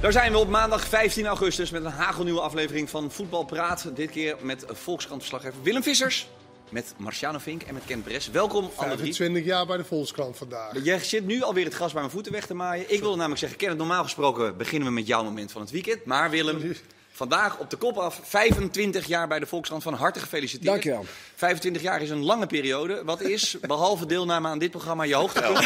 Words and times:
Daar 0.00 0.12
zijn 0.12 0.32
we 0.32 0.38
op 0.38 0.48
maandag 0.48 0.86
15 0.86 1.26
augustus 1.26 1.70
met 1.70 1.84
een 1.84 1.90
hagelnieuwe 1.90 2.40
aflevering 2.40 2.90
van 2.90 3.10
Voetbal 3.10 3.44
Praat. 3.44 3.96
Dit 3.96 4.10
keer 4.10 4.36
met 4.42 4.64
Volkskrant-verslaggever 4.68 5.62
Willem 5.62 5.82
Vissers, 5.82 6.28
met 6.70 6.94
Marciano 6.96 7.38
Vink 7.38 7.62
en 7.62 7.74
met 7.74 7.82
Ken 7.86 8.02
Bres. 8.02 8.30
Welkom 8.30 8.70
alle 8.76 8.96
drie. 8.96 9.14
25 9.14 9.44
jaar 9.44 9.66
bij 9.66 9.76
de 9.76 9.84
Volkskrant 9.84 10.36
vandaag. 10.36 10.84
Jij 10.84 10.98
zit 10.98 11.26
nu 11.26 11.42
alweer 11.42 11.64
het 11.64 11.74
gras 11.74 11.92
bij 11.92 12.00
mijn 12.00 12.12
voeten 12.12 12.32
weg 12.32 12.46
te 12.46 12.54
maaien. 12.54 12.92
Ik 12.92 13.00
wilde 13.00 13.16
namelijk 13.16 13.40
zeggen, 13.40 13.58
Ken, 13.58 13.76
normaal 13.76 14.02
gesproken 14.02 14.56
beginnen 14.56 14.88
we 14.88 14.94
met 14.94 15.06
jouw 15.06 15.22
moment 15.24 15.52
van 15.52 15.60
het 15.60 15.70
weekend. 15.70 16.04
Maar 16.04 16.30
Willem, 16.30 16.74
vandaag 17.20 17.58
op 17.58 17.70
de 17.70 17.76
kop 17.76 17.96
af, 17.96 18.20
25 18.22 19.06
jaar 19.06 19.28
bij 19.28 19.38
de 19.38 19.46
Volkskrant. 19.46 19.82
Van 19.82 19.94
harte 19.94 20.20
gefeliciteerd. 20.20 20.70
Dankjewel. 20.70 21.04
25 21.34 21.82
jaar 21.82 22.02
is 22.02 22.10
een 22.10 22.24
lange 22.24 22.46
periode. 22.46 23.02
Wat 23.04 23.20
is, 23.20 23.56
behalve 23.66 24.06
deelname 24.06 24.48
aan 24.48 24.58
dit 24.58 24.70
programma, 24.70 25.02
je 25.04 25.14
hoogtepunt? 25.14 25.58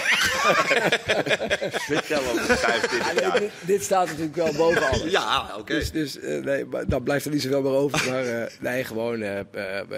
Vertel 1.83 2.19
over 2.19 2.57
25 2.57 3.15
Ja, 3.15 3.21
jaar. 3.21 3.41
dit, 3.41 3.51
dit 3.61 3.83
staat 3.83 4.07
natuurlijk 4.07 4.37
wel 4.37 4.53
boven 4.55 4.89
alles. 4.91 5.11
Ja, 5.11 5.51
oké. 5.59 5.75
Dus, 5.75 5.91
dus 5.91 6.19
eh, 6.21 6.43
nee, 6.43 6.65
maar 6.65 6.87
dan 6.87 7.03
blijft 7.03 7.25
er 7.25 7.31
niet 7.33 7.43
zoveel 7.43 7.63
meer 7.63 7.73
over. 7.73 8.11
Maar 8.11 8.25
eh, 8.27 8.51
nee, 8.61 8.85
gewoon. 8.85 9.23
eh, 9.23 9.41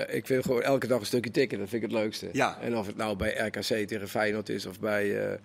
ik 0.08 0.26
vind 0.26 0.44
gewoon 0.44 0.62
elke 0.62 0.86
dag 0.86 1.00
een 1.00 1.06
stukje 1.06 1.30
tikken. 1.30 1.58
Dat 1.58 1.68
vind 1.68 1.82
ik 1.82 1.90
het 1.90 1.98
leukste. 2.00 2.28
Ja. 2.32 2.58
En 2.60 2.76
of 2.76 2.86
het 2.86 2.96
nou 2.96 3.16
bij 3.16 3.34
RKC 3.36 3.88
tegen 3.88 4.08
Feyenoord 4.08 4.48
is 4.48 4.66
of 4.66 4.80
bij 4.80 5.26
eh, 5.30 5.38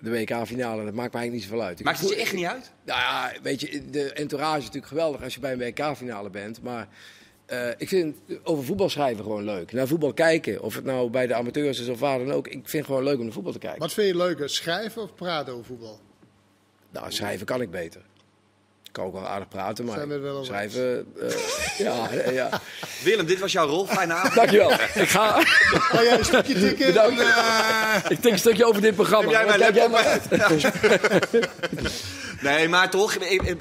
de 0.00 0.10
WK-finale, 0.10 0.84
dat 0.84 0.94
maakt 0.94 1.12
mij 1.12 1.20
eigenlijk 1.20 1.32
niet 1.32 1.42
zoveel 1.42 1.62
uit. 1.62 1.78
Ik 1.78 1.84
Maakt 1.84 2.00
het 2.00 2.08
je 2.08 2.16
echt 2.16 2.32
niet 2.32 2.44
uit? 2.44 2.72
Nou 2.84 3.00
ja, 3.00 3.32
weet 3.42 3.60
je, 3.60 3.90
de 3.90 4.12
entourage 4.12 4.58
is 4.58 4.64
natuurlijk 4.64 4.92
geweldig 4.92 5.22
als 5.22 5.34
je 5.34 5.40
bij 5.40 5.52
een 5.52 5.58
WK-finale 5.58 6.30
bent. 6.30 6.62
Maar 6.62 6.88
eh, 7.46 7.68
ik 7.76 7.88
vind 7.88 8.16
over 8.42 8.64
voetbal 8.64 8.88
schrijven 8.88 9.24
gewoon 9.24 9.44
leuk. 9.44 9.72
Naar 9.72 9.86
voetbal 9.86 10.12
kijken, 10.12 10.62
of 10.62 10.74
het 10.74 10.84
nou 10.84 11.10
bij 11.10 11.26
de 11.26 11.34
amateurs 11.34 11.80
is 11.80 11.88
of 11.88 12.00
waar 12.00 12.18
dan 12.18 12.32
ook. 12.32 12.46
Ik 12.46 12.52
vind 12.52 12.72
het 12.72 12.84
gewoon 12.84 13.04
leuk 13.04 13.18
om 13.18 13.24
naar 13.24 13.32
voetbal 13.32 13.52
te 13.52 13.58
kijken. 13.58 13.80
Wat 13.80 13.92
vind 13.92 14.06
je 14.06 14.16
leuker, 14.16 14.50
schrijven 14.50 15.02
of 15.02 15.14
praten 15.14 15.52
over 15.52 15.64
voetbal? 15.64 16.00
Nou, 16.90 17.12
schrijven 17.12 17.46
kan 17.46 17.60
ik 17.60 17.70
beter. 17.70 18.02
Ik 18.98 19.04
kan 19.04 19.12
ook 19.12 19.20
wel 19.20 19.30
aardig 19.30 19.48
praten, 19.48 19.84
maar 19.84 19.94
Zijn 19.96 20.08
we 20.08 20.14
het 20.14 20.22
wel 20.22 20.32
over 20.32 20.46
schrijven... 20.46 21.06
eh, 21.20 21.78
ja, 21.86 22.08
ja. 22.30 22.60
Willem, 23.04 23.26
dit 23.26 23.38
was 23.38 23.52
jouw 23.52 23.66
rol. 23.66 23.86
Fijne 23.86 24.12
avond. 24.12 24.34
Dankjewel. 24.34 24.72
Ik 25.02 25.08
ga... 25.08 25.40
Ga 25.42 26.02
jij 26.02 26.18
een 26.18 26.24
stukje 26.24 26.54
tikken? 26.60 26.86
Eh, 26.96 27.96
Ik 28.08 28.22
denk 28.22 28.34
een 28.34 28.38
stukje 28.38 28.64
over 28.66 28.82
dit 28.82 28.94
programma. 28.94 29.30
Heb 29.30 29.48
jij 29.48 29.58
mijn 29.58 29.74
jij 29.74 29.88
laptop 29.88 29.90
maar 29.90 30.04
uit. 30.04 31.48
Nee, 32.42 32.68
maar 32.68 32.90
toch, 32.90 33.16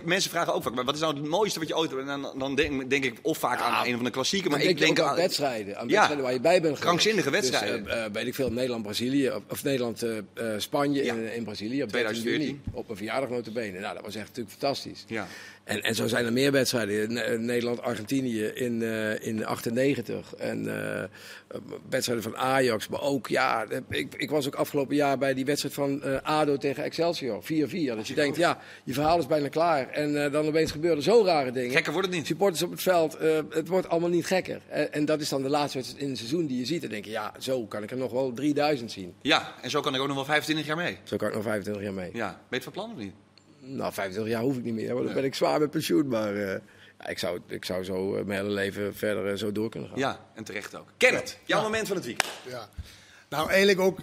mensen 0.06 0.32
vragen 0.32 0.54
ook 0.54 0.64
vaak, 0.64 0.74
maar 0.74 0.84
wat 0.86 0.96
is 0.96 1.02
nou 1.02 1.16
het 1.18 1.28
mooiste 1.28 1.60
wat 1.60 1.68
je 1.68 1.78
ooit... 1.78 1.96
En 1.98 2.06
dan, 2.06 2.34
dan 2.38 2.56
denk, 2.56 2.90
denk 2.90 3.04
ik 3.04 3.20
of 3.22 3.38
vaak 3.38 3.60
aan 3.62 3.86
een 3.88 3.96
of 3.96 4.02
de 4.02 4.10
klassieken, 4.10 4.52
maar 4.52 4.62
ik 4.62 4.78
denk 4.78 5.00
aan 5.00 5.08
aan... 5.10 5.16
wedstrijden. 5.16 5.78
Aan 5.78 5.88
Ja. 5.88 5.94
wedstrijden 5.94 6.24
waar 6.24 6.34
je 6.34 6.40
bij 6.40 6.52
bent 6.52 6.64
geweest. 6.64 6.82
Krankzinnige 6.82 7.30
wedstrijden. 7.30 7.84
Dus, 7.84 7.94
eh, 7.94 8.06
eh, 8.06 8.12
weet 8.12 8.28
ik 8.28 8.36
veel, 8.36 8.52
Nederland-Brazilië. 8.52 9.32
Of, 9.50 9.64
Nederland-Spanje 9.64 11.04
Ja. 11.04 11.14
in, 11.14 11.34
in 11.34 11.44
Brazilië 11.44 11.84
op 11.84 11.92
13 11.92 12.10
juni. 12.22 12.24
2014. 12.24 12.62
Op 12.74 12.90
een 12.90 12.96
verjaardag 12.96 13.30
notabene. 13.30 13.80
Nou, 13.80 13.94
dat 13.94 14.04
was 14.04 14.16
echt 14.16 14.28
natuurlijk 14.28 14.56
fantastisch. 14.60 15.04
Ja. 15.08 15.27
En, 15.64 15.82
en 15.82 15.96
zo 15.96 16.08
zijn 16.08 16.26
er 16.26 16.34
meer 16.34 16.52
wedstrijden. 16.52 17.14
Ne- 17.14 17.22
eh, 17.22 17.40
Nederland-Argentinië 17.40 18.44
in, 18.44 18.82
eh 18.82 19.28
in 19.28 19.46
98. 19.46 20.36
En 20.36 20.68
eh, 20.68 21.04
eh, 21.04 21.10
wedstrijden 21.90 22.24
van 22.24 22.38
Ajax. 22.38 22.88
Maar 22.88 23.02
ook, 23.02 23.28
ja, 23.28 23.66
eh, 23.66 23.80
ik, 23.90 24.14
ik 24.18 24.30
was 24.30 24.48
ook 24.48 24.56
afgelopen 24.56 24.96
jaar 24.96 25.18
bij 25.18 25.34
die 25.34 25.46
wedstrijd 25.46 25.74
van 25.76 26.04
eh, 26.04 26.22
ADO 26.22 26.58
tegen 26.58 26.84
Excelsior. 26.84 27.44
4-4. 27.44 27.46
Dus 27.96 28.08
je 28.08 28.14
denkt, 28.14 28.38
ja, 28.38 28.60
je 28.84 28.94
verhaal 28.94 29.20
is 29.20 29.26
bijna 29.28 29.48
klaar. 29.48 29.90
En 29.90 30.24
eh, 30.24 30.32
dan 30.32 30.46
opeens 30.48 30.72
gebeuren 30.72 31.04
zo 31.04 31.24
rare 31.26 31.52
dingen. 31.52 31.72
Gekker 31.72 31.92
wordt 31.94 32.08
het 32.08 32.18
niet. 32.18 32.28
Supporters 32.28 32.64
op 32.64 32.72
het 32.72 32.82
veld, 32.82 33.16
eh, 33.16 33.40
het 33.50 33.68
wordt 33.68 33.90
allemaal 33.90 34.10
niet 34.10 34.26
gekker. 34.26 34.62
En, 34.70 34.94
en 34.94 35.06
dat 35.06 35.22
is 35.22 35.30
dan 35.30 35.42
de 35.42 35.50
laatste 35.50 35.78
wedstrijd 35.78 36.04
in 36.04 36.10
het 36.10 36.18
seizoen 36.18 36.46
die 36.48 36.58
je 36.60 36.66
ziet. 36.66 36.82
Dan 36.82 36.90
denk 36.90 37.06
je, 37.06 37.12
ja, 37.12 37.34
zo 37.40 37.66
kan 37.66 37.84
ik 37.84 37.92
er 37.92 37.98
nog 37.98 38.12
wel 38.12 38.34
3000 38.34 38.92
zien. 38.92 39.14
Ja, 39.22 39.54
en 39.62 39.70
zo 39.70 39.82
kan 39.82 39.96
ik 39.96 40.02
ook 40.02 40.08
nog 40.08 40.16
wel 40.16 40.26
25 40.26 40.66
jaar 40.66 40.78
mee. 40.78 40.98
Zo 41.04 41.18
kan 41.18 41.28
ik 41.28 41.34
nog 41.34 41.44
25 41.44 41.84
jaar 41.84 41.94
mee. 41.94 42.10
Ja, 42.14 42.28
ben 42.28 42.38
je 42.50 42.56
het 42.56 42.64
van 42.64 42.74
plan 42.74 42.92
of 42.92 42.98
niet? 42.98 43.14
Nou, 43.68 43.94
25 43.94 44.34
jaar 44.34 44.42
hoef 44.42 44.58
ik 44.58 44.64
niet 44.64 44.74
meer, 44.74 44.94
want 44.94 45.06
dan 45.06 45.14
ben 45.14 45.24
ik 45.24 45.36
zwaar 45.36 45.60
met 45.60 45.72
pensioen. 45.72 46.08
Maar 46.08 46.36
eh, 46.36 46.60
ja, 47.00 47.08
ik, 47.08 47.20
zou, 47.20 47.40
ik 47.48 47.66
zou 47.66 47.84
zo 47.84 48.16
eh, 48.16 48.24
mijn 48.26 48.40
hele 48.42 48.54
leven 48.54 48.96
verder 48.96 49.28
eh, 49.32 49.38
zo 49.38 49.52
door 49.52 49.70
kunnen 49.70 49.90
gaan. 49.90 50.00
Ja, 50.00 50.26
en 50.34 50.44
terecht 50.44 50.76
ook. 50.76 50.88
Kenneth, 50.98 51.38
jouw 51.46 51.62
moment 51.62 51.88
van 51.88 51.96
het 51.96 52.06
weekend. 52.06 52.32
ja. 52.50 52.70
Nou, 53.30 53.50
eigenlijk 53.50 53.80
ook... 53.80 54.00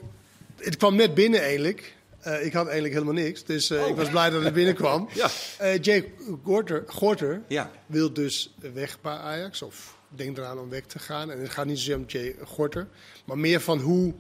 Het 0.56 0.76
kwam 0.76 0.94
net 0.96 1.14
binnen 1.14 1.40
eigenlijk. 1.40 1.94
Eh, 2.20 2.44
ik 2.46 2.52
had 2.52 2.64
eigenlijk 2.64 2.94
helemaal 2.94 3.22
niks. 3.22 3.44
Dus 3.44 3.70
eh, 3.70 3.86
ik 3.86 3.94
was 3.96 4.10
blij 4.10 4.30
dat 4.30 4.42
het 4.42 4.54
binnenkwam. 4.54 5.08
Ja. 5.14 5.28
Eh, 5.58 5.74
Jake 5.82 6.08
Gorter, 6.44 6.82
Gorter 6.86 7.42
Ja. 7.48 7.70
wil 7.86 8.12
dus 8.12 8.54
weg 8.74 9.00
bij 9.00 9.12
Ajax. 9.12 9.62
Of 9.62 9.96
denkt 10.08 10.38
eraan 10.38 10.58
om 10.58 10.68
weg 10.70 10.82
te 10.86 10.98
gaan. 10.98 11.30
En 11.30 11.40
het 11.40 11.50
gaat 11.50 11.66
niet 11.66 11.78
zozeer 11.78 11.96
om 11.96 12.04
Jay 12.06 12.36
Gorter. 12.44 12.86
Maar 13.24 13.38
meer 13.38 13.60
van 13.60 13.78
hoe, 13.78 14.14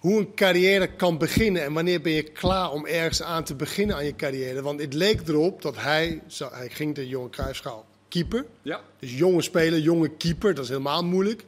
hoe 0.00 0.18
een 0.18 0.34
carrière 0.34 0.86
kan 0.86 1.18
beginnen. 1.18 1.62
En 1.62 1.72
wanneer 1.72 2.00
ben 2.00 2.12
je 2.12 2.22
klaar 2.22 2.70
om 2.70 2.86
ergens 2.86 3.22
aan 3.22 3.44
te 3.44 3.54
beginnen 3.54 3.96
aan 3.96 4.04
je 4.04 4.16
carrière. 4.16 4.62
Want 4.62 4.80
het 4.80 4.94
leek 4.94 5.28
erop 5.28 5.62
dat 5.62 5.76
hij... 5.76 6.22
Hij 6.50 6.68
ging 6.68 6.94
de 6.94 7.08
jonge 7.08 7.30
kruisschaal 7.30 7.86
keeper. 8.08 8.46
Ja. 8.62 8.80
Dus 8.98 9.18
jonge 9.18 9.42
speler, 9.42 9.78
jonge 9.78 10.08
keeper. 10.08 10.54
Dat 10.54 10.64
is 10.64 10.70
helemaal 10.70 11.04
moeilijk. 11.04 11.44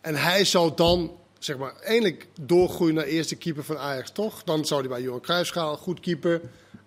En 0.00 0.14
hij 0.14 0.44
zou 0.44 0.72
dan, 0.74 1.16
zeg 1.38 1.56
maar, 1.58 1.76
eindelijk 1.76 2.26
doorgroeien 2.40 2.94
naar 2.94 3.04
eerste 3.04 3.36
keeper 3.36 3.64
van 3.64 3.78
Ajax, 3.78 4.10
toch? 4.10 4.42
Dan 4.42 4.64
zou 4.64 4.80
hij 4.80 4.88
bij 4.88 5.02
Johan 5.02 5.20
Cruijffschaal 5.20 5.76
goed 5.76 6.00
keeper. 6.00 6.40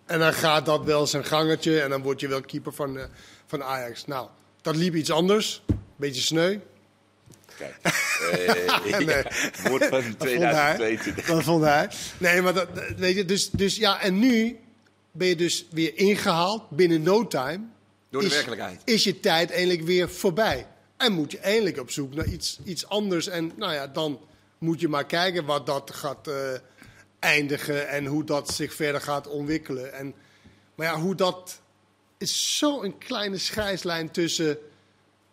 En 0.06 0.20
dan 0.20 0.34
gaat 0.34 0.66
dat 0.66 0.84
wel 0.84 1.08
zijn 1.08 1.26
gangetje 1.26 1.82
en 1.82 1.90
dan 1.90 2.02
word 2.02 2.20
je 2.20 2.28
wel 2.28 2.42
keeper 2.42 2.74
van, 2.74 2.98
eh, 2.98 3.06
van 3.46 3.64
Ajax. 3.64 4.06
Nou, 4.06 4.28
dat 4.62 4.76
liep 4.76 4.96
iets 4.96 5.12
anders. 5.12 5.64
Beetje 5.96 6.22
sneu. 6.22 6.58
Kijk, 7.58 7.76
eh, 7.84 8.92
Nee. 8.98 9.06
ja, 9.06 9.24
woord 9.70 9.86
van 9.86 10.02
Dat 10.18 10.30
vond 10.30 10.42
hij. 10.44 10.76
2022. 10.76 11.26
Dat 11.26 11.44
vond 11.44 11.64
hij. 11.64 11.90
Nee, 12.18 12.42
maar 12.42 12.54
dat, 12.54 12.68
weet 12.98 13.16
je, 13.16 13.26
dus, 13.26 13.50
dus 13.50 13.76
ja, 13.76 14.02
en 14.02 14.20
nu 14.20 14.58
ben 15.12 15.28
je 15.28 15.36
dus 15.36 15.66
weer 15.72 15.98
ingehaald 15.98 16.70
binnen 16.70 17.02
no 17.02 17.28
time. 17.28 17.60
Door 18.10 18.22
de 18.22 18.28
Is- 18.28 18.34
werkelijkheid. 18.34 18.82
Is 18.86 19.04
je 19.04 19.20
tijd 19.20 19.52
eindelijk 19.52 19.82
weer 19.82 20.10
voorbij. 20.10 20.68
En 20.98 21.12
moet 21.14 21.32
je 21.32 21.38
eindelijk 21.40 21.80
op 21.80 21.92
zoek 21.92 22.14
naar 22.16 22.26
iets, 22.28 22.60
iets 22.64 22.88
anders. 22.88 23.28
En 23.28 23.52
nou 23.56 23.74
ja, 23.74 23.88
dan 23.88 24.20
moet 24.58 24.80
je 24.80 24.88
maar 24.88 25.06
kijken 25.06 25.46
wat 25.46 25.66
dat 25.66 25.92
gaat 25.94 26.28
eh, 26.28 26.36
eindigen 27.20 27.88
en 27.88 28.06
hoe 28.06 28.24
dat 28.24 28.54
zich 28.54 28.74
verder 28.74 29.02
gaat 29.02 29.28
ontwikkelen. 29.28 29.94
En, 29.94 30.14
maar 30.76 30.88
ja, 30.88 31.00
hoe 31.00 31.16
dat 31.16 31.62
is 32.18 32.58
zo'n 32.58 32.98
kleine 32.98 33.38
scheidslijn 33.38 34.12
tussen 34.12 34.58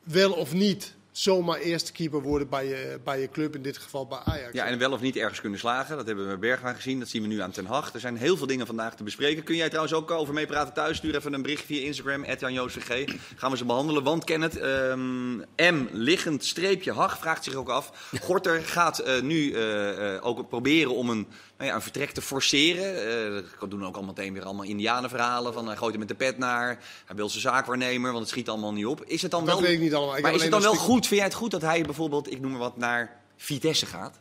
wel 0.03 0.33
of 0.33 0.53
niet 0.53 0.95
zomaar 1.21 1.59
eerste 1.59 1.93
keeper 1.93 2.23
worden 2.23 2.49
bij 2.49 2.67
je, 2.67 3.01
bij 3.05 3.21
je 3.21 3.29
club, 3.29 3.55
in 3.55 3.63
dit 3.63 3.79
geval 3.79 4.07
bij 4.07 4.19
Ajax. 4.25 4.53
Ja, 4.53 4.65
en 4.65 4.79
wel 4.79 4.93
of 4.93 5.01
niet 5.01 5.17
ergens 5.17 5.41
kunnen 5.41 5.59
slagen. 5.59 5.97
Dat 5.97 6.07
hebben 6.07 6.25
we 6.25 6.31
bij 6.31 6.49
Bergwijn 6.49 6.75
gezien. 6.75 6.99
Dat 6.99 7.09
zien 7.09 7.23
we 7.23 7.29
nu 7.29 7.41
aan 7.41 7.51
Ten 7.51 7.67
Hag. 7.67 7.95
Er 7.95 8.01
zijn 8.01 8.17
heel 8.17 8.37
veel 8.37 8.47
dingen 8.47 8.67
vandaag 8.67 8.97
te 8.97 9.03
bespreken. 9.03 9.43
Kun 9.43 9.57
jij 9.57 9.69
trouwens 9.69 9.95
ook 9.95 10.11
over 10.11 10.35
meepraten 10.35 10.75
thuis? 10.75 10.97
Stuur 10.97 11.15
even 11.15 11.33
een 11.33 11.43
bericht 11.43 11.65
via 11.65 11.87
Instagram, 11.87 12.25
@janjoosvg. 12.39 13.05
Gaan 13.37 13.51
we 13.51 13.57
ze 13.57 13.65
behandelen. 13.65 14.03
Want 14.03 14.25
Kenneth, 14.25 14.59
ehm, 14.59 15.37
M, 15.57 15.89
liggend 15.93 16.45
streepje 16.45 16.93
Hag, 16.93 17.19
vraagt 17.19 17.45
zich 17.45 17.55
ook 17.55 17.69
af. 17.69 18.11
Gorter 18.21 18.63
gaat 18.63 18.99
eh, 18.99 19.21
nu 19.21 19.53
eh, 19.53 20.15
eh, 20.15 20.27
ook 20.27 20.49
proberen 20.49 20.95
om 20.95 21.11
een, 21.11 21.27
nou 21.61 21.73
ja, 21.73 21.79
een 21.79 21.85
vertrek 21.85 22.11
te 22.11 22.23
forceren. 22.23 23.07
Eh 23.37 23.45
dat 23.61 23.71
doen 23.71 23.87
ook 23.87 23.97
al 23.97 24.03
meteen 24.03 24.33
weer 24.33 24.45
allemaal 24.45 24.65
indianenverhalen. 24.65 25.53
Van 25.53 25.67
hij 25.67 25.77
gooit 25.77 25.93
er 25.93 25.99
met 25.99 26.09
de 26.09 26.15
pet 26.15 26.39
naar. 26.39 26.79
Hij 27.07 27.17
wil 27.17 27.29
zijn 27.29 27.43
zaakwaarnemer, 27.43 28.11
want 28.11 28.23
het 28.23 28.33
schiet 28.33 28.49
allemaal 28.49 28.73
niet 28.73 28.87
op. 28.87 29.05
Is 29.05 29.23
het 29.23 29.31
dan 29.31 29.45
Dat 29.45 29.55
wel, 29.55 29.63
weet 29.63 29.73
ik 29.73 29.81
niet 29.81 29.95
allemaal. 29.95 30.17
Ik 30.17 30.23
maar 30.23 30.35
is 30.35 30.43
het 30.43 30.51
dan 30.51 30.63
wel 30.63 30.75
goed? 30.75 31.07
Vind 31.07 31.21
jij 31.21 31.29
het 31.29 31.35
goed 31.35 31.51
dat 31.51 31.63
hij 31.63 31.83
bijvoorbeeld, 31.83 32.33
ik 32.33 32.41
noem 32.41 32.51
maar 32.51 32.61
wat, 32.61 32.77
naar 32.77 33.21
Vitesse 33.37 33.87
gaat? 33.87 34.19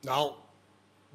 Nou, 0.00 0.32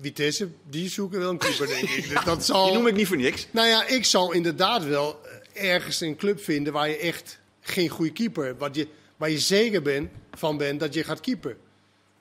Vitesse, 0.02 0.50
die 0.70 0.90
zoeken 0.90 1.20
wel 1.20 1.30
een 1.30 1.38
keeper, 1.38 1.68
denk 1.68 1.90
ik. 1.90 2.10
Dus 2.14 2.24
dat 2.24 2.46
zal... 2.46 2.66
Die 2.66 2.74
noem 2.74 2.88
ik 2.88 2.96
niet 2.96 3.08
voor 3.08 3.18
niks. 3.18 3.48
Nou 3.52 3.68
ja, 3.68 3.86
ik 3.88 4.06
zou 4.06 4.36
inderdaad 4.36 4.84
wel 4.84 5.20
eh, 5.54 5.72
ergens 5.72 6.02
een 6.02 6.16
club 6.16 6.44
vinden 6.44 6.74
waar 6.74 6.90
je 6.90 6.98
echt 6.98 7.40
geen 7.62 7.90
goede 7.90 8.12
keeper 8.12 8.46
hebt. 8.46 8.60
Wat 8.60 8.76
je, 8.76 8.88
waar 9.18 9.30
je 9.30 9.40
zeker 9.40 9.82
ben, 9.82 10.12
van 10.34 10.58
bent 10.58 10.80
dat 10.80 10.94
je 10.94 11.04
gaat 11.04 11.20
keeper. 11.20 11.58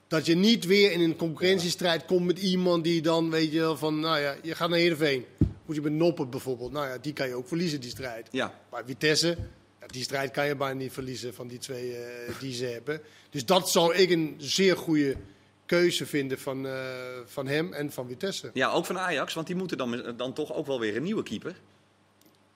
Dat 0.08 0.26
je 0.26 0.35
niet 0.35 0.64
weer 0.64 0.93
in 0.93 1.00
een 1.00 1.17
concurrentiestrijd 1.17 2.05
komt 2.05 2.26
met 2.26 2.38
iemand 2.38 2.85
die 2.85 3.03
dan, 3.03 3.31
weet 3.31 3.53
je 3.53 3.58
wel, 3.58 3.76
van, 3.76 4.00
nou 4.00 4.19
ja, 4.19 4.37
je 4.43 4.55
gaat 4.55 4.69
naar 4.69 4.79
Heerenveen. 4.79 5.25
Moet 5.67 5.76
je 5.76 5.82
met 5.82 5.93
Noppen 5.93 6.31
bijvoorbeeld. 6.31 6.73
Nou 6.73 6.88
ja, 6.88 6.99
die 6.99 7.12
kan 7.12 7.29
je 7.29 7.35
ook 7.35 7.49
verliezen, 7.49 7.81
die 7.81 7.91
strijd. 7.91 8.29
Ja. 8.31 8.61
Maar 8.70 8.82
Vitesse, 8.85 9.37
ja, 9.81 9.87
die 9.87 10.03
strijd 10.03 10.31
kan 10.31 10.47
je 10.47 10.56
bijna 10.56 10.79
niet 10.79 10.93
verliezen 10.93 11.35
van 11.35 11.49
die 11.49 11.58
twee 11.58 11.97
eh, 11.97 12.41
die 12.41 12.55
ze 12.55 12.64
hebben. 12.64 13.00
Dus 13.31 13.44
dat 13.44 13.70
zou 13.70 13.94
ik 13.94 14.11
een 14.11 14.35
zeer 14.38 14.76
goede 14.76 15.17
keuze 15.67 16.06
vinden 16.06 16.38
van, 16.38 16.67
eh, 16.67 16.75
van 17.25 17.47
hem 17.47 17.73
en 17.73 17.93
van 17.93 18.08
Vitesse. 18.08 18.50
Ja, 18.53 18.70
ook 18.70 18.87
van 18.87 18.99
Ajax, 18.99 19.35
want 19.35 19.47
die 19.47 19.56
moeten 19.56 19.79
dan, 19.79 20.14
dan 20.17 20.32
toch 20.32 20.55
ook 20.55 20.67
wel 20.67 20.81
weer 20.81 20.97
een 20.97 21.03
nieuwe 21.03 21.23
keeper. 21.23 21.61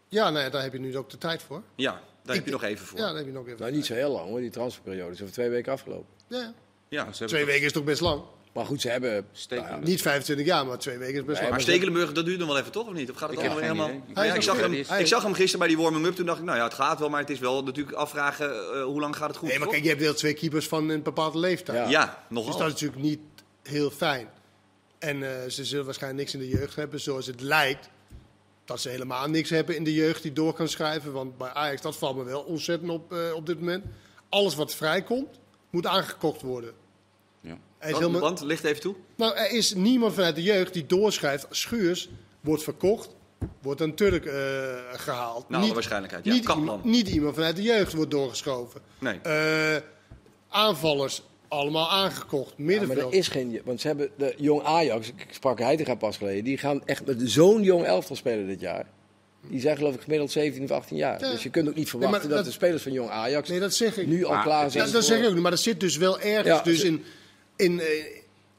Ja, 0.08 0.30
nou 0.30 0.44
ja, 0.44 0.50
daar 0.50 0.62
heb 0.62 0.72
je 0.72 0.78
nu 0.80 0.96
ook 0.96 1.10
de 1.10 1.18
tijd 1.18 1.42
voor. 1.42 1.62
Ja, 1.74 2.02
daar 2.22 2.36
heb 2.36 2.44
je 2.44 2.50
nog 2.50 2.62
even 2.62 2.86
voor. 2.86 2.98
Ja, 2.98 3.06
daar 3.06 3.16
heb 3.16 3.26
je 3.26 3.32
nog 3.32 3.46
even. 3.46 3.60
Nou, 3.60 3.72
niet 3.72 3.86
zo 3.86 3.94
heel 3.94 4.12
lang 4.12 4.28
hoor, 4.28 4.40
die 4.40 4.50
transferperiode 4.50 5.12
is 5.12 5.20
over 5.22 5.34
twee 5.34 5.48
weken 5.48 5.72
afgelopen. 5.72 6.06
Ja, 6.26 6.54
ja. 6.90 7.12
Ze 7.12 7.24
Twee 7.24 7.44
weken 7.44 7.66
is 7.66 7.72
toch 7.72 7.84
best 7.84 8.00
lang? 8.00 8.22
Maar 8.52 8.64
goed, 8.64 8.80
ze 8.80 8.88
hebben... 8.88 9.26
Nou 9.48 9.62
ja, 9.62 9.78
Niet 9.78 10.02
25 10.02 10.46
jaar, 10.46 10.66
maar 10.66 10.78
twee 10.78 10.98
weken 10.98 11.14
is 11.14 11.20
best 11.20 11.28
Nee, 11.32 11.40
lang. 11.40 11.50
Maar 11.50 11.60
Stekelenburg, 11.60 12.12
dat 12.12 12.24
duurt 12.24 12.38
nog 12.38 12.48
wel 12.48 12.58
even, 12.58 12.72
toch? 12.72 12.86
Of 12.86 12.92
niet? 12.92 13.10
Of 13.10 13.16
gaat 13.16 13.30
het 13.30 13.38
Ik 13.38 13.44
allemaal 13.44 13.62
helemaal... 13.62 13.88
idee. 13.88 14.02
Maar 14.14 14.26
ja, 14.26 14.34
ik, 14.34 14.42
zag 14.42 14.60
hem, 14.60 14.72
ik 14.72 15.06
zag 15.06 15.22
hem 15.22 15.32
gisteren 15.34 15.58
bij 15.58 15.68
die 15.68 15.78
warming-up. 15.78 16.14
Toen 16.14 16.26
dacht 16.26 16.38
ik, 16.38 16.44
nou 16.44 16.58
ja, 16.58 16.64
het 16.64 16.74
gaat 16.74 16.98
wel, 16.98 17.08
maar 17.08 17.20
het 17.20 17.30
is 17.30 17.38
wel 17.38 17.62
natuurlijk 17.62 17.96
afvragen 17.96 18.50
eh, 18.50 18.82
hoe 18.84 19.00
lang 19.00 19.16
gaat 19.16 19.28
het 19.28 19.36
goed. 19.36 19.48
Nee, 19.48 19.56
maar 19.58 19.66
toch? 19.66 19.72
kijk, 19.74 19.86
je 19.86 19.90
hebt 19.90 20.02
wel 20.02 20.14
twee 20.14 20.34
keepers 20.34 20.68
van 20.68 20.88
een 20.88 21.02
bepaalde 21.02 21.38
leeftijd. 21.38 21.78
Ja. 21.78 21.90
Ja, 21.90 22.04
Dus 22.28 22.36
nogal. 22.36 22.58
dat 22.58 22.66
is 22.66 22.72
natuurlijk 22.72 23.02
niet 23.02 23.20
heel 23.62 23.90
fijn. 23.90 24.28
En 24.98 25.22
eh, 25.42 25.48
ze 25.48 25.64
zullen 25.64 25.84
waarschijnlijk 25.84 26.22
niks 26.22 26.34
in 26.34 26.50
de 26.50 26.58
jeugd 26.58 26.76
hebben 26.76 27.00
zoals 27.00 27.26
het 27.26 27.40
lijkt. 27.40 27.88
dat 28.64 28.80
ze 28.80 28.88
helemaal 28.88 29.28
niks 29.28 29.50
hebben 29.50 29.76
in 29.76 29.84
de 29.84 29.94
jeugd 29.94 30.22
die 30.22 30.32
door 30.32 30.52
kan 30.52 30.68
schrijven. 30.68 31.12
Want 31.12 31.38
bij 31.38 31.48
Ajax, 31.52 31.82
dat 31.82 31.96
valt 31.96 32.16
me 32.16 32.24
wel 32.24 32.40
ontzettend 32.40 32.90
op 32.90 33.12
eh, 33.12 33.18
op 33.34 33.46
dit 33.46 33.58
moment. 33.58 33.84
Alles 34.28 34.54
wat 34.54 34.74
vrijkomt, 34.74 35.38
moet 35.70 35.86
aangekocht 35.86 36.42
worden. 36.42 36.72
Is 37.80 37.86
Want, 37.90 37.96
helemaal- 37.98 38.20
want, 38.20 38.40
licht 38.40 38.64
even 38.64 38.80
toe. 38.80 38.94
nou, 39.16 39.36
er 39.36 39.50
is 39.50 39.74
niemand 39.74 40.14
vanuit 40.14 40.34
de 40.34 40.42
jeugd 40.42 40.72
die 40.72 40.86
doorschrijft. 40.86 41.46
Schuurs 41.50 42.08
wordt 42.40 42.62
verkocht, 42.62 43.08
wordt 43.62 43.80
een 43.80 43.94
Turk 43.94 44.24
eh, 44.24 44.34
gehaald. 44.92 45.48
Nou, 45.48 45.72
waarschijnlijkheid. 45.72 46.24
Ja, 46.24 46.32
niet, 46.32 46.44
Kaplan. 46.44 46.80
niet 46.84 47.08
iemand 47.08 47.34
vanuit 47.34 47.56
de 47.56 47.62
jeugd 47.62 47.92
wordt 47.92 48.10
doorgeschoven. 48.10 48.80
Nee. 48.98 49.18
Eh, 49.22 49.76
aanvallers, 50.48 51.22
allemaal 51.48 51.90
aangekocht. 51.90 52.48
Ja, 52.48 52.54
maar 52.56 52.66
Middenveld. 52.66 53.12
er 53.12 53.18
is 53.18 53.28
geen... 53.28 53.60
Want 53.64 53.80
ze 53.80 53.86
hebben 53.86 54.10
de 54.16 54.34
jong 54.36 54.62
Ajax, 54.62 55.08
ik 55.08 55.26
sprak 55.30 55.58
Heitinga 55.58 55.94
pas 55.94 56.16
geleden, 56.16 56.44
die 56.44 56.58
gaan 56.58 56.82
echt 56.86 57.06
met 57.06 57.16
zo'n 57.24 57.62
jong 57.62 57.84
elftal 57.84 58.16
spelen 58.16 58.46
dit 58.46 58.60
jaar. 58.60 58.86
Die 59.48 59.60
zijn 59.60 59.76
geloof 59.76 59.94
ik 59.94 60.00
gemiddeld 60.00 60.30
17 60.30 60.62
of 60.64 60.70
18 60.70 60.96
jaar. 60.96 61.20
Ja. 61.20 61.30
Dus 61.30 61.42
je 61.42 61.50
kunt 61.50 61.68
ook 61.68 61.74
niet 61.74 61.88
verwachten 61.90 62.20
dat, 62.28 62.30
dat- 62.38 62.46
de 62.46 62.52
spelers 62.52 62.82
van 62.82 62.92
jong 62.92 63.10
Ajax 63.10 63.48
Nee, 63.48 63.60
dat 63.60 63.74
zeg 63.74 63.96
ik. 63.96 64.06
nu 64.06 64.24
al 64.24 64.32
Maar 64.34 64.42
klaar 64.42 64.70
zijn. 64.70 64.86
Ja, 64.86 64.92
dat 64.92 65.04
voor- 65.04 65.10
zeg 65.14 65.20
ik 65.22 65.26
ook 65.28 65.32
niet. 65.32 65.42
Maar 65.42 65.50
dat 65.50 65.60
zit 65.60 65.80
dus 65.80 65.96
wel 65.96 66.20
ergens 66.20 66.46
Ja, 66.58 66.62
dus 66.62 66.80
ze- 66.80 66.86
in... 66.86 67.04
in 67.60 67.80
eh, 67.80 68.04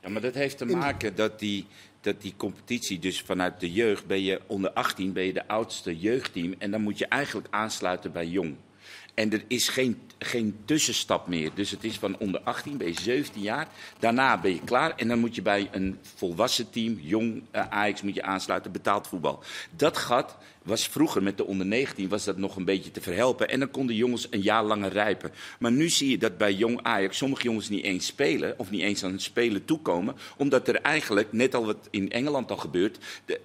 Ja, 0.01 0.09
maar 0.09 0.21
dat 0.21 0.33
heeft 0.33 0.57
te 0.57 0.65
maken 0.65 1.15
dat 1.15 1.39
die, 1.39 1.67
dat 2.01 2.21
die 2.21 2.33
competitie, 2.37 2.99
dus 2.99 3.21
vanuit 3.21 3.59
de 3.59 3.71
jeugd 3.71 4.05
ben 4.05 4.23
je 4.23 4.41
onder 4.47 4.71
18, 4.71 5.13
ben 5.13 5.23
je 5.23 5.33
de 5.33 5.47
oudste 5.47 5.97
jeugdteam. 5.97 6.55
En 6.57 6.71
dan 6.71 6.81
moet 6.81 6.97
je 6.97 7.05
eigenlijk 7.05 7.47
aansluiten 7.49 8.11
bij 8.11 8.27
jong. 8.27 8.55
En 9.13 9.33
er 9.33 9.43
is 9.47 9.69
geen, 9.69 10.01
geen 10.19 10.59
tussenstap 10.65 11.27
meer. 11.27 11.51
Dus 11.53 11.71
het 11.71 11.83
is 11.83 11.97
van 11.97 12.17
onder 12.17 12.41
18 12.41 12.77
ben 12.77 12.87
je 12.87 12.99
17 13.01 13.41
jaar. 13.41 13.67
Daarna 13.99 14.39
ben 14.39 14.53
je 14.53 14.61
klaar. 14.63 14.95
En 14.95 15.07
dan 15.07 15.19
moet 15.19 15.35
je 15.35 15.41
bij 15.41 15.69
een 15.71 15.99
volwassen 16.15 16.69
team, 16.69 16.99
jong 17.01 17.43
eh, 17.51 17.67
Ajax, 17.69 18.01
moet 18.01 18.15
je 18.15 18.23
aansluiten, 18.23 18.71
betaald 18.71 19.07
voetbal. 19.07 19.43
Dat 19.75 19.97
gat 19.97 20.37
was 20.63 20.87
vroeger 20.87 21.23
met 21.23 21.37
de 21.37 21.45
onder 21.45 21.65
19 21.65 22.09
was 22.09 22.23
dat 22.23 22.37
nog 22.37 22.55
een 22.55 22.65
beetje 22.65 22.91
te 22.91 23.01
verhelpen. 23.01 23.49
En 23.49 23.59
dan 23.59 23.71
konden 23.71 23.95
jongens 23.95 24.27
een 24.29 24.41
jaar 24.41 24.63
langer 24.63 24.91
rijpen. 24.91 25.31
Maar 25.59 25.71
nu 25.71 25.89
zie 25.89 26.09
je 26.09 26.17
dat 26.17 26.37
bij 26.37 26.53
jong 26.53 26.79
Ajax 26.83 27.17
sommige 27.17 27.43
jongens 27.43 27.69
niet 27.69 27.83
eens 27.83 28.05
spelen. 28.05 28.53
Of 28.57 28.69
niet 28.71 28.81
eens 28.81 29.03
aan 29.03 29.11
het 29.11 29.21
spelen 29.21 29.65
toekomen. 29.65 30.15
Omdat 30.37 30.67
er 30.67 30.75
eigenlijk, 30.75 31.33
net 31.33 31.55
al 31.55 31.65
wat 31.65 31.87
in 31.89 32.11
Engeland 32.11 32.51
al 32.51 32.57
gebeurt. 32.57 32.97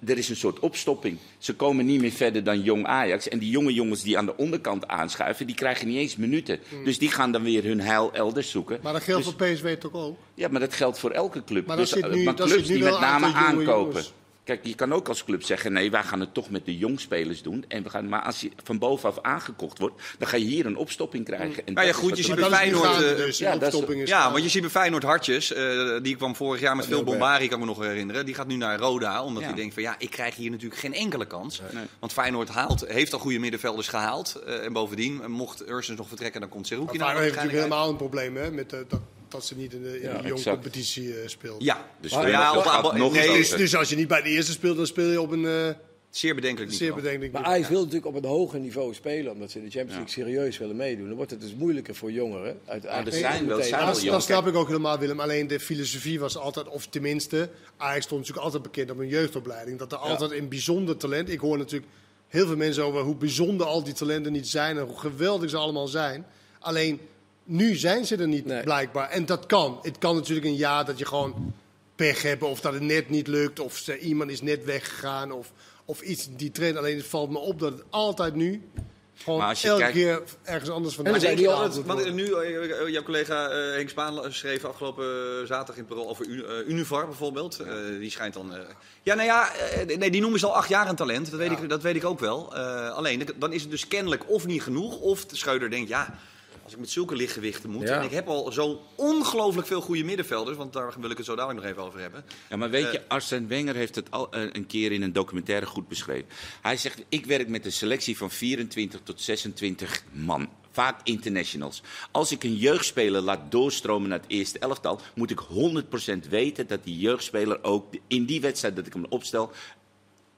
er 0.06 0.18
is 0.18 0.28
een 0.28 0.36
soort 0.36 0.58
opstopping. 0.58 1.18
Ze 1.38 1.54
komen 1.54 1.86
niet 1.86 2.00
meer 2.00 2.10
verder 2.10 2.44
dan 2.44 2.62
jong 2.62 2.86
Ajax. 2.86 3.28
En 3.28 3.38
die 3.38 3.50
jonge 3.50 3.72
jongens 3.74 4.02
die 4.02 4.18
aan 4.18 4.26
de 4.26 4.36
onderkant 4.36 4.86
aanschuiven. 4.88 5.46
die 5.46 5.54
krijgen 5.56 5.88
niet 5.88 5.96
eens 5.96 6.16
minuten. 6.16 6.58
Dus 6.84 6.98
die 6.98 7.10
gaan 7.10 7.32
dan 7.32 7.42
weer 7.42 7.62
hun 7.64 7.80
heil 7.80 8.10
elders 8.14 8.50
zoeken. 8.50 8.74
Hmm. 8.74 8.84
maar 8.84 8.92
dat 8.92 9.02
geldt 9.02 9.24
Dus- 9.24 9.34
voor 9.38 9.46
PSV 9.48 9.78
toch 9.78 9.92
ook? 9.92 10.18
ja, 10.34 10.48
maar 10.48 10.60
dat 10.60 10.74
geldt 10.74 10.98
voor 10.98 11.10
elke 11.10 11.44
club. 11.44 11.66
Maar 11.66 11.76
dus, 11.76 11.90
zit 11.90 12.04
eh, 12.04 12.10
nu- 12.12 12.24
maar 12.24 12.36
dat 12.36 12.46
clubs 12.46 12.66
zit 12.66 12.76
nu 12.76 12.82
die 12.82 12.90
met 12.90 13.00
name 13.00 13.26
aankopen. 13.32 13.64
jongens. 13.64 14.12
Kijk, 14.46 14.64
je 14.66 14.74
kan 14.74 14.92
ook 14.92 15.08
als 15.08 15.24
club 15.24 15.42
zeggen: 15.42 15.72
nee, 15.72 15.90
wij 15.90 16.02
gaan 16.02 16.20
het 16.20 16.34
toch 16.34 16.50
met 16.50 16.64
de 16.64 16.76
jongspelers 16.78 17.42
doen. 17.42 17.64
En 17.68 17.82
we 17.82 17.90
gaan, 17.90 18.08
maar 18.08 18.22
als 18.22 18.40
je 18.40 18.50
van 18.64 18.78
bovenaf 18.78 19.18
aangekocht 19.22 19.78
wordt, 19.78 20.02
dan 20.18 20.28
ga 20.28 20.36
je 20.36 20.44
hier 20.44 20.66
een 20.66 20.76
opstopping 20.76 21.24
krijgen. 21.24 21.66
En 21.66 21.72
Nou 21.74 21.86
ja, 21.86 21.92
goed, 21.92 22.16
je 22.16 22.22
ziet 22.22 22.38
Maar 22.38 22.48
bij 22.50 22.58
Feyenoord, 22.58 23.02
eh, 23.02 23.16
dus. 23.16 23.38
ja, 23.38 23.50
is- 23.52 23.56
opstopping 23.56 24.02
is 24.02 24.08
Ja, 24.08 24.30
want 24.30 24.42
je 24.42 24.48
ziet 24.48 24.60
bij 24.60 24.70
Feyenoord 24.70 25.02
Hartjes, 25.02 25.52
eh, 25.52 25.96
die 26.02 26.16
kwam 26.16 26.36
vorig 26.36 26.60
jaar 26.60 26.76
met 26.76 26.86
veel 26.86 27.04
bombari, 27.04 27.48
kan 27.48 27.58
ik 27.60 27.64
me 27.66 27.70
nog 27.74 27.82
herinneren. 27.82 28.24
Die 28.26 28.34
gaat 28.34 28.46
nu 28.46 28.56
naar 28.56 28.78
Roda, 28.78 29.22
omdat 29.24 29.42
Ja. 29.42 29.48
hij 29.48 29.56
denkt 29.56 29.74
van 29.74 29.82
ja, 29.82 29.94
ik 29.98 30.10
krijg 30.10 30.34
hier 30.36 30.50
natuurlijk 30.50 30.80
geen 30.80 30.94
enkele 30.94 31.26
kans. 31.26 31.60
Nee. 31.72 31.84
Want 31.98 32.12
Feyenoord 32.12 32.48
haalt, 32.48 32.84
heeft 32.88 33.12
al 33.12 33.18
goede 33.18 33.38
middenvelders 33.38 33.88
gehaald. 33.88 34.34
eh, 34.46 34.64
en 34.64 34.72
bovendien, 34.72 35.30
mocht 35.30 35.68
Ursens 35.68 35.98
nog 35.98 36.08
vertrekken, 36.08 36.40
dan 36.40 36.50
komt 36.50 36.66
Seruki 36.66 36.86
Maar 36.86 36.96
naar 36.98 37.06
Feyenoord 37.06 37.24
heeft 37.34 37.36
natuurlijk 37.44 37.72
helemaal 37.72 37.90
een 37.90 37.96
probleem 38.10 38.36
hè, 38.36 38.50
met 38.50 38.70
dat, 38.70 39.00
dat 39.28 39.44
ze 39.44 39.56
niet 39.56 39.72
in 39.72 39.82
de, 39.82 40.00
in 40.00 40.08
Ja, 40.10 40.22
de 40.22 40.42
competitie 40.44 41.20
eh, 41.20 41.28
speelt. 41.28 41.62
Ja, 41.62 41.90
Dus 42.00 42.12
Maar 42.12 42.28
ja, 42.30 42.56
op- 42.58 42.84
op- 42.84 42.96
nog 42.96 43.12
nee, 43.12 43.26
Dus, 43.36 43.50
dus 43.50 43.76
als 43.76 43.88
je 43.88 43.96
niet 43.96 44.08
bij 44.08 44.22
de 44.22 44.28
eerste 44.28 44.52
speelt, 44.52 44.76
dan 44.76 44.86
speel 44.86 45.10
je 45.10 45.20
op 45.20 45.30
een 45.30 45.46
eh, 45.46 45.68
zeer 46.10 46.34
bedenkelijk 46.34 46.72
zeer 46.72 46.80
niveau. 46.80 47.02
bedenkelijk 47.02 47.32
Maar. 47.32 47.44
Ajax 47.44 47.68
wil 47.68 47.78
natuurlijk 47.78 48.06
op 48.06 48.14
een 48.14 48.28
hoger 48.28 48.60
niveau 48.60 48.94
spelen, 48.94 49.32
omdat 49.32 49.50
ze 49.50 49.58
in 49.58 49.64
de 49.64 49.70
Champions 49.70 49.96
League 50.14 50.24
serieus 50.24 50.58
willen 50.58 50.76
meedoen. 50.76 51.06
Dan 51.06 51.16
wordt 51.16 51.30
het 51.30 51.40
dus 51.40 51.54
moeilijker 51.54 51.94
voor 51.94 52.12
jongeren. 52.12 52.58
Uiteindelijk 52.66 53.14
er 53.16 53.20
zijn 53.22 53.46
wel- 53.46 53.62
zijn 53.62 53.84
wel 53.86 54.10
dat 54.12 54.22
snap 54.22 54.46
ik 54.46 54.54
ook 54.54 54.66
helemaal, 54.66 54.98
Willem. 54.98 55.20
Alleen 55.20 55.46
de 55.46 55.60
filosofie 55.60 56.20
was 56.20 56.36
altijd, 56.36 56.68
of 56.68 56.86
tenminste, 56.86 57.48
Ajax 57.76 58.04
stond 58.04 58.20
natuurlijk 58.20 58.46
altijd 58.46 58.62
bekend 58.62 58.90
op 58.90 58.98
een 58.98 59.08
jeugdopleiding. 59.08 59.78
Dat 59.78 59.92
er 59.92 59.98
altijd 59.98 60.30
een 60.30 60.48
bijzonder 60.48 60.96
talent. 60.96 61.28
Ik 61.30 61.40
hoor 61.40 61.58
natuurlijk 61.58 61.90
heel 62.28 62.46
veel 62.46 62.56
mensen 62.56 62.84
over 62.84 63.00
hoe 63.00 63.16
bijzonder 63.16 63.66
al 63.66 63.82
die 63.84 63.94
talenten 63.94 64.32
niet 64.32 64.48
zijn 64.48 64.76
en 64.78 64.84
hoe 64.84 64.98
geweldig 64.98 65.50
ze 65.50 65.56
allemaal 65.56 65.88
zijn. 65.88 66.26
Alleen 66.58 67.00
nu 67.46 67.74
zijn 67.74 68.06
ze 68.06 68.16
er 68.16 68.28
niet 68.28 68.44
Nee. 68.46 68.62
blijkbaar. 68.62 69.08
En 69.10 69.26
dat 69.26 69.46
kan. 69.46 69.78
Het 69.82 69.98
kan 69.98 70.14
natuurlijk 70.14 70.46
een 70.46 70.54
jaar 70.56 70.84
dat 70.84 70.98
je 70.98 71.06
gewoon 71.06 71.54
pech 71.96 72.22
hebt 72.22 72.42
of 72.42 72.60
dat 72.60 72.72
het 72.72 72.82
net 72.82 73.08
niet 73.10 73.26
lukt 73.26 73.60
of 73.60 73.76
ze- 73.76 73.98
iemand 73.98 74.30
is 74.30 74.42
net 74.42 74.64
weggegaan 74.64 75.32
of, 75.32 75.52
of 75.84 76.00
iets 76.00 76.28
die 76.36 76.50
traint. 76.50 76.76
Alleen 76.76 76.96
het 76.96 77.06
valt 77.06 77.30
me 77.30 77.38
op 77.38 77.58
dat 77.60 77.72
het 77.72 77.82
altijd 77.90 78.34
nu 78.34 78.68
gewoon 79.14 79.38
Maar 79.38 79.48
als 79.48 79.62
je 79.62 79.68
elke 79.68 79.80
kijkt- 79.82 79.96
keer 79.96 80.22
ergens 80.42 80.70
anders 80.70 80.94
vandaan 80.94 81.14
er 81.14 81.20
zijn 81.20 81.36
Denk 81.36 81.48
je 81.48 81.52
die 81.54 81.62
al 81.64 81.82
want 81.84 82.14
nu, 82.14 82.32
eh, 82.32 82.88
jouw 82.92 83.02
collega 83.02 83.48
eh, 83.48 83.74
Henk 83.74 83.88
Spaan 83.88 84.32
schreef 84.32 84.64
afgelopen 84.64 85.04
eh, 85.04 85.46
zaterdag 85.46 85.76
in 85.76 85.80
het 85.84 85.86
Parool 85.86 86.08
over 86.08 86.26
U- 86.26 86.44
eh, 86.44 86.68
Univar 86.68 87.06
bijvoorbeeld. 87.06 87.58
Eh, 87.60 87.72
die 87.98 88.10
schijnt 88.10 88.34
dan... 88.34 88.54
eh, 88.54 88.60
ja, 89.02 89.14
nou 89.14 89.26
ja, 89.26 89.54
eh, 89.54 89.96
nee, 89.98 90.10
die 90.10 90.20
noemen 90.20 90.38
ze 90.40 90.46
al 90.46 90.54
acht 90.56 90.68
jaar 90.68 90.88
een 90.88 90.96
talent. 90.96 91.30
Dat 91.30 91.38
weet, 91.38 91.50
ik, 91.50 91.68
dat 91.68 91.82
weet 91.82 91.96
ik 91.96 92.04
ook 92.04 92.20
wel. 92.20 92.54
Eh, 92.56 92.90
alleen, 92.90 93.28
dan 93.36 93.52
is 93.52 93.62
het 93.62 93.70
dus 93.70 93.88
kennelijk 93.88 94.30
of 94.30 94.46
niet 94.46 94.62
genoeg, 94.62 94.98
of 94.98 95.24
de 95.26 95.36
Schreuder 95.36 95.70
denkt, 95.70 95.88
ja... 95.88 96.18
Als 96.66 96.74
ik 96.74 96.80
met 96.80 96.90
zulke 96.90 97.16
lichtgewichten 97.16 97.70
moet. 97.70 97.88
Ja. 97.88 97.98
En 97.98 98.04
ik 98.04 98.10
heb 98.10 98.28
al 98.28 98.52
zo 98.52 98.80
ongelooflijk 98.94 99.66
veel 99.66 99.80
goede 99.80 100.04
middenvelders. 100.04 100.56
Want 100.56 100.72
daar 100.72 100.94
wil 101.00 101.10
ik 101.10 101.16
het 101.16 101.26
zo 101.26 101.34
dadelijk 101.36 101.60
nog 101.60 101.70
even 101.70 101.82
over 101.82 102.00
hebben. 102.00 102.24
Ja, 102.50 102.56
maar 102.56 102.70
weet 102.70 102.92
je, 102.92 102.98
Eh. 102.98 103.04
Arsène 103.08 103.46
Wenger 103.46 103.74
heeft 103.74 103.94
het 103.94 104.10
al 104.10 104.32
eh, 104.32 104.42
een 104.52 104.66
keer 104.66 104.92
in 104.92 105.02
een 105.02 105.12
documentaire 105.12 105.66
goed 105.66 105.88
beschreven. 105.88 106.28
Hij 106.62 106.76
zegt, 106.76 107.04
ik 107.08 107.26
werk 107.26 107.48
met 107.48 107.64
een 107.64 107.72
selectie 107.72 108.16
van 108.16 108.30
24 108.30 109.00
tot 109.02 109.20
26 109.20 110.04
man. 110.12 110.48
Vaak 110.70 111.00
internationals. 111.02 111.82
Als 112.10 112.32
ik 112.32 112.44
een 112.44 112.56
jeugdspeler 112.56 113.20
laat 113.20 113.50
doorstromen 113.50 114.08
naar 114.08 114.18
het 114.18 114.30
eerste 114.30 114.58
elftal, 114.58 115.00
moet 115.14 115.30
ik 115.30 115.40
100% 115.40 116.28
weten 116.28 116.66
dat 116.66 116.84
die 116.84 116.98
jeugdspeler 116.98 117.64
ook 117.64 117.94
in 118.06 118.24
die 118.24 118.40
wedstrijd 118.40 118.76
dat 118.76 118.86
ik 118.86 118.92
hem 118.92 119.06
opstel, 119.08 119.50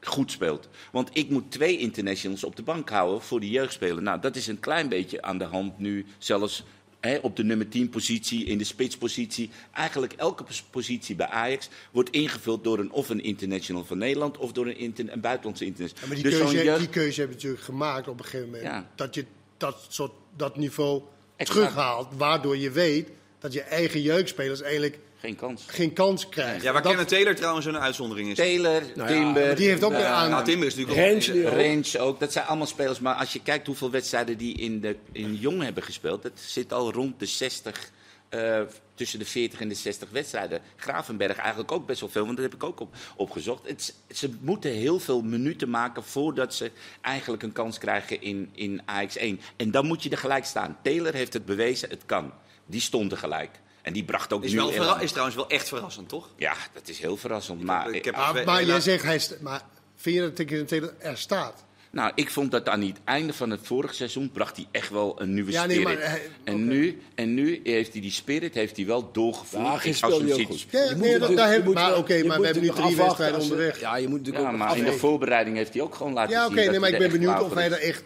goed 0.00 0.30
speelt. 0.30 0.68
Want 0.92 1.10
ik 1.12 1.28
moet 1.30 1.50
twee 1.50 1.78
internationals 1.78 2.44
op 2.44 2.56
de 2.56 2.62
bank 2.62 2.88
houden 2.90 3.22
voor 3.22 3.40
die 3.40 3.50
jeugdspeler. 3.50 4.02
Nou, 4.02 4.20
dat 4.20 4.36
is 4.36 4.46
een 4.46 4.60
klein 4.60 4.88
beetje 4.88 5.22
aan 5.22 5.38
de 5.38 5.44
hand 5.44 5.78
nu, 5.78 6.06
zelfs 6.18 6.64
hè, 7.00 7.16
op 7.22 7.36
de 7.36 7.44
nummer 7.44 7.68
10 7.68 7.88
positie, 7.88 8.44
in 8.44 8.58
de 8.58 8.64
spitspositie. 8.64 9.50
Eigenlijk 9.72 10.12
elke 10.12 10.44
pos- 10.44 10.62
positie 10.70 11.14
bij 11.16 11.26
Ajax 11.26 11.68
wordt 11.92 12.10
ingevuld 12.10 12.64
door 12.64 12.78
een, 12.78 12.90
of 12.92 13.08
een 13.08 13.22
international 13.22 13.84
van 13.84 13.98
Nederland 13.98 14.36
of 14.38 14.52
door 14.52 14.66
een, 14.66 14.76
inter- 14.78 15.12
een 15.12 15.20
buitenlandse 15.20 15.64
international. 15.64 16.02
Ja, 16.08 16.14
maar 16.14 16.22
die, 16.22 16.30
Dus 16.30 16.40
zo'n 16.40 16.48
keuze, 16.50 16.64
jeugd- 16.64 16.78
die 16.80 16.88
keuze 16.88 17.20
heb 17.20 17.28
je 17.28 17.34
natuurlijk 17.34 17.62
gemaakt 17.62 18.08
op 18.08 18.18
een 18.18 18.24
gegeven 18.24 18.46
moment. 18.46 18.64
Ja. 18.64 18.90
Dat 18.94 19.14
je 19.14 19.24
dat, 19.56 19.86
soort, 19.88 20.12
dat 20.36 20.56
niveau 20.56 21.02
Exact. 21.36 21.58
terughaalt. 21.58 22.08
Waardoor 22.16 22.56
je 22.56 22.70
weet 22.70 23.08
dat 23.38 23.52
je 23.52 23.60
eigen 23.62 24.02
jeugdspelers 24.02 24.60
eigenlijk 24.60 24.98
Geen 25.20 25.36
kans. 25.36 25.64
geen 25.66 25.92
kans 25.92 26.28
krijgen. 26.28 26.62
Ja, 26.62 26.72
waar 26.72 26.82
dat, 26.82 26.90
Kenneth 26.90 27.08
Taylor 27.10 27.34
trouwens 27.34 27.66
een 27.66 27.78
uitzondering 27.78 28.28
is. 28.28 28.36
Taylor, 28.36 28.82
Nou 28.94 29.08
ja, 29.10 29.14
Timber, 29.16 29.46
maar 29.46 29.54
die 29.56 29.68
heeft 29.68 29.84
ook 29.84 29.92
weer 29.92 30.04
aan- 30.04 30.30
Nou, 30.30 30.44
Timber 30.44 30.66
is 30.66 30.74
natuurlijk 30.74 31.06
ook- 31.06 31.12
Rens 31.12 31.26
nu 31.28 31.46
ook. 31.46 31.52
Range 31.52 31.98
ook. 31.98 32.20
Dat 32.20 32.32
zijn 32.32 32.46
allemaal 32.46 32.66
spelers. 32.66 33.00
Maar 33.00 33.14
als 33.14 33.32
je 33.32 33.42
kijkt 33.42 33.66
hoeveel 33.66 33.90
wedstrijden 33.90 34.36
die 34.38 34.56
in, 34.56 34.80
de, 34.80 34.96
in 35.12 35.34
Jong 35.34 35.62
hebben 35.62 35.82
gespeeld, 35.82 36.22
dat 36.22 36.32
zit 36.34 36.72
al 36.72 36.92
rond 36.92 37.18
de 37.18 37.26
60, 37.26 37.90
eh, 38.28 38.60
tussen 38.94 39.18
de 39.18 39.24
40 39.24 39.60
en 39.60 39.68
de 39.68 39.74
60 39.74 40.08
wedstrijden. 40.10 40.60
Gravenberg 40.76 41.36
eigenlijk 41.38 41.72
ook 41.72 41.86
best 41.86 42.00
wel 42.00 42.08
veel, 42.08 42.24
want 42.24 42.36
dat 42.36 42.44
heb 42.44 42.54
ik 42.54 42.64
ook 42.64 42.80
op, 42.80 42.94
opgezocht. 43.16 43.68
Het, 43.68 43.94
ze 44.14 44.30
moeten 44.40 44.70
heel 44.70 44.98
veel 45.00 45.22
minuten 45.22 45.70
maken 45.70 46.04
voordat 46.04 46.54
ze 46.54 46.70
eigenlijk 47.00 47.42
een 47.42 47.52
kans 47.52 47.78
krijgen 47.78 48.22
in, 48.22 48.50
in 48.54 48.80
AX1. 48.80 49.40
En 49.56 49.70
dan 49.70 49.86
moet 49.86 50.02
je 50.02 50.10
er 50.10 50.18
gelijk 50.18 50.44
staan. 50.44 50.76
Taylor 50.82 51.14
heeft 51.14 51.32
het 51.32 51.44
bewezen, 51.44 51.90
het 51.90 52.02
kan. 52.06 52.32
Die 52.66 52.80
stond 52.80 53.12
er 53.12 53.18
gelijk. 53.18 53.50
En 53.88 53.94
die 53.94 54.04
bracht 54.04 54.32
ook 54.32 54.44
Is, 54.44 54.50
nu 54.50 54.56
wel 54.56 54.70
verra- 54.72 55.00
is 55.00 55.10
trouwens 55.10 55.36
wel 55.36 55.48
echt 55.48 55.68
verrassend, 55.68 56.08
toch? 56.08 56.28
Ja, 56.36 56.54
dat 56.72 56.88
is 56.88 56.98
heel 56.98 57.16
verrassend. 57.16 57.62
Maar, 57.62 57.90
ik 57.90 58.04
heb- 58.04 58.14
Ah, 58.14 58.44
maar 58.44 58.64
jij 58.64 58.80
zegt, 58.80 59.02
hij 59.04 59.18
st- 59.18 59.40
maar 59.40 59.62
vind 59.96 60.16
je 60.50 60.64
dat 60.64 60.92
er 60.98 61.18
staat? 61.18 61.64
Nou, 61.90 62.12
ik 62.14 62.30
vond 62.30 62.50
dat 62.50 62.68
aan 62.68 62.80
het 62.82 62.96
einde 63.04 63.32
van 63.32 63.50
het 63.50 63.60
vorige 63.62 63.94
seizoen 63.94 64.30
bracht 64.30 64.56
hij 64.56 64.66
echt 64.70 64.90
wel 64.90 65.20
een 65.20 65.34
nieuwe 65.34 65.50
Ja, 65.50 65.66
nee, 65.66 65.80
spirit. 65.80 65.98
maar 65.98 66.08
hij- 66.10 66.22
en, 66.44 66.54
oké. 66.54 66.62
nu, 66.62 67.02
en 67.14 67.34
nu 67.34 67.60
heeft 67.64 67.92
hij 67.92 68.00
die 68.00 68.10
spirit 68.10 68.54
heeft 68.54 68.76
hij 68.76 68.86
wel 68.86 69.12
doorgevoerd. 69.12 69.66
Ja, 69.66 69.78
geen 69.78 69.94
ziet- 69.94 70.46
goed. 70.46 70.66
Ja, 70.70 70.84
Je 70.84 70.94
nee, 70.94 71.10
moet 71.18 71.20
dat- 71.20 71.36
daar 71.36 71.70
maar 71.70 71.96
oké, 71.96 72.22
maar 72.24 72.38
we 72.40 72.44
hebben 72.44 72.62
nu 72.64 72.70
drie 72.70 72.96
wedstrijden 72.96 73.40
onderweg. 73.40 73.80
Ja, 73.80 73.96
je 73.96 74.08
moet 74.08 74.18
natuurlijk 74.18 74.44
Ja, 74.44 74.50
ook 74.52 74.58
maar 74.58 74.76
in 74.76 74.84
de 74.84 74.92
voorbereiding 74.92 75.56
heeft 75.56 75.72
hij 75.72 75.82
ook 75.82 75.94
gewoon 75.94 76.12
laten 76.12 76.32
Ja, 76.32 76.42
zien 76.42 76.52
oké, 76.52 76.60
dat 76.62 76.70
nee, 76.70 76.80
maar 76.80 76.88
ik 76.88 76.98
hij 76.98 77.08
ben 77.08 77.20
benieuwd 77.20 77.42
of 77.42 77.54
hij 77.54 77.70
er 77.70 77.80
is. 77.82 77.88
echt... 77.88 78.02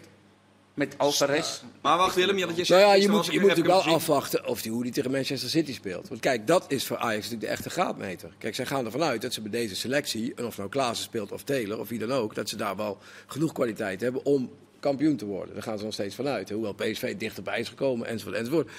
Met 0.73 0.97
Alvarez. 0.97 1.61
Maar 1.81 1.97
wacht 1.97 2.15
Willem, 2.15 2.37
je 2.37 2.45
had 2.45 2.57
het 2.57 2.67
je 2.67 2.73
Nou 2.73 2.85
ja, 2.85 2.93
je 2.93 3.09
moet, 3.09 3.25
je 3.25 3.31
moet 3.31 3.41
natuurlijk 3.41 3.67
wel 3.67 3.81
gezien. 3.81 3.95
afwachten 3.95 4.47
of 4.47 4.61
die, 4.61 4.71
hoe 4.71 4.83
die 4.83 4.91
tegen 4.91 5.11
Manchester 5.11 5.49
City 5.49 5.73
speelt. 5.73 6.07
Want 6.07 6.21
kijk, 6.21 6.47
dat 6.47 6.65
is 6.67 6.85
voor 6.85 6.97
Ajax 6.97 7.15
natuurlijk 7.15 7.41
de 7.41 7.47
echte 7.47 7.69
graadmeter. 7.69 8.33
Kijk, 8.37 8.55
zij 8.55 8.65
gaan 8.65 8.85
ervan 8.85 9.03
uit 9.03 9.21
dat 9.21 9.33
ze 9.33 9.41
bij 9.41 9.51
deze 9.51 9.75
selectie, 9.75 10.33
en 10.35 10.45
of 10.45 10.57
nou 10.57 10.69
Klaassen 10.69 11.05
speelt 11.05 11.31
of 11.31 11.43
Taylor 11.43 11.79
of 11.79 11.89
wie 11.89 11.99
dan 11.99 12.11
ook, 12.11 12.35
dat 12.35 12.49
ze 12.49 12.55
daar 12.55 12.75
wel 12.75 12.97
genoeg 13.27 13.51
kwaliteit 13.51 14.01
hebben 14.01 14.25
om 14.25 14.51
kampioen 14.79 15.15
te 15.15 15.25
worden. 15.25 15.53
Daar 15.53 15.63
gaan 15.63 15.77
ze 15.77 15.83
nog 15.83 15.93
steeds 15.93 16.15
vanuit. 16.15 16.49
Hoewel 16.49 16.73
PSV 16.73 17.15
dichterbij 17.17 17.59
is 17.59 17.69
gekomen, 17.69 18.07
enzovoort, 18.07 18.35
enzovoort. 18.35 18.71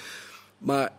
Maar 0.57 0.91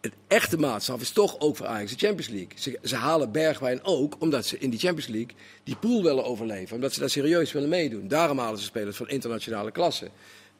het 0.00 0.12
echte 0.28 0.58
maatstaf 0.58 1.00
is 1.00 1.10
toch 1.10 1.40
ook 1.40 1.56
voor 1.56 1.66
Ajax 1.66 1.90
de 1.96 2.06
Champions 2.06 2.28
League. 2.28 2.48
Ze, 2.54 2.78
ze 2.82 2.96
halen 2.96 3.32
Bergwijn 3.32 3.80
ook 3.84 4.16
omdat 4.18 4.46
ze 4.46 4.58
in 4.58 4.70
die 4.70 4.78
Champions 4.78 5.10
League 5.10 5.34
die 5.64 5.76
pool 5.76 6.02
willen 6.02 6.24
overleven. 6.24 6.74
Omdat 6.74 6.92
ze 6.92 7.00
daar 7.00 7.10
serieus 7.10 7.52
willen 7.52 7.68
meedoen. 7.68 8.08
Daarom 8.08 8.38
halen 8.38 8.58
ze 8.58 8.64
spelers 8.64 8.96
van 8.96 9.08
internationale 9.08 9.70
klasse. 9.70 10.10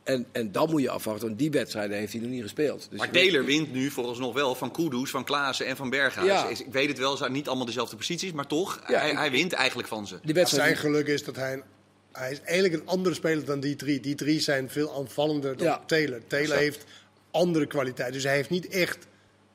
En, 0.05 0.27
en 0.33 0.53
dan 0.53 0.71
moet 0.71 0.83
je 0.83 0.91
afwachten, 0.91 1.27
want 1.27 1.39
die 1.39 1.51
wedstrijden 1.51 1.97
heeft 1.97 2.13
hij 2.13 2.21
nog 2.23 2.31
niet 2.31 2.43
gespeeld. 2.43 2.87
Dus 2.91 2.99
Maar 2.99 3.11
weet- 3.11 3.23
Taylor 3.23 3.45
wint 3.45 3.73
nu 3.73 3.91
volgens 3.91 4.19
nog 4.19 4.35
wel 4.35 4.55
van 4.55 4.71
Kudus, 4.73 5.11
van 5.11 5.25
Klaassen 5.25 5.67
en 5.67 5.77
van 5.77 5.91
Berghuis. 5.91 6.27
Ja. 6.29 6.49
Is- 6.49 6.61
Ik 6.61 6.73
weet 6.73 6.89
het 6.89 6.99
wel, 6.99 7.11
ze 7.11 7.17
zijn 7.17 7.33
niet 7.33 7.47
allemaal 7.49 7.67
dezelfde 7.67 7.97
posities, 7.97 8.33
maar 8.33 8.47
toch, 8.47 8.81
Ja, 8.89 8.99
hij, 8.99 9.11
ik- 9.11 9.17
hij 9.17 9.31
wint 9.31 9.53
eigenlijk 9.53 9.89
van 9.89 10.07
ze. 10.07 10.13
Die 10.15 10.23
Zijn 10.25 10.37
wedstrijd, 10.37 10.79
geluk 10.79 11.07
is 11.07 11.25
dat 11.25 11.37
hij, 11.37 11.63
hij 12.13 12.31
is 12.33 12.41
eigenlijk 12.41 12.83
een 12.83 12.89
andere 12.89 13.15
speler 13.15 13.45
dan 13.45 13.61
die 13.61 13.77
drie. 13.77 14.01
Die 14.01 14.15
drie 14.15 14.41
zijn 14.41 14.71
veel 14.71 14.95
aanvallender 14.99 15.57
dan 15.57 15.67
Ja. 15.67 15.83
Taylor. 15.87 16.21
Taylor 16.27 16.57
heeft 16.57 16.85
andere 17.31 17.67
kwaliteit. 17.67 18.13
Dus 18.13 18.23
hij 18.25 18.35
heeft 18.35 18.51
niet 18.51 18.69
echt 18.69 19.07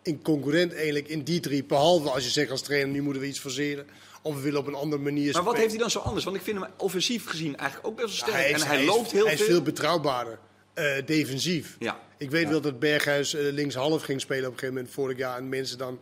een 0.04 0.22
concurrent 0.22 0.74
eigenlijk 0.74 1.08
in 1.08 1.24
die 1.24 1.40
drie. 1.40 1.64
Behalve 1.64 2.10
als 2.10 2.24
je 2.24 2.30
zegt 2.30 2.52
als 2.52 2.62
trainer, 2.62 2.90
nu 2.94 3.02
moeten 3.02 3.22
we 3.22 3.28
iets 3.28 3.40
forceren. 3.40 3.86
Of 4.22 4.36
we 4.36 4.42
willen 4.42 4.60
op 4.60 4.68
een 4.68 4.74
andere 4.76 5.02
manier 5.02 5.24
Maar 5.24 5.32
wat 5.34 5.42
spelen. 5.42 5.60
heeft 5.60 5.70
hij 5.72 5.80
dan 5.82 5.92
zo 5.92 6.00
anders? 6.00 6.26
Want 6.26 6.36
ik 6.38 6.42
vind 6.44 6.60
hem 6.60 6.70
offensief 6.78 7.26
gezien 7.26 7.58
eigenlijk 7.58 7.88
ook 7.90 7.96
best 7.96 8.08
wel 8.08 8.16
sterk. 8.18 8.34
hij 8.34 8.52
is, 8.52 8.62
en 8.62 8.68
hij, 8.68 8.80
is- 8.82 8.88
loopt 8.88 9.12
heel 9.12 9.24
hij 9.26 9.34
is 9.34 9.40
veel. 9.40 9.50
veel 9.50 9.62
betrouwbaarder. 9.62 10.40
eh, 10.74 10.94
defensief. 11.06 11.76
Ja. 11.80 12.00
Ik 12.18 12.32
weet 12.32 12.50
wel 12.50 12.62
dat 12.62 12.80
Berghuis 12.80 13.34
eh, 13.34 13.52
linkshalf 13.52 14.04
ging 14.04 14.22
spelen 14.22 14.46
op 14.46 14.52
een 14.54 14.60
gegeven 14.60 14.76
moment 14.76 14.94
vorig 14.94 15.18
jaar. 15.18 15.38
En 15.38 15.50
mensen 15.50 15.78
dan 15.78 16.00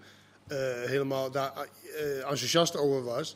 eh, 0.48 0.58
helemaal 0.86 1.32
daar 1.32 1.52
eh, 1.98 2.16
enthousiast 2.18 2.78
over 2.78 3.04
was. 3.04 3.36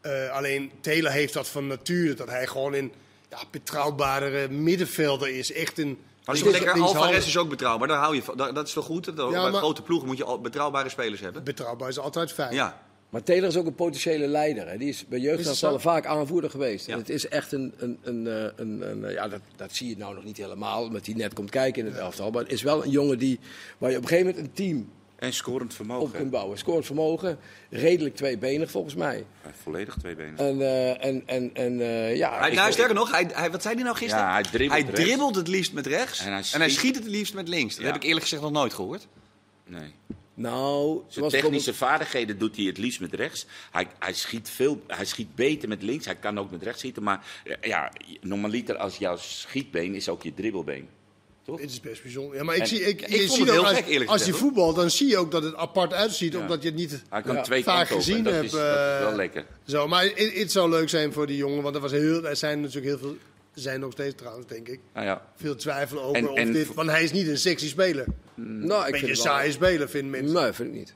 Eh, 0.00 0.30
alleen 0.30 0.70
Taylor 0.80 1.10
heeft 1.12 1.32
dat 1.32 1.48
van 1.48 1.66
nature. 1.66 2.14
Dat 2.14 2.28
hij 2.28 2.46
gewoon 2.46 2.72
een 2.74 2.92
ja, 3.30 3.38
betrouwbare 3.50 4.48
middenvelder 4.48 5.28
is. 5.28 5.52
Echt 5.52 5.78
een... 5.78 5.98
Maar 6.26 6.36
lekker. 6.36 6.80
Alvarez 6.80 7.26
is 7.26 7.36
ook 7.36 7.48
betrouwbaar, 7.48 7.88
daar 7.88 7.98
hou 7.98 8.14
je 8.14 8.22
van. 8.22 8.36
Dat, 8.36 8.66
is 8.66 8.72
toch 8.72 8.84
goed? 8.84 9.04
Dat, 9.04 9.30
bij 9.30 9.40
maar- 9.40 9.52
grote 9.52 9.82
ploegen 9.82 10.06
moet 10.06 10.16
je 10.16 10.24
al 10.24 10.40
betrouwbare 10.40 10.88
spelers 10.88 11.20
hebben. 11.20 11.44
Betrouwbaar 11.44 11.88
is 11.88 11.98
altijd 11.98 12.32
fijn. 12.32 12.54
Ja. 12.54 12.82
maar 13.10 13.22
Taylor 13.22 13.48
is 13.48 13.56
ook 13.56 13.66
een 13.66 13.74
potentiële 13.74 14.26
leider. 14.26 14.68
Hè. 14.68 14.76
Die 14.76 14.88
is 14.88 15.06
bij 15.06 15.42
zo? 15.42 15.78
vaak 15.78 16.06
aanvoerder 16.06 16.50
geweest. 16.50 16.86
Ja. 16.86 16.92
En 16.92 16.98
het 16.98 17.08
is 17.08 17.28
echt 17.28 17.52
een... 17.52 17.74
een, 17.76 17.98
een, 18.02 18.26
eh, 18.26 18.42
een, 18.56 18.90
een, 18.90 19.04
eh, 19.04 19.12
ja, 19.12 19.28
dat, 19.28 19.40
dat 19.56 19.74
zie 19.74 19.88
je 19.88 19.96
nou 19.96 20.14
nog 20.14 20.24
niet 20.24 20.36
helemaal, 20.36 20.82
omdat 20.82 21.06
hij 21.06 21.14
net 21.14 21.34
komt 21.34 21.50
kijken 21.50 21.86
in 21.86 21.92
het 21.92 22.00
elftal. 22.00 22.30
Maar 22.30 22.42
het 22.42 22.52
is 22.52 22.62
wel 22.62 22.84
een 22.84 22.90
jongen 22.90 23.18
die, 23.18 23.40
waar 23.78 23.90
je 23.90 23.96
op 23.96 24.02
een 24.02 24.08
gegeven 24.08 24.30
moment 24.30 24.46
een 24.46 24.54
team 24.54 24.88
En 25.16 25.32
scorend 25.32 25.70
op 25.70 25.76
vermogen. 25.76 26.10
kunt 26.18 26.30
bouwen. 26.30 26.58
Scoort 26.58 26.86
vermogen, 26.86 27.38
redelijk 27.70 28.16
tweebenig 28.16 28.70
volgens 28.70 28.94
mij. 28.94 29.26
Ja, 29.44 29.50
volledig 29.62 29.96
twee 29.98 30.14
benen. 30.14 30.38
En, 30.38 30.60
eh, 30.60 31.04
en, 31.04 31.22
en, 31.26 31.50
en 31.54 31.80
eh, 31.80 32.16
ja... 32.16 32.38
Hij, 32.38 32.54
nou, 32.54 32.72
sterker 32.72 32.94
nog, 32.94 33.10
hij, 33.10 33.30
hij, 33.32 33.50
wat 33.50 33.62
zei 33.62 33.74
hij 33.74 33.82
nou 33.84 33.96
gisteren? 33.96 34.24
Ja, 34.24 34.32
hij 34.32 34.42
dribbelt 34.42 34.72
hij 34.72 34.82
rechts. 34.90 35.00
dribbelt 35.00 35.34
het 35.34 35.48
liefst 35.48 35.72
met 35.72 35.86
rechts 35.86 36.18
en 36.20 36.26
En 36.26 36.60
hij, 36.60 36.70
schiet, 36.70 36.94
het 36.96 37.06
liefst 37.06 37.34
met 37.34 37.48
links. 37.48 37.74
Dat 37.74 37.84
Ja. 37.84 37.86
heb 37.86 37.96
ik 37.96 38.02
eerlijk 38.02 38.22
gezegd 38.22 38.42
nog 38.42 38.50
nooit 38.52 38.74
gehoord. 38.74 39.06
Nee. 39.66 39.94
Nou, 40.34 41.00
Zijn 41.08 41.28
technische 41.28 41.74
vaardigheden 41.74 42.38
doet 42.38 42.56
hij 42.56 42.64
het 42.64 42.78
liefst 42.78 43.00
met 43.00 43.14
rechts. 43.14 43.46
Hij, 43.70 43.86
hij, 43.98 44.12
schiet 44.12 44.50
veel, 44.50 44.82
hij 44.86 45.04
schiet 45.04 45.34
beter 45.34 45.68
met 45.68 45.82
links. 45.82 46.04
Hij 46.04 46.14
kan 46.14 46.38
ook 46.38 46.50
met 46.50 46.62
rechts 46.62 46.78
schieten. 46.80 47.02
Maar 47.02 47.26
eh, 47.44 47.54
ja, 47.60 47.92
normaliter 48.20 48.76
als 48.76 48.96
jouw 48.96 49.16
schietbeen 49.16 49.94
is 49.94 50.08
ook 50.08 50.22
je 50.22 50.34
dribbelbeen. 50.34 50.88
Het 51.46 51.70
is 51.70 51.80
best 51.80 52.02
bijzonder. 52.02 52.36
Ja, 52.36 52.44
maar 52.44 52.54
ik 52.54 52.60
En- 52.60 52.66
zie, 52.66 52.80
ik, 52.80 53.00
ik 53.02 53.08
je 53.08 53.16
vond 53.18 53.30
ziet 53.30 53.38
het 53.38 53.48
ook 53.48 53.54
heel 53.54 53.64
als, 53.66 53.74
gek, 53.76 53.86
eerlijk 53.86 54.10
als 54.10 54.24
je 54.24 54.32
voetbalt, 54.32 54.76
dan 54.76 54.90
zie 54.90 55.08
je 55.08 55.16
ook 55.16 55.30
dat 55.30 55.42
het 55.42 55.54
apart 55.54 55.92
uitziet. 55.92 56.32
Ja. 56.32 56.38
Omdat 56.38 56.62
je 56.62 56.68
het 56.68 56.76
niet 56.78 57.02
Hij 57.08 57.22
kan 57.22 57.34
Ja, 57.34 57.42
twee 57.42 57.62
vaak 57.64 57.88
gezien 57.88 58.22
dat 58.24 58.32
heb, 58.34 58.42
is, 58.44 58.50
dat 58.50 58.60
is 58.60 58.98
wel 59.00 59.10
eh, 59.10 59.14
lekker. 59.16 59.44
Zo, 59.66 59.88
maar 59.88 60.02
het, 60.04 60.32
het 60.34 60.52
zou 60.52 60.70
leuk 60.70 60.88
zijn 60.88 61.12
voor 61.12 61.26
die 61.26 61.36
jongen, 61.36 61.62
want 61.62 61.74
er, 61.74 61.80
was 61.80 61.92
heel, 61.92 62.24
er 62.24 62.36
zijn 62.36 62.60
natuurlijk 62.60 62.86
heel 62.86 62.98
veel, 62.98 63.16
er 63.54 63.60
zijn 63.60 63.80
nog 63.80 63.92
steeds 63.92 64.14
trouwens, 64.14 64.46
denk 64.46 64.68
ik, 64.68 64.80
Nou 64.94 65.06
ja. 65.06 65.22
veel 65.36 65.56
twijfel 65.56 66.02
over 66.02 66.16
En- 66.16 66.28
of 66.28 66.36
en- 66.36 66.52
dit, 66.52 66.74
want 66.74 66.90
hij 66.90 67.02
is 67.04 67.12
niet 67.12 67.28
een 67.28 67.38
sexy 67.38 67.68
speler. 67.68 68.04
Nou, 68.34 68.48
Een 68.50 68.62
ik 68.86 68.92
beetje 68.92 68.92
vind 69.06 69.08
een 69.08 69.16
saaie 69.24 69.52
speler, 69.52 69.88
vinden 69.88 70.10
mensen. 70.10 70.42
Nee, 70.42 70.52
vind 70.52 70.68
ik 70.68 70.74
niet. 70.74 70.94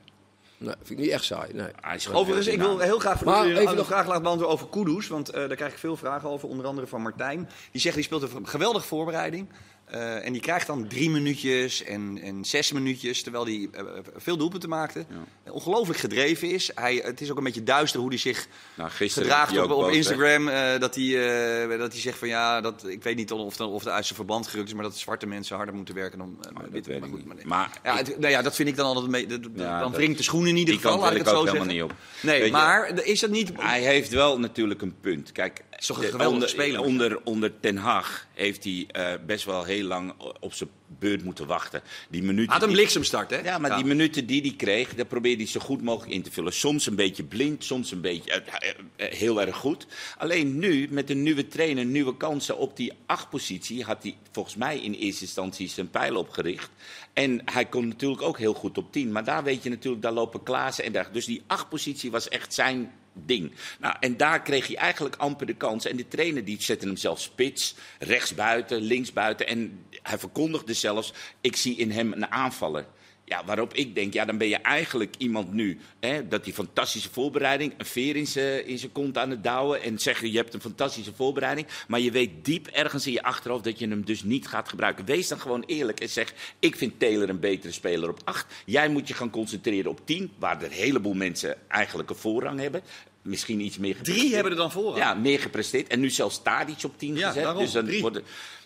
Nee, 0.57 0.73
vind 0.77 0.89
ik 0.89 1.05
niet 1.05 1.09
echt 1.13 1.23
saai. 1.23 1.53
Nee. 1.53 1.67
Overigens, 2.13 2.47
ik 2.47 2.59
wil 2.59 2.79
heel 2.79 2.99
graag 2.99 3.17
voor 3.17 3.27
Maar 3.27 3.45
even 3.45 3.67
een 3.69 3.75
nog- 3.75 3.85
vraag 3.87 4.07
laten 4.07 4.21
beantwoorden 4.23 4.53
over 4.57 4.67
Kudus. 4.69 5.07
Want 5.07 5.29
eh, 5.29 5.47
daar 5.47 5.55
krijg 5.55 5.71
ik 5.71 5.77
veel 5.77 5.95
vragen 5.97 6.29
over, 6.29 6.49
onder 6.49 6.65
andere 6.65 6.87
van 6.87 7.01
Martijn. 7.01 7.49
Die 7.71 7.81
zegt, 7.81 7.95
die 7.95 8.03
speelt 8.03 8.21
een 8.21 8.47
geweldige 8.47 8.87
voorbereiding. 8.87 9.47
Eh, 9.91 10.25
en 10.25 10.31
die 10.33 10.41
krijgt 10.41 10.67
dan 10.67 10.87
drie 10.87 11.09
minuutjes 11.09 11.83
en, 11.83 12.19
en 12.23 12.45
zes 12.45 12.71
minuutjes, 12.71 13.21
terwijl 13.23 13.45
hij 13.45 13.67
eh, 13.71 13.83
veel 14.15 14.37
doelpunten 14.37 14.69
maakte. 14.69 15.05
Ongelooflijk 15.51 15.99
gedreven 15.99 16.49
is. 16.51 16.71
Hij, 16.75 17.01
het 17.03 17.21
is 17.21 17.31
ook 17.31 17.37
een 17.37 17.43
beetje 17.43 17.63
duister 17.63 17.99
hoe 17.99 18.09
hij 18.09 18.17
zich 18.17 18.47
Nou, 18.75 18.89
gisteren 18.89 19.27
gedraagt 19.29 19.57
op, 19.57 19.63
op 19.63 19.69
boos, 19.69 19.95
Instagram. 19.95 20.47
eh, 20.47 20.79
dat, 20.79 20.95
hij, 20.95 21.63
eh, 21.71 21.79
dat 21.79 21.91
hij 21.91 22.01
zegt 22.01 22.17
van 22.17 22.27
ja, 22.27 22.61
dat, 22.61 22.87
ik 22.87 23.03
weet 23.03 23.15
niet 23.15 23.31
of, 23.31 23.59
of 23.59 23.83
het 23.83 23.93
uit 23.93 24.03
zijn 24.05 24.15
verband 24.15 24.47
gerukt 24.47 24.67
is, 24.67 24.73
maar 24.73 24.83
dat 24.83 24.97
zwarte 24.97 25.25
mensen 25.27 25.55
harder 25.55 25.75
moeten 25.75 25.95
werken 25.95 26.17
dan 26.17 26.37
Oh, 26.39 26.63
weet. 26.71 26.99
Maar, 26.99 27.09
Maar 27.43 27.79
ja, 27.83 27.95
het- 27.97 28.19
nou 28.19 28.31
ja, 28.31 28.41
dat 28.41 28.55
vind 28.55 28.69
ik 28.69 28.75
dan 28.75 28.85
altijd 28.85 29.07
mee. 29.07 29.25
dat- 29.25 29.39
Ja, 29.55 29.79
dan 29.79 29.91
wringt 29.91 30.17
de 30.17 30.23
schoen 30.23 30.47
in 30.47 30.57
ieder 30.57 30.75
geval, 30.75 30.99
laat 30.99 31.11
ik 31.11 31.17
het 31.17 31.27
zo 31.27 31.35
ook 31.35 31.47
zeggen. 31.47 31.67
helemaal 31.67 31.87
niet 31.87 31.93
op. 31.93 31.97
Nee, 32.21 32.37
Weet 32.39 32.45
je, 32.47 32.51
maar 32.51 33.03
is 33.05 33.19
dat 33.19 33.29
niet... 33.29 33.51
Hij 33.57 33.81
heeft 33.81 34.09
wel 34.09 34.39
natuurlijk 34.39 34.81
een 34.81 34.95
punt. 35.01 35.31
Kijk, 35.31 35.61
is 35.81 35.87
toch 35.87 35.97
een 35.97 36.03
geweldige 36.03 36.33
onder, 36.33 36.49
speler. 36.49 36.81
Onder, 36.81 37.23
onder 37.23 37.59
Ten 37.59 37.77
Hag 37.77 38.27
heeft 38.33 38.63
hij 38.63 38.85
eh, 38.87 39.13
best 39.25 39.45
wel 39.45 39.63
heel 39.63 39.83
lang 39.83 40.13
op 40.39 40.53
zijn 40.53 40.69
beurt 40.99 41.23
moeten 41.23 41.47
wachten. 41.47 41.81
Die 42.09 42.23
minuten 42.23 42.53
Had 42.53 42.63
een 42.63 42.71
bliksemstart, 42.71 43.29
hè? 43.29 43.37
Ja, 43.37 43.57
maar 43.57 43.75
die 43.75 43.85
minuten 43.85 44.25
die 44.25 44.41
hij 44.41 44.53
kreeg, 44.57 44.95
daar 44.95 45.05
probeerde 45.05 45.43
hij 45.43 45.51
zo 45.51 45.59
goed 45.59 45.81
mogelijk 45.81 46.13
in 46.13 46.21
te 46.21 46.31
vullen. 46.31 46.53
Soms 46.53 46.87
een 46.87 46.95
beetje 46.95 47.23
blind, 47.23 47.63
soms 47.63 47.91
een 47.91 48.01
beetje 48.01 48.31
eh, 48.31 48.69
eh, 48.95 49.13
heel 49.13 49.41
erg 49.41 49.55
goed. 49.55 49.87
Alleen 50.17 50.59
nu, 50.59 50.87
met 50.89 51.09
een 51.09 51.23
nieuwe 51.23 51.47
trainer, 51.47 51.85
nieuwe 51.85 52.17
kansen 52.17 52.57
op 52.57 52.77
die 52.77 52.93
achtpositie, 53.05 53.83
had 53.83 54.03
hij 54.03 54.15
volgens 54.31 54.55
mij 54.55 54.79
in 54.79 54.93
eerste 54.93 55.23
instantie 55.23 55.69
zijn 55.69 55.89
pijl 55.89 56.15
opgericht. 56.15 56.69
En 57.13 57.41
hij 57.45 57.65
kon 57.65 57.87
natuurlijk 57.87 58.21
ook 58.21 58.37
heel 58.37 58.53
goed 58.53 58.77
op 58.77 58.91
tien. 58.91 59.11
Maar 59.11 59.23
daar 59.23 59.43
weet 59.43 59.63
je 59.63 59.69
natuurlijk, 59.69 60.03
daar 60.03 60.11
lopen 60.11 60.43
Klaassen 60.43 60.83
en 60.83 60.91
daar. 60.91 61.11
Dus 61.11 61.25
die 61.25 61.41
achtpositie 61.47 62.11
was 62.11 62.29
echt 62.29 62.53
zijn 62.53 62.91
ding. 63.13 63.51
Nou, 63.79 63.95
en 63.99 64.17
daar 64.17 64.41
kreeg 64.41 64.67
hij 64.67 64.75
eigenlijk 64.75 65.15
amper 65.15 65.45
de 65.45 65.55
kans. 65.55 65.85
En 65.85 65.95
de 65.95 66.07
trainer 66.07 66.45
die 66.45 66.61
zette 66.61 66.85
hem 66.85 66.97
zelfs 66.97 67.23
spits, 67.23 67.75
rechtsbuiten, 67.99 68.81
linksbuiten. 68.81 69.47
En 69.47 69.85
hij 70.01 70.17
verkondigde 70.17 70.73
zelfs, 70.73 71.13
ik 71.41 71.55
zie 71.55 71.77
in 71.77 71.91
hem 71.91 72.13
een 72.13 72.31
aanvaller. 72.31 72.85
Ja, 73.31 73.45
waarop 73.45 73.73
ik 73.73 73.95
denk, 73.95 74.13
ja, 74.13 74.25
dan 74.25 74.37
ben 74.37 74.47
je 74.47 74.55
eigenlijk 74.55 75.15
iemand 75.17 75.53
nu, 75.53 75.79
hè, 75.99 76.27
dat 76.27 76.43
die 76.43 76.53
fantastische 76.53 77.09
voorbereiding, 77.11 77.73
een 77.77 77.85
veer 77.85 78.15
in 78.15 78.77
zijn 78.77 78.91
kont 78.91 79.17
aan 79.17 79.29
het 79.29 79.43
douwen 79.43 79.81
en 79.81 79.99
zeggen, 79.99 80.31
je 80.31 80.37
hebt 80.37 80.53
een 80.53 80.61
fantastische 80.61 81.13
voorbereiding, 81.13 81.67
maar 81.87 81.99
je 81.99 82.11
weet 82.11 82.45
diep 82.45 82.67
ergens 82.67 83.05
in 83.07 83.11
je 83.13 83.23
achterhoofd 83.23 83.63
dat 83.63 83.79
je 83.79 83.87
hem 83.87 84.05
dus 84.05 84.23
niet 84.23 84.47
gaat 84.47 84.69
gebruiken. 84.69 85.05
Wees 85.05 85.27
dan 85.27 85.39
gewoon 85.39 85.63
eerlijk 85.65 85.99
en 85.99 86.09
zeg, 86.09 86.33
ik 86.59 86.75
vind 86.75 86.99
Taylor 86.99 87.29
een 87.29 87.39
betere 87.39 87.73
speler 87.73 88.09
op 88.09 88.19
8. 88.23 88.45
Jij 88.65 88.89
moet 88.89 89.07
je 89.07 89.13
gaan 89.13 89.29
concentreren 89.29 89.91
op 89.91 89.99
10, 90.05 90.31
waar 90.39 90.57
er 90.57 90.63
een 90.65 90.71
heleboel 90.71 91.13
mensen 91.13 91.55
eigenlijk 91.67 92.09
een 92.09 92.15
voorrang 92.15 92.59
hebben. 92.59 92.81
Misschien 93.21 93.59
iets 93.59 93.77
meer 93.77 93.93
Drie 93.93 94.03
gepresteerd. 94.05 94.33
hebben 94.33 94.51
er 94.51 94.57
dan 94.57 94.71
voor. 94.71 94.97
Ja, 94.97 95.13
meer 95.13 95.39
gepresteerd. 95.39 95.87
En 95.87 95.99
nu 95.99 96.09
zelfs 96.09 96.41
Tadic 96.41 96.83
op 96.83 96.97
10 96.97 97.15
Ja, 97.15 97.27
gezet. 97.27 97.43
daarom, 97.43 97.63
dus 97.63 97.71
dan 97.71 97.85
drie. 97.85 98.05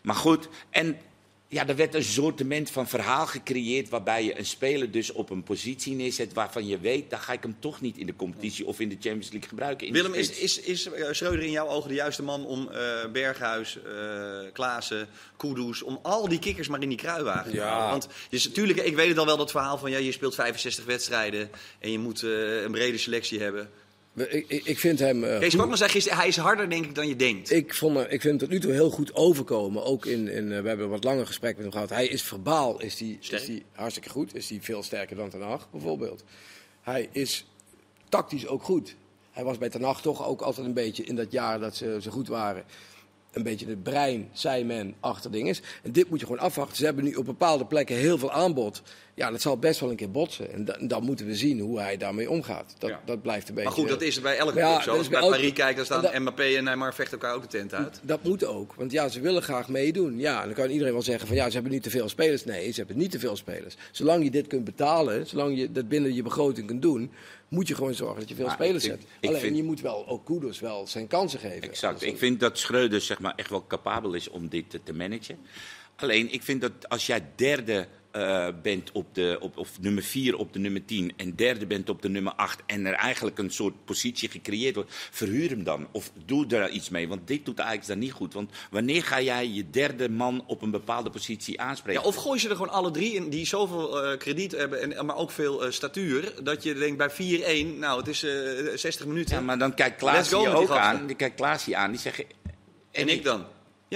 Maar 0.03 0.15
goed, 0.15 0.47
en 0.69 0.97
ja, 1.55 1.67
er 1.67 1.75
werd 1.75 1.93
een 1.93 2.03
soortement 2.03 2.69
van 2.69 2.87
verhaal 2.87 3.27
gecreëerd... 3.27 3.89
waarbij 3.89 4.23
je 4.23 4.37
een 4.37 4.45
speler 4.45 4.91
dus 4.91 5.11
op 5.11 5.29
een 5.29 5.43
positie 5.43 5.95
neerzet... 5.95 6.33
waarvan 6.33 6.67
je 6.67 6.79
weet, 6.79 7.09
dan 7.09 7.19
ga 7.19 7.33
ik 7.33 7.41
hem 7.41 7.55
toch 7.59 7.81
niet 7.81 7.97
in 7.97 8.05
de 8.05 8.15
competitie... 8.15 8.65
of 8.65 8.79
in 8.79 8.89
de 8.89 8.97
Champions 8.99 9.29
League 9.31 9.49
gebruiken. 9.49 9.91
Willem, 9.91 10.13
is, 10.13 10.29
is, 10.29 10.59
is 10.59 10.85
eh, 10.85 11.07
Schreuder 11.11 11.43
in 11.43 11.51
jouw 11.51 11.67
ogen 11.67 11.89
de 11.89 11.95
juiste 11.95 12.23
man 12.23 12.45
om 12.45 12.69
eh, 12.69 13.11
Berghuis, 13.11 13.77
eh 13.83 14.51
Klaassen, 14.53 15.07
Kudus, 15.37 15.81
om 15.83 15.99
al 16.01 16.27
die 16.27 16.39
kikkers 16.39 16.67
maar 16.67 16.81
in 16.81 16.89
die 16.89 16.97
kruiwagen 16.97 17.51
te 17.51 17.57
Ja. 17.57 17.89
Want 17.89 18.07
je, 18.29 18.35
is- 18.37 18.47
natuurlijk, 18.47 18.79
ik 18.79 18.95
weet 18.95 19.07
het 19.09 19.17
al 19.17 19.25
wel, 19.25 19.37
dat 19.37 19.51
verhaal 19.51 19.77
van 19.77 19.91
ja, 19.91 19.97
je 19.97 20.11
speelt 20.11 20.35
65 20.35 20.85
wedstrijden 20.85 21.49
en 21.79 21.91
je 21.91 21.99
moet 21.99 22.21
een 22.21 22.71
brede 22.71 22.97
selectie 22.97 23.39
hebben. 23.39 23.69
Ik, 24.15 24.63
ik, 24.65 24.79
vind 24.79 24.99
hem. 24.99 25.23
eh, 25.23 25.39
Kees. 25.39 25.53
Kwakman 25.53 25.77
zei 25.77 25.89
gisteren, 25.89 26.17
hij 26.17 26.27
is 26.27 26.37
harder 26.37 26.69
denk 26.69 26.85
ik 26.85 26.95
dan 26.95 27.07
je 27.07 27.15
denkt. 27.15 27.51
Ik, 27.51 27.73
vond, 27.73 27.97
ik 27.99 28.07
vind 28.09 28.23
hem 28.23 28.37
tot 28.37 28.49
nu 28.49 28.59
toe 28.59 28.71
heel 28.71 28.89
goed 28.89 29.15
overkomen. 29.15 29.83
Ook 29.83 30.05
in, 30.05 30.27
in, 30.27 30.51
eh, 30.51 30.61
we 30.61 30.67
hebben 30.67 30.85
een 30.85 30.91
wat 30.91 31.03
langer 31.03 31.25
gesprek 31.27 31.53
met 31.55 31.63
hem 31.63 31.71
gehad. 31.73 31.89
Hij 31.89 32.07
is 32.07 32.23
verbaal 32.23 32.81
is 32.81 32.95
die, 32.95 33.17
Sterk. 33.19 33.41
is 33.41 33.47
die 33.47 33.63
hartstikke 33.71 34.09
goed. 34.09 34.35
Is 34.35 34.47
die 34.47 34.61
veel 34.61 34.83
sterker 34.83 35.15
dan 35.15 35.29
Ten 35.29 35.41
Hag 35.41 35.67
bijvoorbeeld. 35.71 36.23
Hij 36.81 37.09
is 37.11 37.45
tactisch 38.09 38.47
ook 38.47 38.63
goed. 38.63 38.95
Hij 39.31 39.43
was 39.43 39.57
bij 39.57 39.69
Ten 39.69 39.83
Hag 39.83 40.01
toch 40.01 40.27
ook 40.27 40.41
altijd 40.41 40.67
een 40.67 40.73
beetje 40.73 41.03
in 41.03 41.15
dat 41.15 41.31
jaar 41.31 41.59
dat 41.59 41.75
ze 41.75 41.97
zo 42.01 42.11
goed 42.11 42.27
waren. 42.27 42.63
Een 43.35 43.43
beetje 43.43 43.67
het 43.67 43.83
brein, 43.83 44.29
zei 44.33 44.63
men, 44.63 44.95
achter 44.99 45.31
dingen. 45.31 45.55
En 45.83 45.91
dit 45.91 46.09
moet 46.09 46.19
je 46.19 46.25
gewoon 46.25 46.41
afwachten. 46.41 46.77
Ze 46.77 46.85
hebben 46.85 47.03
nu 47.03 47.13
op 47.13 47.25
bepaalde 47.25 47.65
plekken 47.65 47.95
heel 47.95 48.17
veel 48.17 48.31
aanbod. 48.31 48.81
Ja, 49.15 49.31
dat 49.31 49.41
zal 49.41 49.57
best 49.57 49.79
wel 49.79 49.89
een 49.89 49.95
keer 49.95 50.11
botsen. 50.11 50.51
En 50.53 50.65
da- 50.65 50.77
dan 50.81 51.03
moeten 51.03 51.25
we 51.25 51.35
zien 51.35 51.59
hoe 51.59 51.79
hij 51.79 51.97
daarmee 51.97 52.29
omgaat. 52.29 52.75
Dat, 52.77 52.89
Ja. 52.89 52.99
dat 53.05 53.21
blijft 53.21 53.47
een 53.49 53.55
beetje... 53.55 53.69
Maar 53.69 53.79
goed, 53.79 53.89
dat 53.89 54.01
is 54.01 54.21
bij 54.21 54.37
elke 54.37 54.57
Ja, 54.57 54.69
club 54.71 54.81
zo. 54.81 54.89
Als 54.89 54.99
is 54.99 55.05
je 55.05 55.11
bij 55.11 55.19
elke- 55.21 55.35
Paris 55.35 55.53
kijkt, 55.53 55.75
dan 55.75 55.85
staan 55.85 56.01
dat- 56.01 56.19
Mbappé 56.19 56.43
en 56.43 56.63
Neymar 56.63 56.93
vechten 56.93 57.19
elkaar 57.19 57.35
ook 57.35 57.41
de 57.41 57.47
tent 57.47 57.73
uit. 57.73 57.99
Dat 58.03 58.23
moet 58.23 58.45
ook, 58.45 58.73
want 58.75 58.91
ja, 58.91 59.07
ze 59.09 59.19
willen 59.19 59.41
graag 59.41 59.69
meedoen. 59.69 60.19
Ja, 60.19 60.39
en 60.39 60.45
dan 60.45 60.53
kan 60.55 60.69
iedereen 60.69 60.93
wel 60.93 61.01
zeggen 61.01 61.27
van 61.27 61.35
ja, 61.35 61.47
ze 61.47 61.53
hebben 61.53 61.71
niet 61.71 61.83
te 61.83 61.89
veel 61.89 62.09
spelers. 62.09 62.45
Nee, 62.45 62.71
ze 62.71 62.77
hebben 62.79 62.97
niet 62.97 63.11
te 63.11 63.19
veel 63.19 63.35
spelers. 63.35 63.75
Zolang 63.91 64.23
je 64.23 64.31
dit 64.31 64.47
kunt 64.47 64.63
betalen, 64.63 65.27
zolang 65.27 65.57
je 65.57 65.71
dat 65.71 65.87
binnen 65.87 66.13
je 66.13 66.23
begroting 66.23 66.67
kunt 66.67 66.81
doen, 66.81 67.11
moet 67.47 67.67
je 67.67 67.75
gewoon 67.75 67.93
zorgen 67.93 68.19
dat 68.19 68.29
je 68.29 68.35
veel 68.35 68.45
Maar 68.45 68.53
spelers 68.53 68.85
ik- 68.85 68.99
ik 69.19 69.29
Alleen 69.29 69.41
vind- 69.41 69.55
je 69.57 69.63
moet 69.63 69.81
wel 69.81 70.07
ook 70.07 70.25
Kudus 70.25 70.59
wel 70.59 70.87
zijn 70.87 71.07
kansen 71.07 71.39
geven. 71.39 71.61
Exact. 71.61 72.01
Ik 72.01 72.17
vind 72.17 72.39
dat 72.39 72.57
Schreuder 72.57 73.01
zeg 73.01 73.19
maar, 73.19 73.33
echt 73.35 73.49
wel 73.49 73.67
capabel 73.67 74.13
is 74.13 74.29
om 74.29 74.47
dit 74.49 74.69
te, 74.69 74.83
te 74.83 74.93
managen. 74.93 75.37
Alleen, 75.95 76.33
ik 76.33 76.43
vind 76.43 76.61
dat 76.61 76.89
als 76.89 77.05
jij 77.05 77.25
derde 77.35 77.87
eh, 78.15 78.47
bent 78.61 78.91
op 78.91 79.15
de, 79.15 79.37
op, 79.39 79.57
of 79.57 79.81
nummer 79.81 80.03
4 80.03 80.37
op 80.37 80.53
de 80.53 80.59
nummer 80.59 80.85
10 80.85 81.13
en 81.17 81.35
derde 81.35 81.65
bent 81.65 81.89
op 81.89 82.01
de 82.01 82.09
nummer 82.09 82.33
8 82.33 82.61
en 82.65 82.85
er 82.85 82.93
eigenlijk 82.93 83.37
een 83.37 83.51
soort 83.51 83.85
positie 83.85 84.29
gecreëerd 84.29 84.75
wordt, 84.75 84.91
verhuur 85.11 85.49
hem 85.49 85.63
dan. 85.63 85.87
Of 85.91 86.11
doe 86.25 86.47
er 86.47 86.69
iets 86.69 86.89
mee, 86.89 87.07
want 87.07 87.27
dit 87.27 87.45
doet 87.45 87.59
Ajax 87.59 87.87
dan 87.87 87.99
niet 87.99 88.11
goed. 88.11 88.33
Want 88.33 88.51
wanneer 88.71 89.03
ga 89.03 89.21
jij 89.21 89.47
je 89.47 89.69
derde 89.69 90.09
man 90.09 90.43
op 90.47 90.61
een 90.61 90.71
bepaalde 90.71 91.09
positie 91.09 91.61
aanspreken? 91.61 92.01
Ja, 92.01 92.07
of 92.07 92.15
gooi 92.15 92.39
ze 92.39 92.49
er 92.49 92.55
gewoon 92.55 92.71
alle 92.71 92.91
drie 92.91 93.13
in 93.13 93.29
die 93.29 93.45
zoveel 93.45 94.03
eh, 94.03 94.17
krediet 94.17 94.51
hebben, 94.51 94.97
en, 94.97 95.05
maar 95.05 95.17
ook 95.17 95.31
veel 95.31 95.65
eh, 95.65 95.71
statuur. 95.71 96.33
Dat 96.43 96.63
je 96.63 96.73
denkt 96.73 96.97
bij 96.97 97.11
4-1, 97.75 97.79
nou 97.79 97.99
het 97.99 98.07
is 98.07 98.23
eh 98.23 98.31
60 98.75 99.05
minuten. 99.05 99.35
Ja, 99.35 99.41
maar 99.41 99.57
dan 99.57 99.73
kijkt 99.73 99.97
Klaas 99.97 100.29
je 100.29 100.35
ook 100.35 100.69
aan. 100.69 101.07
Die 101.07 101.15
kijkt 101.15 101.35
Klaas 101.35 101.65
je 101.65 101.75
aan. 101.75 101.91
Die 101.91 101.99
zegt. 101.99 102.23
en 102.91 103.09
ik 103.09 103.23
dan? 103.23 103.45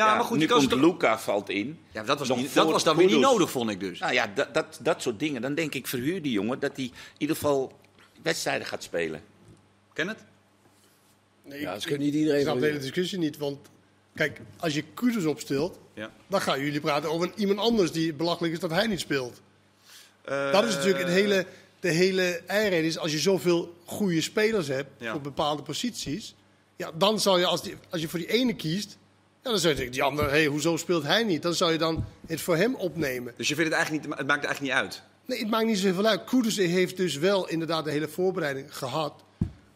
Ja, 0.06 0.16
maar 0.16 0.24
goed, 0.24 0.38
nu 0.38 0.46
komt 0.46 0.70
toch- 0.70 0.80
Luca 0.80 1.20
valt 1.20 1.50
in. 1.50 1.80
Ja, 1.92 2.04
dat 2.04 2.20
was, 2.20 2.30
niet, 2.38 2.54
dat 2.54 2.72
was 2.72 2.84
dan 2.84 2.98
weer 2.98 3.08
niet 3.08 3.20
nodig, 3.20 3.52
vond 3.52 3.70
ik 3.70 3.80
dus. 3.80 4.00
Nou 4.00 4.14
ja, 4.14 4.28
dat, 4.36 4.54
dat, 4.54 4.80
dat 4.82 5.02
soort 5.02 5.20
dingen. 5.20 5.42
Dan 5.42 5.56
denk 5.56 5.74
ik, 5.74 5.88
verhuur 5.88 6.22
die 6.22 6.32
jongen 6.32 6.60
dat 6.60 6.76
hij 6.76 6.86
in 6.86 6.92
ieder 7.18 7.36
geval 7.36 7.74
wedstrijden 8.22 8.68
gaat 8.68 8.84
spelen. 8.84 9.22
Ken 9.94 10.08
het? 10.08 10.18
Nee, 11.46 11.62
Ja, 11.62 11.74
ik- 11.74 11.82
ze 11.82 11.88
kunnen 11.88 12.06
niet 12.06 12.16
iedereen 12.16 12.40
Ik 12.40 12.46
snap 12.46 12.60
de 12.60 12.66
hele 12.66 12.80
discussie 12.80 13.18
niet, 13.20 13.38
want 13.38 13.58
kijk, 14.16 14.42
als 14.58 14.74
je 14.74 14.84
Kudus 14.94 15.26
opstelt, 15.26 15.80
Ja. 15.94 16.12
dan 16.28 16.42
gaan 16.42 16.60
jullie 16.60 16.80
praten 16.80 17.10
over 17.12 17.32
iemand 17.36 17.60
anders 17.60 17.92
die 17.92 18.14
belachelijk 18.14 18.54
is 18.54 18.60
dat 18.60 18.72
hij 18.72 18.88
niet 18.88 19.00
speelt. 19.00 19.42
Eh, 20.22 20.52
Dat 20.52 20.64
is 20.64 20.74
natuurlijk 20.76 21.04
het 21.04 21.14
hele, 21.14 21.46
de 21.80 21.90
hele 21.92 22.42
eierreden 22.48 22.86
is 22.86 22.98
als 22.98 23.12
je 23.12 23.20
zoveel 23.20 23.76
goede 23.86 24.22
spelers 24.22 24.68
hebt 24.68 24.90
Ja. 24.98 25.12
voor 25.12 25.22
bepaalde 25.22 25.62
posities, 25.64 26.36
ja, 26.76 26.92
dan 26.96 27.20
zou 27.20 27.40
je 27.40 27.46
als, 27.46 27.64
die, 27.64 27.76
als 27.90 28.02
je 28.02 28.08
voor 28.10 28.20
die 28.20 28.32
ene 28.32 28.54
kiest, 28.56 28.98
ja, 29.44 29.50
dan 29.50 29.60
zou 29.60 29.70
je 29.70 29.76
denken, 29.76 29.92
die 29.94 30.04
andere, 30.04 30.30
hey, 30.30 30.46
hoezo 30.46 30.78
speelt 30.78 31.04
hij 31.04 31.24
niet? 31.24 31.42
Dan 31.42 31.54
zou 31.54 31.72
je 31.72 31.78
dan 31.78 32.06
het 32.28 32.42
voor 32.42 32.56
hem 32.56 32.76
opnemen. 32.76 33.34
Dus 33.38 33.48
je 33.48 33.56
vindt 33.56 33.70
het 33.70 33.80
eigenlijk 33.80 34.08
niet, 34.08 34.18
het 34.18 34.28
maakt 34.28 34.46
eigenlijk 34.46 34.74
niet 34.74 34.84
uit. 34.84 35.02
Nee, 35.26 35.40
het 35.40 35.50
maakt 35.50 35.66
niet 35.66 35.78
zoveel 35.78 36.06
uit. 36.06 36.24
Kudus 36.24 36.58
heeft 36.58 36.98
dus 36.98 37.18
wel 37.18 37.50
inderdaad 37.50 37.84
de 37.84 37.92
hele 37.92 38.08
voorbereiding 38.08 38.78
gehad. 38.78 39.24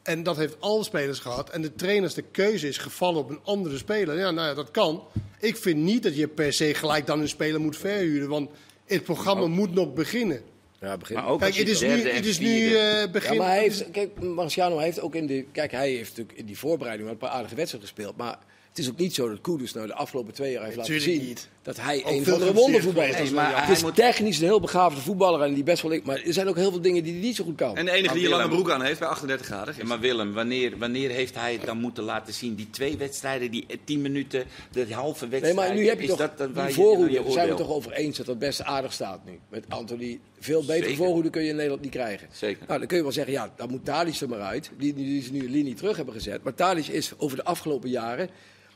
En 0.04 0.24
dat 0.24 0.38
heeft 0.38 0.56
alle 0.60 0.84
spelers 0.84 1.20
gehad. 1.20 1.50
En 1.50 1.62
de 1.62 1.76
trainers, 1.76 2.14
de 2.14 2.24
keuze 2.32 2.68
is 2.68 2.78
gevallen 2.78 3.20
op 3.20 3.30
een 3.30 3.40
andere 3.44 3.78
speler. 3.78 4.18
Ja, 4.18 4.32
nou 4.32 4.48
ja, 4.48 4.54
dat 4.54 4.72
kan. 4.72 5.04
Ik 5.40 5.58
vind 5.58 5.78
niet 5.78 6.04
dat 6.04 6.16
je 6.16 6.28
per 6.28 6.54
se 6.54 6.74
gelijk 6.74 7.06
dan 7.06 7.20
een 7.20 7.30
speler 7.30 7.62
moet 7.62 7.78
verhuren. 7.78 8.30
Want 8.30 8.50
het 8.86 9.04
programma 9.04 9.48
moet 9.48 9.74
nog 9.74 9.94
beginnen. 9.94 10.42
Ja, 10.80 10.98
begin. 10.98 11.16
Maar 11.16 11.28
ook 11.28 11.40
Kijk, 11.40 11.50
als 11.50 11.60
je 11.60 11.66
het 11.66 11.74
is 11.74 11.82
nu, 11.82 12.10
het 12.10 12.26
is 12.26 12.40
nu 12.40 12.76
eh, 12.76 13.12
begin... 13.12 13.34
Ja, 13.34 13.40
maar 13.40 13.50
hij 13.50 13.60
heeft, 13.60 13.92
kijk, 13.92 14.22
Marciano 14.22 14.78
heeft 14.78 15.00
ook 15.00 15.16
in 15.16 15.28
de, 15.28 15.46
kijk, 15.52 15.72
hij 15.72 15.90
heeft 15.90 16.10
natuurlijk 16.10 16.38
in 16.38 16.46
die 16.46 16.58
voorbereiding 16.58 17.04
wel 17.04 17.14
een 17.14 17.28
paar 17.28 17.38
aardige 17.38 17.56
wedstrijden 17.56 17.90
gespeeld, 17.90 18.18
maar 18.18 18.40
het 18.74 18.82
is 18.82 18.90
ook 18.90 18.98
niet 18.98 19.14
zo 19.14 19.30
dat 19.30 19.42
Kudus 19.42 19.74
nou 19.74 19.88
de 19.88 19.94
afgelopen 19.94 20.34
twee 20.34 20.52
jaar 20.52 20.64
heeft 20.64 20.78
laten 20.78 21.02
zien 21.02 21.22
niet. 21.26 21.50
dat 21.62 21.78
hij 21.80 21.98
Ook 22.06 22.12
een 22.12 22.24
van 22.26 22.40
de 22.40 22.54
wondervoetballers 22.54 23.20
is. 23.20 23.30
wel 23.32 23.44
het 23.46 23.70
is 23.70 23.84
moet- 23.84 23.96
technisch 23.96 24.38
een 24.40 24.44
heel 24.46 24.60
begaafde 24.60 25.02
voetballer 25.02 25.42
en 25.42 25.54
die 25.54 25.64
best 25.64 25.82
wel, 25.82 26.00
maar 26.04 26.22
er 26.26 26.34
zijn 26.34 26.48
ook 26.48 26.56
heel 26.56 26.72
veel 26.72 26.82
dingen 26.82 27.04
die 27.04 27.14
hij 27.14 27.22
niet 27.22 27.36
zo 27.36 27.44
goed 27.44 27.56
kan. 27.56 27.78
En 27.78 27.86
de 27.86 27.92
enige 27.92 28.06
Maar 28.06 28.16
die 28.16 28.24
een 28.26 28.30
lange 28.32 28.50
broek 28.50 28.70
aan 28.72 28.82
heeft 28.84 29.00
bij 29.00 29.08
38 29.08 29.46
graden. 29.46 29.74
Ja, 29.78 29.86
maar 29.86 30.00
Willem, 30.00 30.34
wanneer, 30.34 30.78
wanneer 30.78 31.10
heeft 31.10 31.36
hij 31.36 31.54
het 31.54 31.66
dan 31.66 31.78
moeten 31.78 32.04
laten 32.04 32.34
zien? 32.34 32.56
Die 32.56 32.70
twee 32.70 32.98
wedstrijden, 32.98 33.52
die 33.52 33.66
eh, 33.68 33.78
tien 33.84 34.02
minuten, 34.02 34.44
de 34.72 34.94
halve 34.94 35.28
wedstrijd. 35.28 35.56
Nee, 35.58 35.66
maar 35.68 35.76
nu 35.76 35.88
heb 35.88 35.98
je 35.98 36.04
is 36.04 36.10
toch, 36.10 36.18
dat, 36.36 36.50
waar 36.54 36.70
je- 36.72 37.08
je 37.26 37.32
zijn 37.32 37.50
we 37.50 37.56
toch 37.56 37.70
over 37.70 37.92
eens 37.92 38.18
dat 38.18 38.26
dat 38.26 38.40
best 38.40 38.64
aardig 38.64 38.94
staat 38.94 39.26
nu. 39.26 39.40
Met 39.50 39.66
Anthony, 39.68 40.20
veel 40.40 40.60
betere 40.60 40.80
Zeker. 40.84 40.96
voorhoede 40.96 41.30
kun 41.30 41.42
je 41.42 41.50
in 41.50 41.56
Nederland 41.56 41.82
niet 41.82 41.92
krijgen. 41.92 42.28
Zeker. 42.32 42.64
Nou, 42.68 42.80
dan 42.80 42.88
kun 42.88 42.98
je 42.98 43.04
wel 43.04 43.12
zeggen, 43.12 43.34
ja, 43.34 43.54
dan 43.56 43.70
moet 43.70 43.86
Tadic 43.86 44.20
er 44.20 44.30
maar 44.30 44.42
uit. 44.42 44.72
Die, 44.78 44.94
die, 44.94 45.06
die 45.06 45.22
ze 45.22 45.32
nu 45.32 45.40
een 45.40 45.52
linie 45.52 45.74
terug 45.74 45.96
hebben 45.96 46.14
gezet. 46.14 46.44
Maar 46.44 46.54
Tadic 46.54 46.88
is 46.88 47.12
over 47.18 47.38
de 47.38 47.44
afgelopen 47.44 47.90
jaren 47.90 48.30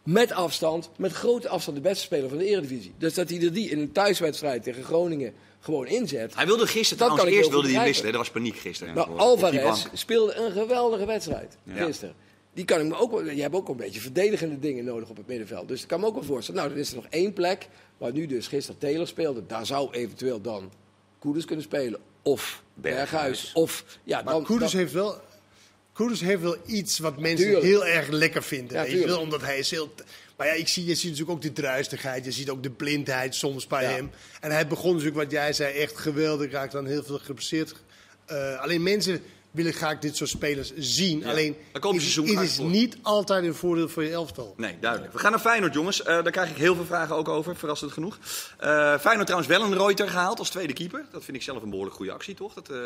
met 0.07 0.31
afstand, 0.31 0.89
met 0.97 1.11
grote 1.11 1.49
afstand 1.49 1.77
de 1.77 1.83
beste 1.83 2.03
speler 2.03 2.29
van 2.29 2.37
de 2.37 2.45
Eredivisie. 2.45 2.93
Dus 2.97 3.13
dat 3.13 3.29
hij 3.29 3.41
er 3.41 3.53
die 3.53 3.69
in 3.69 3.79
een 3.79 3.91
thuiswedstrijd 3.91 4.63
tegen 4.63 4.83
Groningen 4.83 5.33
gewoon 5.59 5.87
inzet. 5.87 6.35
Hij 6.35 6.45
wilde 6.45 6.67
gisteren, 6.67 7.07
Dat 7.07 7.17
kan 7.17 7.27
eerst 7.27 7.49
wilde 7.49 7.71
hij 7.71 7.83
wisselen. 7.85 8.11
Er 8.11 8.17
was 8.17 8.29
paniek 8.31 8.55
gisteren. 8.57 8.95
Nou, 8.95 9.17
Alvarez 9.17 9.85
speelde 9.93 10.33
een 10.35 10.51
geweldige 10.51 11.05
wedstrijd 11.05 11.57
Ja. 11.63 11.85
gisteren. 11.85 12.15
Die 12.53 12.65
kan 12.65 12.79
ik 12.79 12.85
me 12.87 12.95
ook, 12.95 13.11
wel- 13.11 13.29
je 13.29 13.41
hebt 13.41 13.55
ook 13.55 13.69
een 13.69 13.75
beetje 13.77 13.99
verdedigende 13.99 14.59
dingen 14.59 14.85
nodig 14.85 15.09
op 15.09 15.17
het 15.17 15.27
middenveld. 15.27 15.67
Dus 15.67 15.81
ik 15.81 15.87
kan 15.87 15.99
me 15.99 16.05
ook 16.05 16.13
wel 16.13 16.23
voorstellen. 16.23 16.59
Nou, 16.61 16.73
dan 16.73 16.81
is 16.81 16.89
er 16.89 16.95
nog 16.95 17.05
één 17.09 17.33
plek 17.33 17.67
waar 17.97 18.11
nu 18.13 18.25
dus 18.25 18.47
gisteren 18.47 18.79
Taylor 18.79 19.07
speelde. 19.07 19.45
Daar 19.47 19.65
zou 19.65 19.91
eventueel 19.91 20.41
dan 20.41 20.71
Koeders 21.19 21.45
kunnen 21.45 21.65
spelen. 21.65 21.99
Of 22.21 22.63
Berghuis. 22.73 23.09
Berghuis. 23.09 23.51
Of, 23.53 23.83
ja, 24.03 24.21
Maar 24.21 24.33
dan- 24.33 24.61
heeft 24.71 24.93
wel... 24.93 25.21
Kudus 25.97 26.21
heeft 26.21 26.41
wel 26.41 26.55
iets 26.65 26.99
wat 26.99 27.17
mensen 27.17 27.45
tuurlijk. 27.45 27.65
heel 27.65 27.85
erg 27.85 28.07
lekker 28.07 28.43
vinden. 28.43 28.77
Ja, 28.77 28.83
weet 28.83 29.03
je 29.03 29.17
omdat 29.17 29.41
hij 29.41 29.57
is 29.57 29.71
heel... 29.71 29.93
Maar 30.37 30.47
ja, 30.47 30.53
ik 30.53 30.67
zie, 30.67 30.85
je 30.85 30.95
ziet 30.95 31.03
natuurlijk 31.11 31.37
ook 31.37 31.41
de 31.41 31.53
druistigheid. 31.61 32.25
Je 32.25 32.31
ziet 32.31 32.49
ook 32.49 32.63
de 32.63 32.69
blindheid 32.69 33.35
soms 33.35 33.67
bij 33.67 33.83
Ja. 33.83 33.89
hem. 33.89 34.11
En 34.41 34.51
hij 34.51 34.67
begon 34.67 34.89
natuurlijk, 34.91 35.17
wat 35.17 35.31
jij 35.31 35.53
zei, 35.53 35.73
echt 35.73 35.97
geweldig. 35.97 36.51
Raakt 36.51 36.71
dan 36.71 36.85
heel 36.85 37.03
veel 37.03 37.19
geblesseerd. 37.19 37.73
Eh, 38.25 38.59
alleen 38.61 38.83
mensen 38.83 39.21
willen 39.51 39.73
graag 39.73 39.99
dit 39.99 40.15
soort 40.15 40.29
spelers 40.29 40.71
zien. 40.75 41.25
Alleen, 41.25 41.55
Daar 41.71 41.81
kopen 41.81 42.01
ze 42.01 42.05
het, 42.05 42.13
seizoen 42.15 42.37
het 42.37 42.49
is 42.51 42.57
niet 42.57 42.97
altijd 43.01 43.43
een 43.43 43.55
voordeel 43.55 43.89
voor 43.89 44.03
je 44.03 44.11
elftal. 44.11 44.53
Nee, 44.57 44.75
duidelijk. 44.81 45.13
We 45.13 45.19
gaan 45.19 45.31
naar 45.31 45.39
Feyenoord, 45.39 45.73
jongens. 45.73 45.99
Eh, 46.03 46.05
daar 46.05 46.31
krijg 46.31 46.49
ik 46.49 46.57
heel 46.57 46.75
veel 46.75 46.85
vragen 46.85 47.15
ook 47.15 47.27
over, 47.27 47.55
verrassend 47.55 47.91
genoeg. 47.91 48.17
Eh 48.57 48.99
Feyenoord 48.99 49.27
trouwens 49.27 49.47
wel 49.47 49.61
een 49.61 49.77
Reuter 49.77 50.09
gehaald 50.09 50.39
als 50.39 50.49
tweede 50.49 50.73
keeper. 50.73 51.05
Dat 51.11 51.23
vind 51.23 51.37
ik 51.37 51.43
zelf 51.43 51.63
een 51.63 51.69
behoorlijk 51.69 51.95
goede 51.95 52.11
actie, 52.11 52.35
toch? 52.35 52.53
Dat 52.53 52.69
eh, 52.69 52.77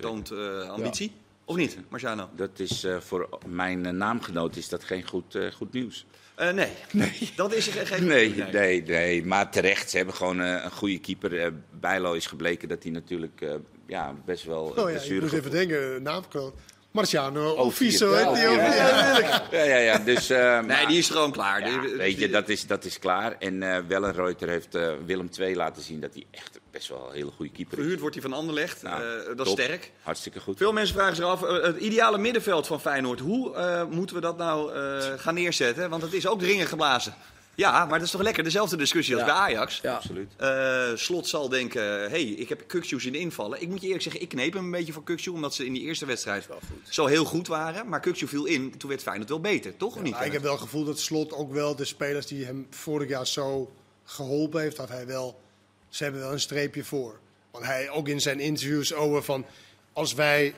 toont 0.00 0.30
eh, 0.30 0.68
ambitie. 0.70 1.12
Of 1.50 1.56
niet, 1.56 1.78
Marciano? 1.88 2.28
Dat 2.36 2.58
is 2.58 2.84
eh, 2.84 3.00
voor 3.00 3.28
mijn 3.46 3.86
eh, 3.86 3.92
naamgenoot 3.92 4.56
is 4.56 4.68
dat 4.68 4.84
geen 4.84 5.08
goed, 5.08 5.34
eh, 5.34 5.52
goed 5.52 5.72
nieuws. 5.72 6.06
Eh, 6.40 6.52
nee. 6.52 6.72
nee. 6.92 7.30
Dat 7.36 7.54
is 7.54 7.66
geen... 7.66 8.06
Nee, 8.06 8.34
nee, 8.52 8.82
nee, 8.82 9.24
maar 9.24 9.50
terecht. 9.50 9.90
Ze 9.90 9.96
hebben 9.96 10.14
gewoon 10.14 10.38
een 10.38 10.70
goede 10.70 10.98
keeper. 10.98 11.52
Bijlo 11.80 12.12
is 12.12 12.26
gebleken 12.26 12.68
dat 12.68 12.82
hij 12.82 12.92
natuurlijk 12.92 13.40
eh, 13.40 13.54
ja, 13.86 14.14
best 14.24 14.44
wel 14.44 14.62
Oh 14.62 14.76
ja, 14.76 14.82
ik 14.82 14.92
blessure 14.92 15.20
moest 15.20 15.32
even 15.32 15.50
denken, 15.50 16.02
naamkroon. 16.02 16.52
Marciano, 16.90 17.50
Oh, 17.52 17.72
vier. 17.72 17.90
hè? 18.00 18.06
Die 18.08 18.42
Ja, 18.42 19.16
ook- 19.16 19.52
ja, 19.52 19.62
ja. 19.64 19.76
Ja. 19.76 19.98
Dus, 19.98 20.30
eh, 20.30 20.60
Nee, 20.60 20.86
die 20.86 20.98
is 20.98 21.08
gewoon 21.10 21.32
klaar. 21.32 21.68
Ja, 21.70 21.80
Die- 21.80 21.94
weet 21.96 22.18
je, 22.18 22.30
dat 22.30 22.48
is, 22.48 22.66
dat 22.66 22.84
is 22.84 22.98
klaar. 22.98 23.36
En 23.38 23.62
eh 23.62 23.78
Wellenreuter 23.88 24.48
heeft 24.48 24.74
eh, 24.74 24.88
Willem 25.06 25.28
II 25.38 25.56
laten 25.56 25.82
zien 25.82 26.00
dat 26.00 26.10
hij 26.14 26.24
echt 26.30 26.60
best 26.70 26.88
wel 26.88 27.06
een 27.08 27.14
hele 27.14 27.30
goede 27.36 27.52
keeper 27.52 27.72
is. 27.72 27.78
Verhuurd 27.78 28.00
wordt 28.00 28.14
hij 28.14 28.24
van 28.24 28.32
Anderlecht. 28.32 28.82
Nou, 28.82 29.02
Eh, 29.02 29.36
dat 29.36 29.46
is 29.46 29.52
sterk. 29.52 29.90
Hartstikke 30.02 30.40
goed. 30.40 30.56
Veel 30.56 30.72
mensen 30.72 30.94
vragen 30.94 31.16
zich 31.16 31.24
af, 31.24 31.40
het 31.40 31.76
ideale 31.76 32.18
middenveld 32.18 32.66
van 32.66 32.80
Feyenoord, 32.80 33.20
hoe 33.20 33.54
eh, 33.54 33.84
moeten 33.84 34.16
we 34.16 34.22
dat 34.22 34.36
nou 34.36 34.74
eh, 34.74 35.04
gaan 35.16 35.34
neerzetten? 35.34 35.90
Want 35.90 36.02
het 36.02 36.12
is 36.12 36.26
ook 36.26 36.38
dringen 36.40 36.66
geblazen. 36.66 37.14
Ja, 37.60 37.84
maar 37.84 37.98
dat 37.98 38.06
is 38.06 38.10
toch 38.12 38.22
lekker 38.22 38.44
dezelfde 38.44 38.76
discussie 38.76 39.14
als 39.16 39.24
Ja. 39.24 39.28
bij 39.32 39.36
Ajax. 39.36 39.80
ja. 39.82 39.94
Absoluut. 39.94 40.32
Eh, 40.36 40.90
Slot 40.94 41.28
zal 41.28 41.48
denken, 41.48 41.82
hey, 42.10 42.22
ik 42.22 42.48
heb 42.48 42.62
Kukçu 42.62 42.96
zien 42.96 43.14
invallen. 43.14 43.62
Ik 43.62 43.68
moet 43.68 43.80
je 43.80 43.84
eerlijk 43.86 44.02
zeggen, 44.02 44.22
ik 44.22 44.28
kneep 44.28 44.52
hem 44.52 44.64
een 44.64 44.70
beetje 44.70 44.92
voor 44.92 45.02
Kukçu, 45.10 45.32
omdat 45.32 45.54
ze 45.54 45.66
in 45.66 45.72
die 45.72 45.82
eerste 45.82 46.06
wedstrijd 46.06 46.48
zo 46.88 47.06
heel 47.06 47.24
goed 47.24 47.46
waren. 47.46 47.88
Maar 47.88 48.00
Kukçu 48.08 48.26
viel 48.28 48.44
in, 48.44 48.76
toen 48.78 48.88
werd 48.88 49.02
Feyenoord 49.02 49.28
wel 49.28 49.40
beter, 49.40 49.76
toch? 49.76 49.96
Of 49.96 50.02
niet? 50.02 50.16
Ik 50.24 50.32
heb 50.32 50.42
wel 50.42 50.52
het 50.52 50.60
gevoel 50.60 50.84
dat 50.84 50.98
Slot 50.98 51.32
ook 51.32 51.52
wel 51.52 51.76
de 51.76 51.84
spelers 51.84 52.26
die 52.26 52.44
hem 52.44 52.66
vorig 52.70 53.08
jaar 53.08 53.26
zo 53.26 53.72
geholpen 54.04 54.60
heeft, 54.60 54.76
dat 54.76 54.88
hij 54.88 55.06
wel, 55.06 55.40
ze 55.88 56.02
hebben 56.02 56.20
wel 56.20 56.32
een 56.32 56.40
streepje 56.40 56.84
voor. 56.84 57.18
Want 57.50 57.64
hij 57.64 57.90
ook 57.90 58.08
in 58.08 58.20
zijn 58.20 58.40
interviews 58.40 58.94
over 58.94 59.22
van, 59.22 59.44
als 59.92 60.14
wij 60.14 60.54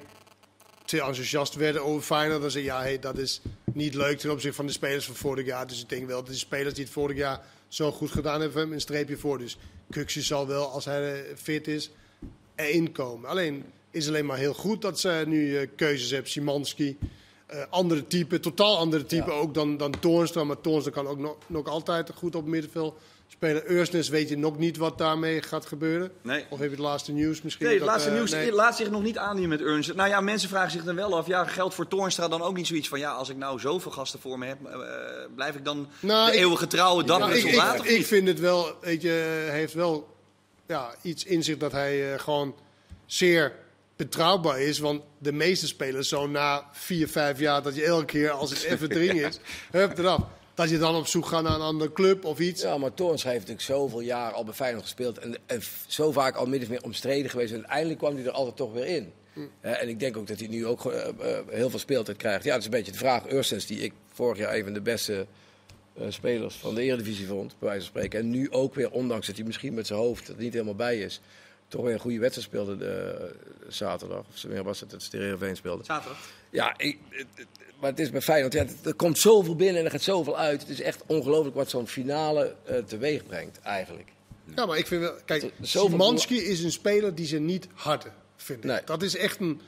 te 0.92 1.02
enthousiast 1.02 1.55
werden 1.55 1.85
over 1.85 2.02
Feyenoord, 2.02 2.40
dan 2.40 2.50
zei 2.50 2.64
ja, 2.64 2.81
hey, 2.81 2.98
dat 2.98 3.18
is 3.18 3.40
niet 3.72 3.94
leuk 3.94 4.18
ten 4.18 4.31
opzichte 4.31 4.57
van 4.57 4.66
de 4.66 4.72
spelers 4.72 5.05
van 5.05 5.14
vorig 5.14 5.46
jaar. 5.46 5.66
Dus 5.66 5.81
ik 5.81 5.88
denk 5.88 6.07
wel 6.07 6.22
dat 6.22 6.33
de 6.33 6.38
spelers 6.38 6.74
die 6.74 6.85
het 6.85 6.92
vorig 6.92 7.16
jaar 7.16 7.40
zo 7.68 7.92
goed 7.92 8.11
gedaan 8.11 8.40
hebben, 8.40 8.62
hem 8.62 8.72
een 8.72 8.81
streepje 8.81 9.16
voor. 9.16 9.38
Dus 9.38 9.57
Kuxje 9.90 10.22
zal 10.22 10.46
wel, 10.46 10.68
als 10.68 10.85
hij 10.85 11.14
eh, 11.14 11.37
fit 11.37 11.68
is, 11.68 11.90
erin 12.55 12.92
komen. 12.92 13.31
Alleen 13.31 13.64
is 13.90 14.09
alleen 14.09 14.26
maar 14.26 14.38
heel 14.38 14.55
goed 14.55 14.83
dat 14.83 15.00
ze 15.00 15.24
nu 15.26 15.57
eh, 15.57 15.68
keuzes 15.76 16.11
hebben. 16.11 16.31
Simanski, 16.31 16.98
eh, 17.46 17.62
andere 17.70 18.07
type, 18.07 18.40
totaal 18.40 18.78
andere 18.78 19.07
type 19.07 19.31
Ja. 19.31 19.37
ook 19.37 19.55
dan, 19.55 19.76
dan 19.76 19.94
Toornstra. 20.00 20.44
Maar 20.44 20.61
Toornstra 20.61 20.92
kan 20.92 21.07
ook 21.07 21.18
nog, 21.18 21.37
nog 21.46 21.66
altijd 21.66 22.11
goed 22.14 22.35
op 22.35 22.42
het 22.42 22.50
middenveld 22.50 22.98
spelen. 23.33 23.71
Eursnes 23.71 24.09
weet 24.09 24.29
je 24.29 24.37
nog 24.38 24.59
niet 24.59 24.77
wat 24.77 24.99
daarmee 24.99 25.42
gaat 25.42 25.66
gebeuren. 25.66 26.12
Nee. 26.23 26.45
Of 26.49 26.59
heb 26.59 26.68
je 26.68 26.75
het 26.77 26.85
laatste 26.85 27.12
nieuws 27.12 27.42
misschien? 27.42 27.66
Nee, 27.66 27.75
het 27.75 27.85
Dat, 27.85 27.92
laatste 27.92 28.11
eh, 28.11 28.16
nieuws 28.16 28.31
nee. 28.31 28.53
laat 28.53 28.77
zich 28.77 28.90
nog 28.90 29.03
niet 29.03 29.18
aandienen 29.18 29.49
met 29.59 29.61
Ernst. 29.68 29.95
Nou 29.95 30.09
ja, 30.09 30.21
mensen 30.21 30.49
vragen 30.49 30.71
zich 30.71 30.85
dan 30.85 30.95
wel 30.95 31.16
af, 31.16 31.27
ja, 31.27 31.45
geldt 31.45 31.75
voor 31.75 31.88
Toornstra 31.88 32.29
dan 32.29 32.42
ook 32.42 32.57
niet 32.57 32.66
zoiets 32.66 32.88
van... 32.88 32.99
ja, 32.99 33.11
als 33.12 33.29
ik 33.29 33.37
nou 33.37 33.61
zoveel 33.61 33.90
gasten 33.90 34.21
voor 34.21 34.38
me 34.38 34.47
heb, 34.47 34.59
eh, 34.66 34.77
blijf 35.35 35.55
ik 35.55 35.64
dan 35.64 35.88
Nou, 36.01 36.27
de 36.31 36.37
ik- 36.37 36.42
eeuwige 36.42 36.66
trouwe 36.66 37.05
Nou, 37.05 37.33
ik, 37.33 37.45
ik, 37.45 37.83
ik 37.85 38.07
vind 38.07 38.29
het 38.29 38.40
wel, 38.40 38.77
weet 38.81 39.03
je, 39.03 39.09
hij 39.49 39.59
heeft 39.59 39.75
wel 39.75 40.16
ja, 40.66 40.95
iets 41.03 41.25
in 41.25 41.42
zich 41.42 41.57
dat 41.57 41.73
hij 41.73 42.12
eh, 42.12 42.18
gewoon 42.21 42.55
zeer 43.07 43.53
betrouwbaar 43.97 44.61
is. 44.61 44.79
Want 44.79 45.03
de 45.18 45.33
meeste 45.33 45.66
spelers 45.66 46.09
zo 46.09 46.27
na 46.27 46.68
vier, 46.73 47.09
vijf 47.09 47.38
jaar 47.38 47.62
dat 47.62 47.75
je 47.75 47.85
elke 47.85 48.05
keer 48.05 48.31
als 48.31 48.51
het 48.51 48.62
even 48.62 48.88
dring 48.99 49.21
is, 49.21 49.38
hup 49.71 49.99
eraf. 49.99 50.21
Dat 50.55 50.71
je 50.71 50.79
dan 50.79 50.97
op 50.97 51.07
zoek 51.07 51.27
gaat 51.27 51.43
naar 51.43 51.55
een 51.55 51.61
andere 51.61 51.93
club 51.93 52.25
of 52.25 52.38
iets. 52.38 52.62
Ja, 52.62 52.79
maar 52.79 52.95
Toorns 52.95 53.23
heeft 53.23 53.37
natuurlijk 53.37 53.67
zoveel 53.67 54.01
jaar 54.01 54.33
al 54.33 54.45
bij 54.45 54.55
Feyenoord 54.55 54.83
gespeeld. 54.85 55.19
En, 55.19 55.37
en 55.47 55.61
zo 55.87 56.12
vaak 56.12 56.37
al 56.37 56.47
min 56.47 56.62
of 56.62 56.69
meer 56.69 56.83
omstreden 56.83 57.31
geweest. 57.31 57.53
En 57.53 57.59
uiteindelijk 57.59 57.99
kwam 57.99 58.15
hij 58.15 58.25
er 58.25 58.31
altijd 58.31 58.57
toch 58.57 58.73
weer 58.73 58.87
in. 58.87 59.12
Eh, 59.61 59.83
en 59.83 59.88
ik 59.88 60.01
denk 60.01 60.17
ook 60.17 60.27
dat 60.27 60.38
hij 60.38 60.49
nu 60.49 60.67
ook 60.67 60.87
eh, 60.87 61.09
eh, 61.09 61.15
heel 61.49 61.71
veel 61.71 61.79
speeltijd 61.79 62.17
krijgt. 62.17 62.45
Ja, 62.45 62.51
dat 62.51 62.59
is 62.59 62.65
een 62.65 62.71
beetje 62.71 62.93
de 62.93 62.99
vraag. 62.99 63.31
Urstens, 63.33 63.67
die 63.67 63.79
ik 63.79 63.93
vorig 64.12 64.38
jaar 64.38 64.55
een 64.55 64.65
van 64.65 64.73
de 64.73 64.81
beste 64.81 65.27
eh, 65.95 66.07
spelers 66.09 66.55
van 66.55 66.75
de 66.75 66.83
Eredivisie 66.83 67.27
vond, 67.27 67.55
bij 67.59 67.69
wijze 67.69 67.81
van 67.81 67.91
spreken. 67.91 68.21
En 68.21 68.31
nu 68.31 68.51
ook 68.51 68.75
weer, 68.75 68.91
ondanks 68.91 69.27
dat 69.27 69.37
hij 69.37 69.45
misschien 69.45 69.75
met 69.75 69.87
zijn 69.87 69.99
hoofd 69.99 70.29
er 70.29 70.35
niet 70.38 70.53
helemaal 70.53 70.75
bij 70.75 70.99
is, 70.99 71.21
toch 71.69 71.83
weer 71.83 71.93
een 71.93 72.01
goede 72.01 72.19
wedstrijd 72.19 72.49
speelde 72.49 72.77
de, 72.77 73.35
zaterdag. 73.69 74.19
Of 74.19 74.43
wanneer 74.43 74.65
was 74.65 74.81
het 74.81 74.91
dat 74.91 75.03
ze 75.03 75.11
tegen 75.11 75.25
Heerenveen 75.25 75.57
speelden. 75.57 75.85
Zaterdag. 75.85 76.31
Ja, 76.51 76.75
ik, 76.79 76.99
maar 77.83 77.90
het 77.90 78.01
is 78.01 78.11
bij 78.11 78.21
Feyenoord, 78.21 78.53
ja, 78.53 78.64
er 78.85 78.95
komt 78.95 79.18
zoveel 79.18 79.57
binnen 79.57 79.77
en 79.79 79.85
er 79.85 79.90
gaat 79.90 80.03
zoveel 80.03 80.38
uit. 80.38 80.61
Het 80.61 80.71
is 80.71 80.81
echt 80.81 81.03
ongelooflijk 81.07 81.55
wat 81.57 81.71
zo'n 81.71 81.87
finale 81.88 82.55
eh, 82.64 82.77
teweeg 82.79 83.27
brengt, 83.27 83.61
eigenlijk. 83.61 84.09
Ja, 84.57 84.66
maar 84.66 84.79
ik 84.79 84.87
vind 84.87 85.01
wel... 85.01 85.14
Kijk, 85.25 85.51
Szymanski 85.62 86.37
is 86.37 86.62
een 86.62 86.73
speler 86.73 87.14
die 87.14 87.27
ze 87.27 87.38
niet 87.38 87.66
hadden, 87.75 88.12
vind 88.37 88.59
ik. 88.59 88.64
Nee. 88.64 88.81
Dat 88.85 89.03
is 89.03 89.16
echt 89.16 89.40
een 89.40 89.61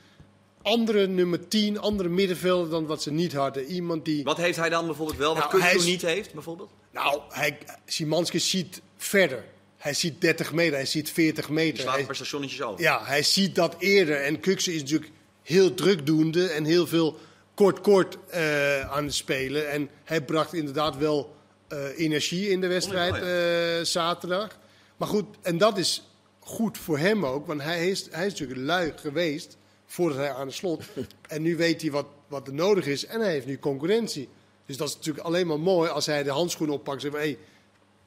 andere 0.61 1.07
nummer 1.07 1.47
10, 1.47 1.79
andere 1.79 2.09
middenvelder 2.09 2.69
dan 2.69 2.85
wat 2.85 3.01
ze 3.01 3.11
niet 3.11 3.33
hadden. 3.33 3.65
Iemand 3.65 4.05
die... 4.05 4.23
Wat 4.23 4.37
heeft 4.37 4.57
hij 4.57 4.69
dan 4.69 4.85
bijvoorbeeld 4.85 5.17
wel, 5.17 5.35
wat 5.35 5.51
Nou, 5.53 5.75
is- 5.75 5.85
niet 5.85 6.01
heeft, 6.01 6.33
bijvoorbeeld? 6.33 6.71
Nou, 6.91 7.21
hij, 7.29 7.57
Szymanski 7.85 8.39
ziet 8.39 8.81
verder. 8.97 9.43
Hij 9.77 9.93
ziet 9.93 10.21
30 10.21 10.53
meter, 10.53 10.73
hij 10.75 10.85
ziet 10.85 11.11
40 11.11 11.45
Die 11.45 11.53
meter. 11.55 11.79
slaat 11.79 11.91
Hij- 11.91 11.99
een 11.99 12.05
paar 12.05 12.15
stationnetjes 12.15 12.61
over. 12.61 12.81
Ja, 12.81 13.01
hij 13.05 13.23
ziet 13.23 13.55
dat 13.55 13.75
eerder. 13.79 14.21
En 14.23 14.39
Kukse 14.39 14.73
is 14.73 14.81
natuurlijk 14.81 15.11
heel 15.41 15.73
drukdoende 15.73 16.47
en 16.47 16.65
heel 16.65 16.87
veel 16.87 17.19
kort-kort 17.55 18.17
eh, 18.29 18.91
aan 18.91 19.03
het 19.03 19.13
spelen. 19.13 19.69
En 19.69 19.89
hij 20.03 20.21
bracht 20.21 20.53
inderdaad 20.53 20.97
wel 20.97 21.35
eh, 21.67 21.99
energie 21.99 22.49
in 22.49 22.61
de 22.61 22.67
wedstrijd 22.67 23.13
eh, 23.15 23.85
zaterdag. 23.85 24.57
Maar 24.97 25.07
goed, 25.07 25.25
en 25.41 25.57
dat 25.57 25.77
is 25.77 26.09
goed 26.39 26.77
voor 26.77 26.97
hem 26.97 27.25
ook. 27.25 27.47
Want 27.47 27.61
hij 27.61 27.89
is, 27.89 28.07
hij 28.11 28.25
is 28.25 28.31
natuurlijk 28.31 28.59
lui 28.59 28.93
geweest 28.95 29.57
voordat 29.85 30.17
hij 30.17 30.33
aan 30.33 30.47
de 30.47 30.53
slot. 30.53 30.83
en 31.27 31.41
nu 31.41 31.57
weet 31.57 31.81
hij 31.81 31.91
wat, 31.91 32.07
wat 32.27 32.47
er 32.47 32.53
nodig 32.53 32.85
is 32.85 33.05
en 33.05 33.19
hij 33.19 33.31
heeft 33.31 33.45
nu 33.45 33.59
concurrentie. 33.59 34.29
Dus 34.65 34.77
dat 34.77 34.87
is 34.87 34.95
natuurlijk 34.95 35.25
alleen 35.25 35.47
maar 35.47 35.59
mooi 35.59 35.89
als 35.89 36.05
hij 36.05 36.23
de 36.23 36.29
handschoen 36.29 36.69
oppakt 36.69 37.03
en 37.03 37.11
zegt... 37.11 37.23
Hey, 37.23 37.37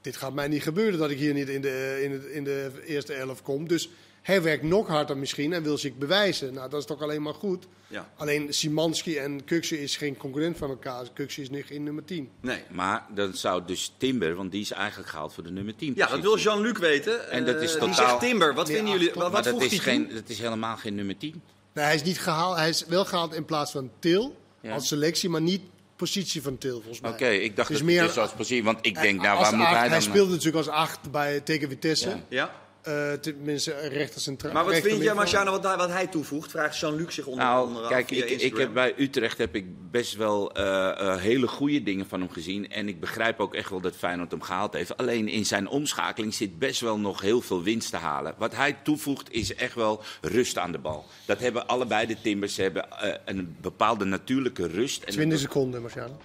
dit 0.00 0.16
gaat 0.16 0.34
mij 0.34 0.48
niet 0.48 0.62
gebeuren 0.62 0.98
dat 0.98 1.10
ik 1.10 1.18
hier 1.18 1.34
niet 1.34 1.48
in 1.48 1.60
de, 1.60 2.00
in 2.02 2.12
het, 2.12 2.24
in 2.24 2.44
de 2.44 2.70
eerste 2.86 3.14
elf 3.14 3.42
kom. 3.42 3.68
Dus 3.68 3.90
hij 4.28 4.42
werkt 4.42 4.62
nog 4.62 4.86
harder 4.88 5.16
misschien 5.18 5.52
en 5.52 5.62
wil 5.62 5.78
zich 5.78 5.94
bewijzen. 5.94 6.54
Nou, 6.54 6.70
dat 6.70 6.80
is 6.80 6.86
toch 6.86 7.02
alleen 7.02 7.22
maar 7.22 7.34
goed. 7.34 7.66
Ja. 7.86 8.08
Alleen 8.16 8.52
Simanski 8.54 9.16
en 9.16 9.44
Kukse 9.44 9.82
is 9.82 9.96
geen 9.96 10.16
concurrent 10.16 10.56
van 10.58 10.70
elkaar. 10.70 11.04
Kukse 11.14 11.40
is 11.40 11.50
niet 11.50 11.70
in 11.70 11.82
nummer 11.82 12.04
10. 12.04 12.30
Nee. 12.40 12.62
Maar 12.70 13.06
dan 13.14 13.34
zou 13.34 13.62
dus 13.66 13.92
Timber, 13.96 14.34
want 14.34 14.50
die 14.52 14.60
is 14.60 14.70
eigenlijk 14.70 15.08
gehaald 15.10 15.34
voor 15.34 15.42
de 15.44 15.50
nummer 15.50 15.76
10. 15.76 15.92
Ja, 15.96 16.06
dat 16.06 16.20
wil 16.20 16.38
Jean-Luc 16.38 16.78
weten. 16.78 17.30
En 17.30 17.44
dat 17.44 17.54
is 17.62 17.74
Eh, 17.74 17.80
Die 17.80 17.88
totaal- 17.90 18.08
zegt 18.08 18.20
Timber. 18.20 18.54
Wat 18.54 18.68
vinden 18.70 18.92
jullie? 18.92 19.10
Wat, 19.14 19.44
dat 19.44 19.62
is, 19.62 19.70
hij 19.70 19.78
geen, 19.78 20.10
dat 20.14 20.28
is 20.28 20.38
helemaal 20.38 20.76
geen 20.76 20.94
nummer 20.94 21.16
10. 21.16 21.42
Nee, 21.72 21.84
hij 21.84 21.94
is 21.94 22.02
niet 22.02 22.20
gehaald. 22.20 22.56
Hij 22.56 22.68
is 22.68 22.84
wel 22.86 23.04
gehaald 23.04 23.34
in 23.34 23.44
plaats 23.44 23.70
van 23.72 23.90
Til 23.98 24.36
Ja. 24.60 24.72
als 24.72 24.88
selectie, 24.88 25.28
maar 25.28 25.40
niet 25.42 25.60
positie 25.96 26.42
van 26.42 26.58
Til 26.58 26.72
volgens 26.74 27.00
mij. 27.00 27.10
Oké, 27.10 27.28
ik 27.28 27.56
dacht 27.56 27.68
Dus 27.68 27.76
dat 27.78 27.86
meer 27.86 27.98
het 28.02 28.08
dus 28.08 28.18
als 28.18 28.32
positie. 28.32 28.64
Want 28.64 28.78
ik 28.86 28.94
denk, 29.00 29.20
nou, 29.22 29.38
waar 29.40 29.56
moet 29.56 29.66
acht- 29.66 29.76
hij 29.76 29.88
dan... 29.88 30.02
speelde 30.02 30.30
natuurlijk 30.30 30.56
als 30.66 30.68
acht 30.76 31.10
bij 31.10 31.40
tegen 31.40 31.68
Vitesse. 31.68 32.08
Ja. 32.08 32.16
Ja? 32.28 32.66
Eh, 32.88 33.12
tenminste, 33.12 33.72
rechter 33.88 34.20
centraal. 34.20 34.52
Maar 34.52 34.64
wat 34.64 34.72
rechter 34.72 34.90
vind 34.90 35.02
jij. 35.02 35.14
Marciano, 35.14 35.50
wat, 35.50 35.64
hij- 35.64 35.76
wat 35.76 35.88
hij 35.90 36.06
toevoegt? 36.06 36.50
Vraagt 36.50 36.78
Jean-Luc 36.78 37.14
zich 37.14 37.26
onder 37.26 37.44
Nou, 37.44 37.66
andere 37.66 37.84
af 37.84 37.90
kijk, 37.90 38.08
via 38.08 38.24
ik, 38.24 38.56
heb 38.56 38.72
bij 38.72 38.94
Utrecht 38.96 39.38
heb 39.38 39.54
ik 39.54 39.66
best 39.90 40.16
wel 40.16 40.52
eh, 40.52 40.88
eh, 40.88 41.16
hele 41.20 41.46
goede 41.46 41.82
dingen 41.82 42.06
van 42.06 42.20
hem 42.20 42.30
gezien. 42.30 42.70
En 42.70 42.88
ik 42.88 43.00
begrijp 43.00 43.40
ook 43.40 43.54
echt 43.54 43.70
wel 43.70 43.80
dat 43.80 43.96
Feyenoord 43.96 44.30
hem 44.30 44.42
gehaald 44.42 44.72
heeft. 44.72 44.96
Alleen 44.96 45.28
in 45.28 45.46
zijn 45.46 45.68
omschakeling 45.68 46.34
zit 46.34 46.58
best 46.58 46.80
wel 46.80 46.98
nog 46.98 47.20
heel 47.20 47.40
veel 47.40 47.62
winst 47.62 47.90
te 47.90 47.96
halen. 47.96 48.34
Wat 48.38 48.54
hij 48.54 48.76
toevoegt 48.82 49.32
is 49.32 49.54
echt 49.54 49.74
wel 49.74 50.02
rust 50.20 50.58
aan 50.58 50.72
de 50.72 50.78
bal. 50.78 51.04
Dat 51.24 51.38
hebben 51.38 51.66
allebei 51.66 52.06
de 52.06 52.16
Timbers. 52.22 52.54
Ze 52.54 52.62
hebben 52.62 52.90
eh, 52.90 53.14
een 53.24 53.56
bepaalde 53.60 54.04
natuurlijke 54.04 54.66
rust. 54.66 55.02
En 55.02 55.12
20 55.12 55.38
seconden, 55.38 55.80
Marciano. 55.82 56.16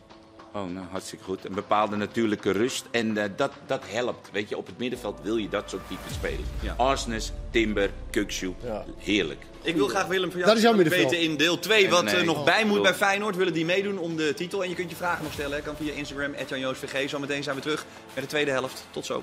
Oh, 0.55 0.69
nou, 0.73 0.85
hartstikke 0.91 1.23
goed. 1.23 1.45
Een 1.45 1.53
bepaalde 1.53 1.95
natuurlijke 1.95 2.51
rust. 2.51 2.85
En 2.91 3.17
eh, 3.17 3.29
dat, 3.35 3.51
dat 3.67 3.81
helpt. 3.85 4.29
Weet 4.31 4.49
je, 4.49 4.57
op 4.57 4.65
het 4.65 4.77
middenveld 4.77 5.19
wil 5.23 5.37
je 5.37 5.49
dat 5.49 5.69
soort 5.69 5.87
typen 5.87 6.13
spelen. 6.13 6.45
Ja. 6.61 6.73
Arsnes, 6.77 7.31
Timber, 7.51 7.89
Kukshoe. 8.09 8.53
Ja. 8.63 8.85
Heerlijk. 8.97 9.41
Ik 9.61 9.75
wil 9.75 9.87
graag 9.87 10.05
Willem 10.07 10.31
van 10.31 10.39
Dat 10.39 10.55
is 10.55 10.61
jouw 10.61 10.61
jou 10.73 10.75
middenveld. 10.83 11.11
weten 11.11 11.29
in 11.31 11.37
deel 11.37 11.59
2 11.59 11.89
wat 11.89 12.03
Nee, 12.03 12.15
eh, 12.15 12.23
nog 12.25 12.43
bij 12.43 12.59
moet 12.59 12.67
bedoel- 12.67 12.83
bij 12.83 12.93
Feyenoord. 12.93 13.35
Willen 13.35 13.53
die 13.53 13.65
meedoen 13.65 13.97
om 13.97 14.15
de 14.15 14.33
titel? 14.33 14.63
En 14.63 14.69
je 14.69 14.75
kunt 14.75 14.89
je 14.89 14.95
vragen 14.95 15.23
nog 15.23 15.33
stellen. 15.33 15.63
Kan 15.63 15.75
via 15.75 15.93
Instagram, 15.93 16.33
@janjoosvg. 16.49 17.09
Zometeen 17.09 17.43
zijn 17.43 17.55
we 17.55 17.61
terug 17.61 17.85
met 18.13 18.23
de 18.23 18.29
tweede 18.29 18.51
helft. 18.51 18.85
Tot 18.91 19.05
zo. 19.05 19.21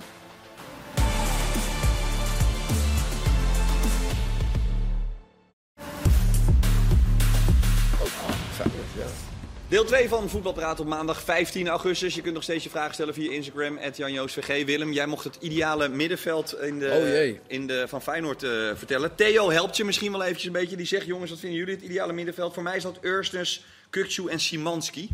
Deel 9.70 9.85
2 9.85 10.09
van 10.09 10.28
Voetbalpraat 10.28 10.80
op 10.80 10.87
maandag 10.87 11.22
15 11.22 11.68
augustus. 11.68 12.14
Je 12.14 12.22
kunt 12.22 12.35
nog 12.35 12.42
steeds 12.42 12.64
je 12.64 12.70
vragen 12.70 12.94
stellen 12.94 13.14
via 13.14 13.30
Instagram, 13.30 13.78
@janjoosvg. 13.92 14.64
Willem, 14.64 14.92
jij 14.92 15.06
mocht 15.06 15.24
het 15.24 15.37
ideale 15.40 15.88
middenveld 15.88 16.61
in 16.61 16.78
de, 16.78 17.37
Oh 17.37 17.40
in 17.46 17.66
de, 17.66 17.88
van 17.88 18.02
Feyenoord 18.02 18.42
eh, 18.42 18.50
vertellen. 18.74 19.14
Theo 19.14 19.50
helpt 19.50 19.76
je 19.76 19.85
misschien 19.85 20.12
wel 20.12 20.22
eventjes 20.22 20.46
een 20.46 20.52
beetje. 20.52 20.76
Die 20.76 20.87
zegt, 20.87 21.06
jongens, 21.06 21.30
wat 21.30 21.38
vinden 21.38 21.59
jullie 21.59 21.74
het 21.74 21.85
ideale 21.85 22.12
middenveld? 22.12 22.54
Voor 22.54 22.62
mij 22.62 22.76
is 22.76 22.83
dat 22.83 22.98
Urstens, 23.02 23.64
Kukcu 23.90 24.28
en 24.28 24.40
Simanski. 24.40 25.09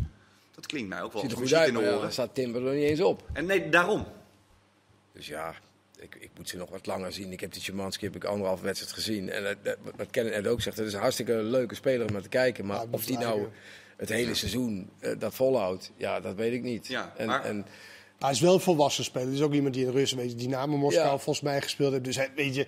Dat 0.55 0.65
klinkt 0.65 0.89
mij 0.89 1.01
ook 1.01 1.13
wel 1.13 1.21
Ziet 1.21 1.31
er 1.31 1.37
goed 1.37 1.53
uit, 1.53 1.67
in 1.67 1.73
de 1.73 1.79
ja, 1.79 1.87
oren. 1.87 2.01
daar 2.01 2.11
staat 2.11 2.35
Timber 2.35 2.67
er 2.67 2.75
niet 2.75 2.89
eens 2.89 3.01
op. 3.01 3.23
En 3.33 3.45
nee, 3.45 3.69
daarom. 3.69 4.07
Dus 5.13 5.27
ja, 5.27 5.55
ik, 5.99 6.15
ik 6.19 6.29
moet 6.37 6.49
ze 6.49 6.57
nog 6.57 6.69
wat 6.69 6.85
langer 6.85 7.13
zien. 7.13 7.31
Ik 7.31 7.39
heb 7.39 7.53
die 7.53 7.61
Szymanski 7.61 8.05
heb 8.05 8.15
ik 8.15 8.23
anderhalf 8.23 8.61
wedstrijd 8.61 8.93
gezien. 8.93 9.29
En 9.29 9.43
dat, 9.43 9.57
dat, 9.63 9.77
wat 9.95 10.09
Kenneth 10.11 10.33
net 10.33 10.47
ook 10.47 10.61
zegt, 10.61 10.77
het 10.77 10.87
is 10.87 10.93
een 10.93 10.99
hartstikke 10.99 11.33
leuke 11.33 11.75
speler 11.75 12.05
om 12.07 12.13
naar 12.13 12.21
te 12.21 12.29
kijken. 12.29 12.65
Maar 12.65 12.77
Ja, 12.77 12.85
of 12.89 13.05
die 13.05 13.17
nou. 13.17 13.47
Het 13.97 14.09
hele 14.09 14.33
seizoen 14.35 14.89
eh, 14.99 15.11
dat 15.19 15.33
volhoudt, 15.33 15.91
ja, 15.97 16.19
dat 16.19 16.35
weet 16.35 16.53
ik 16.53 16.63
niet. 16.63 16.87
Ja, 16.87 17.13
en, 17.17 17.27
maar- 17.27 17.43
en, 17.45 17.65
Hij 18.19 18.31
is 18.31 18.39
wel 18.39 18.53
een 18.53 18.59
volwassen 18.59 19.03
speler. 19.03 19.27
Hij 19.27 19.35
is 19.37 19.41
ook 19.41 19.53
iemand 19.53 19.73
die 19.73 19.85
in 19.85 19.91
Russen 19.91 20.17
weet, 20.17 20.39
Dynamo 20.39 20.77
Moskou 20.77 21.05
Ja. 21.05 21.11
volgens 21.17 21.41
mij 21.41 21.61
gespeeld 21.61 21.91
heeft. 21.91 22.03
Dus 22.03 22.15
hij, 22.15 22.29
weet 22.35 22.55
je, 22.55 22.67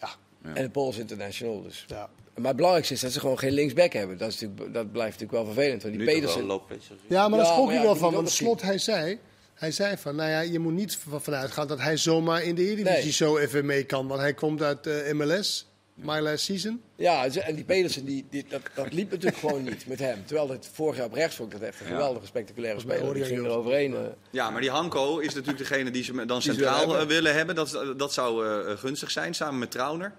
ja, 0.00 0.08
en 0.54 0.62
de 0.62 0.70
Pools 0.70 0.96
International 0.96 1.62
dus. 1.62 1.84
ja. 1.88 2.08
Maar 2.36 2.46
het 2.46 2.56
belangrijkste 2.56 2.94
is 2.94 3.00
dat 3.00 3.12
ze 3.12 3.20
gewoon 3.20 3.38
geen 3.38 3.52
linksback 3.52 3.92
hebben. 3.92 4.18
Dat, 4.18 4.28
is 4.32 4.40
natuurlijk, 4.40 4.74
dat 4.74 4.92
blijft 4.92 5.20
natuurlijk 5.20 5.44
wel 5.44 5.54
vervelend. 5.54 5.82
Want 5.82 5.94
die 5.94 6.02
Nu 6.06 6.20
wel 6.20 6.62
Ja, 7.06 7.28
maar 7.28 7.38
daar 7.38 7.48
schrok 7.48 7.70
ja, 7.70 7.82
wel 7.82 7.96
van. 7.96 8.12
Want 8.12 8.30
Slot, 8.30 8.62
hij 8.62 8.78
zei, 8.78 9.18
hij 9.54 9.70
zei 9.72 9.96
van, 9.96 10.16
nou 10.16 10.30
ja, 10.30 10.40
je 10.40 10.58
moet 10.58 10.72
niet 10.72 10.98
vanuit 11.20 11.50
gaan 11.50 11.66
dat 11.66 11.80
hij 11.80 11.96
zomaar 11.96 12.42
in 12.42 12.54
de 12.54 12.62
Eredivisie 12.62 13.02
Nee. 13.02 13.12
zo 13.12 13.36
even 13.36 13.66
mee 13.66 13.84
kan. 13.84 14.06
Want 14.06 14.20
hij 14.20 14.34
komt 14.34 14.62
uit 14.62 14.86
eh, 14.86 15.12
MLS, 15.12 15.65
my 15.96 16.20
last 16.20 16.44
season. 16.44 16.82
Ja, 16.96 17.26
en 17.28 17.54
die 17.54 17.64
Pedersen, 17.64 18.04
die, 18.04 18.26
die, 18.30 18.44
dat, 18.48 18.60
dat 18.74 18.92
liep 18.92 19.10
natuurlijk 19.10 19.36
gewoon 19.36 19.62
niet 19.64 19.86
met 19.86 19.98
hem. 19.98 20.26
Terwijl 20.26 20.48
het 20.50 20.68
vorig 20.72 20.96
jaar 20.96 21.06
op 21.06 21.12
rechts 21.12 21.36
vond 21.36 21.52
ik 21.52 21.58
dat 21.60 21.68
echt 21.68 21.80
een 21.80 21.86
Ja. 21.86 21.92
geweldige, 21.92 22.26
spectaculaire 22.26 22.80
speler. 22.80 23.14
Die 23.14 23.24
ging 23.24 23.44
er 23.44 23.50
overheen. 23.50 23.94
eh. 23.94 24.00
Ja, 24.30 24.50
maar 24.50 24.60
die 24.60 24.70
Hanko 24.70 25.18
is 25.18 25.34
natuurlijk 25.34 25.68
degene 25.68 25.90
die 25.90 26.04
ze 26.04 26.26
dan 26.26 26.42
ze 26.42 26.52
centraal 26.52 26.78
hebben. 26.78 26.98
eh, 27.00 27.06
willen 27.06 27.34
hebben. 27.34 27.54
Dat, 27.54 27.94
dat 27.96 28.12
zou 28.12 28.46
eh, 28.46 28.76
gunstig 28.78 29.10
zijn, 29.10 29.34
samen 29.34 29.58
met 29.58 29.70
Trauner. 29.70 30.12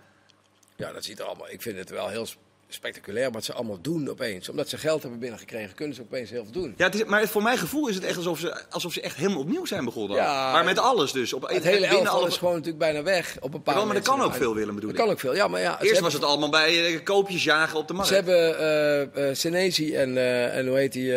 Ja, 0.75 0.91
dat 0.91 1.03
ziet 1.03 1.19
er 1.19 1.25
allemaal. 1.25 1.49
Ik 1.49 1.61
vind 1.61 1.77
het 1.77 1.89
wel 1.89 2.07
heel 2.09 2.25
spectaculair 2.69 3.31
wat 3.31 3.43
ze 3.43 3.53
allemaal 3.53 3.81
doen 3.81 4.09
opeens. 4.09 4.49
Omdat 4.49 4.69
ze 4.69 4.77
geld 4.77 5.01
hebben 5.01 5.19
binnengekregen, 5.19 5.75
kunnen 5.75 5.95
ze 5.95 6.01
opeens 6.01 6.29
heel 6.29 6.43
veel 6.43 6.51
doen. 6.61 6.73
Ja, 6.77 6.85
het 6.85 6.95
is, 6.95 7.03
maar 7.03 7.27
voor 7.27 7.41
mijn 7.41 7.57
gevoel 7.57 7.87
is 7.87 7.95
het 7.95 8.03
echt 8.03 8.17
alsof 8.17 8.39
ze, 8.39 8.63
alsof 8.69 8.93
ze 8.93 9.01
echt 9.01 9.15
helemaal 9.15 9.39
opnieuw 9.39 9.65
zijn 9.65 9.85
begonnen. 9.85 10.17
Ja, 10.17 10.51
maar 10.51 10.63
met 10.63 10.79
alles 10.79 11.11
dus. 11.11 11.33
Op, 11.33 11.49
Het 11.49 11.63
hele 11.63 11.85
elftal 11.85 12.17
alle- 12.17 12.27
is 12.27 12.37
gewoon 12.37 12.53
natuurlijk 12.53 12.79
bijna 12.79 13.03
weg 13.03 13.37
op 13.39 13.53
een 13.53 13.61
paar 13.63 13.77
Ja, 13.77 13.85
maar 13.85 13.95
dat 13.95 14.03
kan 14.07 14.21
ook 14.21 14.33
veel, 14.35 14.53
Willem, 14.55 14.75
bedoel 14.75 14.89
Dat 14.91 14.99
kan 14.99 15.09
ook 15.09 15.19
veel, 15.19 15.35
ja. 15.35 15.47
Maar 15.47 15.61
ja, 15.61 15.81
Eerst 15.81 16.01
was 16.01 16.13
het 16.13 16.23
allemaal 16.23 16.49
bij 16.49 16.85
eh, 16.85 17.03
koopjes 17.03 17.43
jagen 17.43 17.77
op 17.79 17.87
de 17.87 17.93
markt. 17.93 18.07
Ze 18.09 18.15
hebben 18.15 19.35
Senesi 19.37 19.95
en, 19.95 20.17
en 20.53 20.67
hoe 20.67 20.77
heet 20.77 20.93
die... 20.93 21.13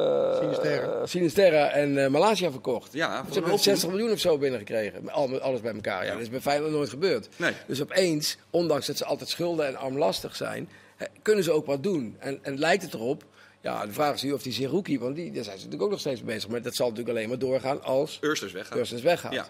eh 0.00 0.38
Sinisterra. 0.40 1.06
Sinisterra 1.06 1.70
en 1.70 2.04
eh, 2.04 2.10
Malaysia 2.10 2.50
verkocht. 2.50 2.92
Ja, 2.92 3.24
Ze 3.26 3.32
hebben 3.32 3.50
hoop 3.50 3.60
60 3.60 3.88
miljoen 3.88 4.10
of 4.10 4.18
zo 4.18 4.38
binnengekregen. 4.38 5.10
Al- 5.10 5.40
alles 5.40 5.60
bij 5.60 5.72
elkaar. 5.74 6.04
Ja, 6.04 6.12
dat 6.12 6.20
is 6.20 6.30
bij 6.30 6.40
Feyenoord 6.40 6.72
nooit 6.72 6.88
gebeurd. 6.88 7.28
Nee. 7.36 7.52
Dus 7.66 7.82
opeens, 7.82 8.36
ondanks 8.50 8.86
dat 8.86 8.96
ze 8.96 9.04
altijd 9.04 9.28
schulden 9.28 9.66
en 9.66 9.76
armlastig 9.76 10.36
zijn, 10.36 10.68
kunnen 11.22 11.44
ze 11.44 11.50
ook 11.52 11.66
wat 11.66 11.82
doen. 11.82 12.16
En, 12.18 12.38
en 12.42 12.58
lijkt 12.58 12.82
het 12.82 12.94
erop, 12.94 13.24
ja, 13.60 13.86
de 13.86 13.92
vraag 13.92 14.14
is 14.14 14.22
nu 14.22 14.32
of 14.32 14.42
die 14.42 14.52
Zerouki, 14.52 14.98
want 14.98 15.14
die, 15.16 15.24
daar 15.32 15.44
zijn 15.44 15.56
ze 15.58 15.64
natuurlijk 15.64 15.82
ook 15.82 15.90
nog 15.90 16.00
steeds 16.00 16.22
bezig. 16.24 16.48
Maar 16.48 16.62
dat 16.62 16.74
zal 16.74 16.88
natuurlijk 16.88 17.16
alleen 17.16 17.28
maar 17.28 17.38
doorgaan 17.38 17.82
als 17.82 18.18
Ursters 18.20 18.52
weggaan. 18.52 18.76
Cursus 18.76 19.02
weggaat. 19.02 19.32
Ja. 19.32 19.46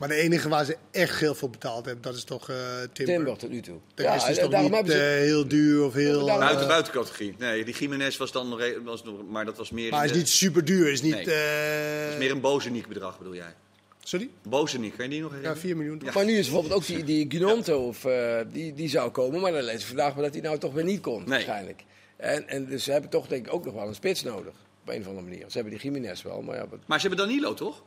Maar 0.00 0.08
de 0.08 0.14
enige 0.14 0.48
waar 0.48 0.64
ze 0.64 0.76
echt 0.90 1.20
heel 1.20 1.34
veel 1.34 1.48
betaald 1.48 1.84
hebben, 1.84 2.02
dat 2.04 2.14
is 2.14 2.24
toch 2.24 2.48
eh 2.50 2.56
Timber. 2.92 3.14
Timber 3.14 3.36
tot 3.36 3.50
nu 3.50 3.60
toe. 3.60 3.78
De 3.94 4.02
rest 4.02 4.28
is 4.28 4.38
toch 4.38 4.60
niet 4.60 4.86
ze... 4.90 4.92
eh, 4.92 5.00
heel 5.00 5.48
duur 5.48 5.84
of 5.84 5.92
heel... 5.92 6.24
daarom- 6.26 6.44
Buiten, 6.44 6.68
buitencategorie. 6.68 7.34
Nee, 7.38 7.64
die 7.64 7.74
Jiménez 7.74 8.16
was 8.16 8.32
dan 8.32 8.48
nog, 8.48 8.62
was 8.84 9.04
nog, 9.04 9.14
maar 9.30 9.44
dat 9.44 9.56
was 9.56 9.70
meer, 9.70 9.90
maar 9.90 10.04
is 10.04 10.12
de- 10.12 10.16
niet 10.18 10.28
super 10.28 10.64
duur. 10.64 10.92
Is 10.92 11.02
niet, 11.02 11.12
Nee. 11.14 11.24
eh, 11.24 12.02
dat 12.04 12.12
is 12.12 12.18
meer 12.18 12.30
een 12.30 12.40
Bozeniek 12.40 12.88
bedrag, 12.88 13.18
bedoel 13.18 13.34
jij? 13.34 13.54
Sorry? 14.02 14.30
Bozeniek, 14.42 14.94
kan 14.96 15.04
je 15.04 15.10
die 15.10 15.20
nog 15.20 15.30
Ja, 15.30 15.36
herinneren? 15.36 15.62
4 15.66 15.76
miljoen. 15.76 16.00
Ja. 16.04 16.10
Maar 16.14 16.24
nu 16.24 16.32
is 16.36 16.44
bijvoorbeeld 16.44 16.74
ook 16.74 16.86
die, 16.86 17.04
die 17.04 17.26
Gnonto, 17.28 17.86
of, 17.86 18.04
eh, 18.04 18.36
die, 18.52 18.74
die 18.74 18.88
zou 18.88 19.10
komen. 19.10 19.40
Maar 19.40 19.52
dan 19.52 19.62
lees 19.62 19.80
ik 19.80 19.86
vandaag 19.86 20.14
maar 20.14 20.22
dat 20.24 20.32
hij 20.32 20.42
nou 20.42 20.58
toch 20.58 20.72
weer 20.72 20.84
niet 20.84 21.00
komt, 21.00 21.18
Nee. 21.18 21.28
waarschijnlijk. 21.28 21.84
En, 22.16 22.48
en 22.48 22.66
dus 22.66 22.84
ze 22.84 22.92
hebben 22.92 23.10
toch 23.10 23.26
denk 23.26 23.46
ik 23.46 23.52
ook 23.52 23.64
nog 23.64 23.74
wel 23.74 23.86
een 23.88 23.94
spits 23.94 24.22
nodig. 24.22 24.52
Op 24.82 24.88
een 24.88 25.00
of 25.00 25.06
andere 25.06 25.26
manier. 25.26 25.44
Ze 25.48 25.52
hebben 25.58 25.72
die 25.72 25.82
Jiménez 25.82 26.22
wel, 26.22 26.42
maar 26.42 26.56
ja, 26.56 26.66
wat- 26.70 26.78
Maar 26.86 27.00
ze 27.00 27.06
hebben 27.08 27.26
Danilo, 27.26 27.54
toch? 27.54 27.82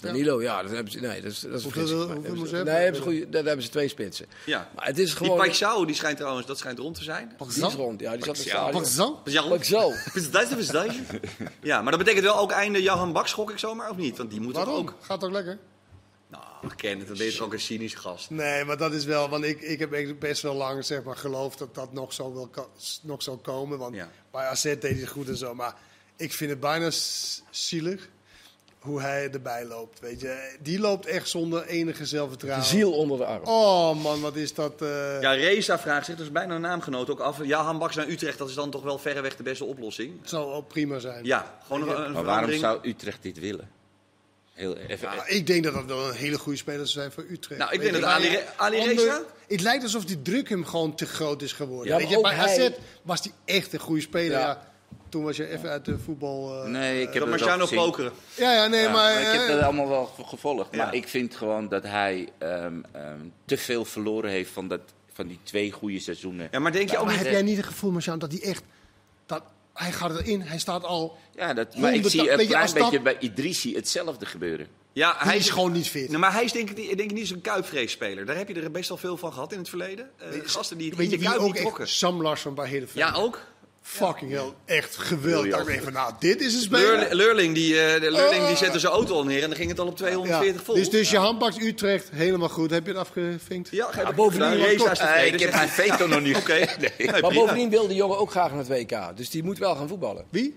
Danilo, 0.00 0.42
ja, 0.42 0.62
dat 0.62 0.70
hebben 0.70 0.92
ze. 0.92 1.00
Nee, 1.00 1.20
dat 1.20 1.30
is, 1.32 1.40
dat 1.40 1.52
is 1.52 1.62
Hoeveel 1.62 2.08
hebben 2.08 2.22
ze- 2.22 2.42
Nee, 2.42 2.54
hebben? 2.54 2.74
hebben 2.74 2.94
ze 2.96 3.02
goeie, 3.02 3.28
daar 3.28 3.44
hebben 3.44 3.64
ze 3.64 3.70
twee 3.70 3.88
spitsen. 3.88 4.26
Ja. 4.46 4.70
Maar 4.74 4.86
het 4.86 4.98
is 4.98 5.08
Die 5.08 5.16
gewoon. 5.16 5.48
Paixão, 5.48 5.86
die 5.86 5.94
schijnt 5.94 6.16
trouwens, 6.16 6.46
dat 6.46 6.58
schijnt 6.58 6.78
rond 6.78 6.94
te 6.94 7.02
zijn. 7.02 7.34
Die 7.54 7.66
is 7.66 7.74
rond, 7.74 8.00
ja, 8.00 8.12
die 8.16 8.24
zat 8.24 8.36
het. 8.38 8.72
Wat 8.72 8.86
is 8.86 8.94
dat? 8.94 9.18
Paixão? 9.24 10.02
Ja, 11.62 11.82
maar 11.82 11.90
dat 11.90 12.00
betekent 12.00 12.24
wel 12.24 12.36
ook 12.38 12.50
einde 12.50 12.82
Johan 12.82 13.12
Bak, 13.12 13.26
schok 13.28 13.50
ik 13.50 13.58
zomaar, 13.58 13.90
of 13.90 13.96
niet? 13.96 14.16
Want 14.16 14.30
die 14.30 14.40
moet 14.40 14.54
Waarom? 14.54 14.74
ook... 14.76 14.94
Gaat 15.00 15.20
toch 15.20 15.30
lekker? 15.30 15.58
Nou, 16.28 16.42
Oh, 16.64 16.70
Ken, 16.76 16.98
dan 17.06 17.16
ben 17.16 17.26
je 17.26 17.32
toch 17.32 17.46
ook 17.46 17.52
een 17.52 17.60
cynische 17.60 17.98
gast. 17.98 18.30
Nee, 18.30 18.64
maar 18.64 18.76
dat 18.76 18.92
is 18.92 19.04
wel, 19.04 19.28
want 19.28 19.44
ik, 19.44 19.60
ik 19.60 19.78
heb 19.78 19.92
echt 19.92 20.18
best 20.18 20.42
wel 20.42 20.54
lang 20.54 20.84
zeg 20.84 21.02
maar, 21.02 21.16
geloofd 21.16 21.58
dat 21.58 21.74
dat 21.74 21.92
nog 21.92 22.12
zo, 22.12 22.32
wil, 22.32 22.46
ko- 22.46 22.70
nog 23.02 23.22
zou 23.22 23.36
komen. 23.36 23.78
Want 23.78 23.94
Ja. 23.94 24.10
bij 24.30 24.44
AZ 24.46 24.62
deed 24.62 24.82
hij 24.82 24.92
het 24.92 25.08
goed 25.08 25.28
en 25.28 25.36
zo. 25.36 25.54
Maar 25.54 25.74
ik 26.16 26.32
vind 26.32 26.50
het 26.50 26.60
bijna 26.60 26.90
zielig 27.50 28.08
hoe 28.88 29.00
hij 29.00 29.30
erbij 29.32 29.64
loopt. 29.64 30.00
Weet 30.00 30.20
je. 30.20 30.56
Die 30.60 30.78
loopt 30.80 31.06
echt 31.06 31.28
zonder 31.28 31.66
enige 31.66 31.98
De 32.02 32.06
zelfvertrouwen. 32.06 32.64
ziel 32.66 32.92
onder 32.92 33.18
de 33.18 33.24
arm. 33.24 33.44
Oh 33.44 34.02
man, 34.02 34.20
wat 34.20 34.36
is 34.36 34.54
dat? 34.54 34.82
eh, 34.82 35.20
Ja, 35.20 35.30
Reza 35.32 35.78
vraagt 35.78 36.06
zich, 36.06 36.16
dus 36.16 36.32
bijna 36.32 36.54
een 36.54 36.60
naamgenoot 36.60 37.10
ook 37.10 37.20
af. 37.20 37.44
Ja, 37.44 37.62
Han 37.62 37.78
Baks 37.78 37.96
naar 37.96 38.08
Utrecht, 38.08 38.38
dat 38.38 38.48
is 38.48 38.54
dan 38.54 38.70
toch 38.70 38.82
wel 38.82 38.98
verreweg 38.98 39.36
de 39.36 39.42
beste 39.42 39.64
oplossing. 39.64 40.20
Het 40.20 40.28
zal 40.28 40.48
wel 40.48 40.60
prima 40.62 40.98
zijn. 40.98 41.24
Ja, 41.24 41.58
gewoon 41.66 41.88
een, 41.88 42.04
een 42.04 42.12
Maar 42.12 42.24
waarom 42.24 42.52
zou 42.52 42.78
Utrecht 42.88 43.22
dit 43.22 43.38
willen? 43.38 43.70
Heel 44.52 44.76
even. 44.76 45.08
Ja, 45.14 45.26
ik 45.26 45.46
denk 45.46 45.64
dat 45.64 45.74
dat 45.74 45.84
wel 45.84 46.08
een 46.08 46.14
hele 46.14 46.38
goede 46.38 46.58
speler 46.58 46.86
zou 46.86 46.88
zijn 46.88 47.12
voor 47.12 47.24
Utrecht. 47.30 47.60
Nou, 47.60 47.72
ik 47.72 47.80
denk 47.80 47.92
dat 47.92 48.02
Ali 48.02 48.28
maar 48.28 48.36
Re- 48.36 48.44
Ali 48.56 48.78
ander- 48.78 48.94
Reza- 48.94 49.22
Het 49.48 49.60
lijkt 49.60 49.82
alsof 49.82 50.04
die 50.04 50.22
druk 50.22 50.48
hem 50.48 50.64
gewoon 50.64 50.94
te 50.94 51.06
groot 51.06 51.42
is 51.42 51.52
geworden. 51.52 51.86
Ja, 51.92 51.92
Weet 51.98 52.02
maar 52.02 52.10
je, 52.12 52.16
ook 52.18 52.22
bij 52.24 52.34
hij- 52.34 52.66
AZ 52.66 52.70
was 53.02 53.20
hij 53.20 53.32
echt 53.56 53.72
een 53.72 53.78
goede 53.78 54.00
speler. 54.00 54.38
Ja. 54.38 54.67
Toen 55.08 55.22
was 55.22 55.36
je 55.36 55.48
even 55.48 55.70
uit 55.70 55.84
de 55.84 55.98
voetbal... 55.98 56.62
eh, 56.64 56.70
nee, 56.70 56.96
ik 57.00 57.04
heb 57.04 57.12
Dat 57.12 57.22
het 57.22 57.30
Marciano 57.30 57.66
pokeren. 57.66 58.12
Ja, 58.34 58.52
ja, 58.52 58.66
nee, 58.66 58.80
Ja, 58.80 58.90
maar... 58.90 59.14
maar 59.14 59.20
ik 59.20 59.40
heb 59.40 59.48
eh, 59.48 59.54
dat 59.54 59.62
allemaal 59.62 59.88
wel 59.88 60.06
gevolgd. 60.24 60.68
Ja. 60.70 60.84
Maar 60.84 60.94
ik 60.94 61.08
vind 61.08 61.36
gewoon 61.36 61.68
dat 61.68 61.82
hij 61.82 62.28
ehm, 62.38 62.80
ehm, 62.92 63.18
te 63.44 63.56
veel 63.56 63.84
verloren 63.84 64.30
heeft 64.30 64.50
van, 64.50 64.68
dat, 64.68 64.80
van 65.12 65.26
die 65.26 65.38
twee 65.42 65.72
goede 65.72 65.98
seizoenen. 65.98 66.48
Ja, 66.50 66.58
maar 66.58 66.72
denk 66.72 66.90
je 66.90 66.98
ook 66.98 67.04
maar 67.04 67.14
niet... 67.14 67.22
heb 67.22 67.32
jij 67.32 67.42
niet 67.42 67.56
het 67.56 67.66
gevoel, 67.66 67.90
Marcian, 67.90 68.18
dat 68.18 68.32
hij 68.32 68.42
echt... 68.42 68.62
Dat, 69.26 69.42
hij 69.74 69.92
gaat 69.92 70.18
erin, 70.18 70.40
hij 70.40 70.58
staat 70.58 70.84
al... 70.84 71.16
Ja, 71.34 71.54
dat, 71.54 71.76
maar 71.76 71.94
ik 71.94 72.08
zie 72.08 72.30
een 72.32 72.46
klein 72.46 72.72
beetje 72.72 73.00
bij 73.00 73.16
Idrissi 73.18 73.74
hetzelfde 73.74 74.26
gebeuren. 74.26 74.66
Ja, 74.98 75.14
Hij 75.18 75.36
is 75.36 75.50
gewoon 75.50 75.72
niet 75.72 75.88
fit. 75.88 76.08
Nou, 76.08 76.20
maar 76.20 76.32
hij 76.32 76.44
is 76.44 76.52
denk 76.52 76.70
ik, 76.70 76.76
denk 76.76 77.10
ik 77.10 77.12
niet 77.12 77.28
zo'n 77.28 77.40
kuipvreesspeler. 77.40 78.26
Daar 78.26 78.36
heb 78.36 78.48
je 78.48 78.54
er 78.54 78.70
best 78.70 78.88
wel 78.88 78.98
veel 78.98 79.16
van 79.16 79.32
gehad 79.32 79.52
in 79.52 79.58
het 79.58 79.68
verleden. 79.68 80.10
Eh, 80.16 80.28
gasten 80.44 80.78
die 80.78 81.18
kuip 81.18 81.40
ook 81.40 81.56
trokken. 81.56 81.88
Sam 81.88 82.22
Larsson 82.22 82.54
bij 82.54 82.68
Heerenveen. 82.68 83.02
Ja, 83.02 83.12
ook. 83.12 83.40
Fucking 83.88 84.30
hell, 84.30 84.52
echt 84.64 84.96
geweldig. 84.96 85.44
Ik 85.44 85.50
dacht 85.50 85.66
even, 85.68 85.92
nou, 85.92 86.12
dit 86.18 86.40
is 86.40 86.54
een 86.54 86.60
speler. 86.60 86.86
Leurling, 86.86 87.12
Leurling, 87.12 87.54
die, 87.54 87.80
eh, 87.80 88.00
de 88.00 88.10
Leurling 88.10 88.42
die 88.42 88.52
Oh. 88.52 88.56
zette 88.56 88.78
zijn 88.78 88.92
auto 88.92 89.14
al 89.14 89.24
neer 89.24 89.42
en 89.42 89.48
dan 89.48 89.56
ging 89.58 89.70
het 89.70 89.80
al 89.80 89.86
op 89.86 89.96
240 89.96 90.62
vol. 90.64 90.74
Dus, 90.74 90.90
dus 90.90 91.10
je 91.10 91.16
handbakt 91.16 91.60
Utrecht, 91.60 92.08
helemaal 92.12 92.48
goed. 92.48 92.70
Heb 92.70 92.84
je 92.86 92.90
het 92.90 93.00
afgevinkt? 93.00 93.68
Ja, 93.70 93.88
ga 93.90 94.08
je 94.08 94.14
bovendien 94.14 95.32
ik 95.32 95.40
heb 95.40 95.52
mijn 95.52 95.68
veto 95.68 96.06
nog 96.06 96.20
niet 96.20 96.36
Oké. 96.36 96.52
Nee, 96.98 97.20
Maar 97.20 97.32
bovendien 97.32 97.70
wil 97.70 97.86
die 97.86 97.96
jongen 97.96 98.18
ook 98.18 98.30
graag 98.30 98.50
naar 98.50 98.58
het 98.58 98.68
WK. 98.68 99.16
Dus 99.16 99.30
die 99.30 99.42
moet 99.44 99.58
wel 99.58 99.74
gaan 99.76 99.88
voetballen. 99.88 100.24
Wie? 100.30 100.56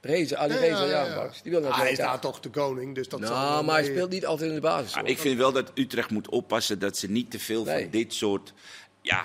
Reza, 0.00 0.36
Ali 0.36 0.54
Ja, 0.54 0.60
Reza, 0.60 0.84
ja, 0.84 1.04
ja. 1.04 1.30
Die 1.42 1.52
wil 1.52 1.60
naar 1.60 1.70
Ah, 1.72 1.78
hij 1.78 1.90
is 1.90 1.98
daar 1.98 2.18
toch 2.20 2.40
de 2.40 2.48
koning, 2.50 2.94
dus 2.94 3.08
dat 3.08 3.20
Nou, 3.20 3.64
maar 3.64 3.74
hij 3.74 3.84
speelt 3.84 4.10
niet 4.10 4.26
altijd 4.26 4.48
in 4.48 4.54
de 4.54 4.60
basis. 4.60 4.94
Maar 4.94 5.02
hoor. 5.02 5.10
ik 5.12 5.18
vind 5.18 5.38
wel 5.38 5.52
dat 5.52 5.70
Utrecht 5.74 6.10
moet 6.10 6.28
oppassen 6.28 6.78
dat 6.78 6.96
ze 6.96 7.10
niet 7.10 7.30
te 7.30 7.38
veel 7.38 7.64
Nee. 7.64 7.82
van 7.82 7.90
dit 7.90 8.14
soort 8.14 8.52
ja, 9.00 9.24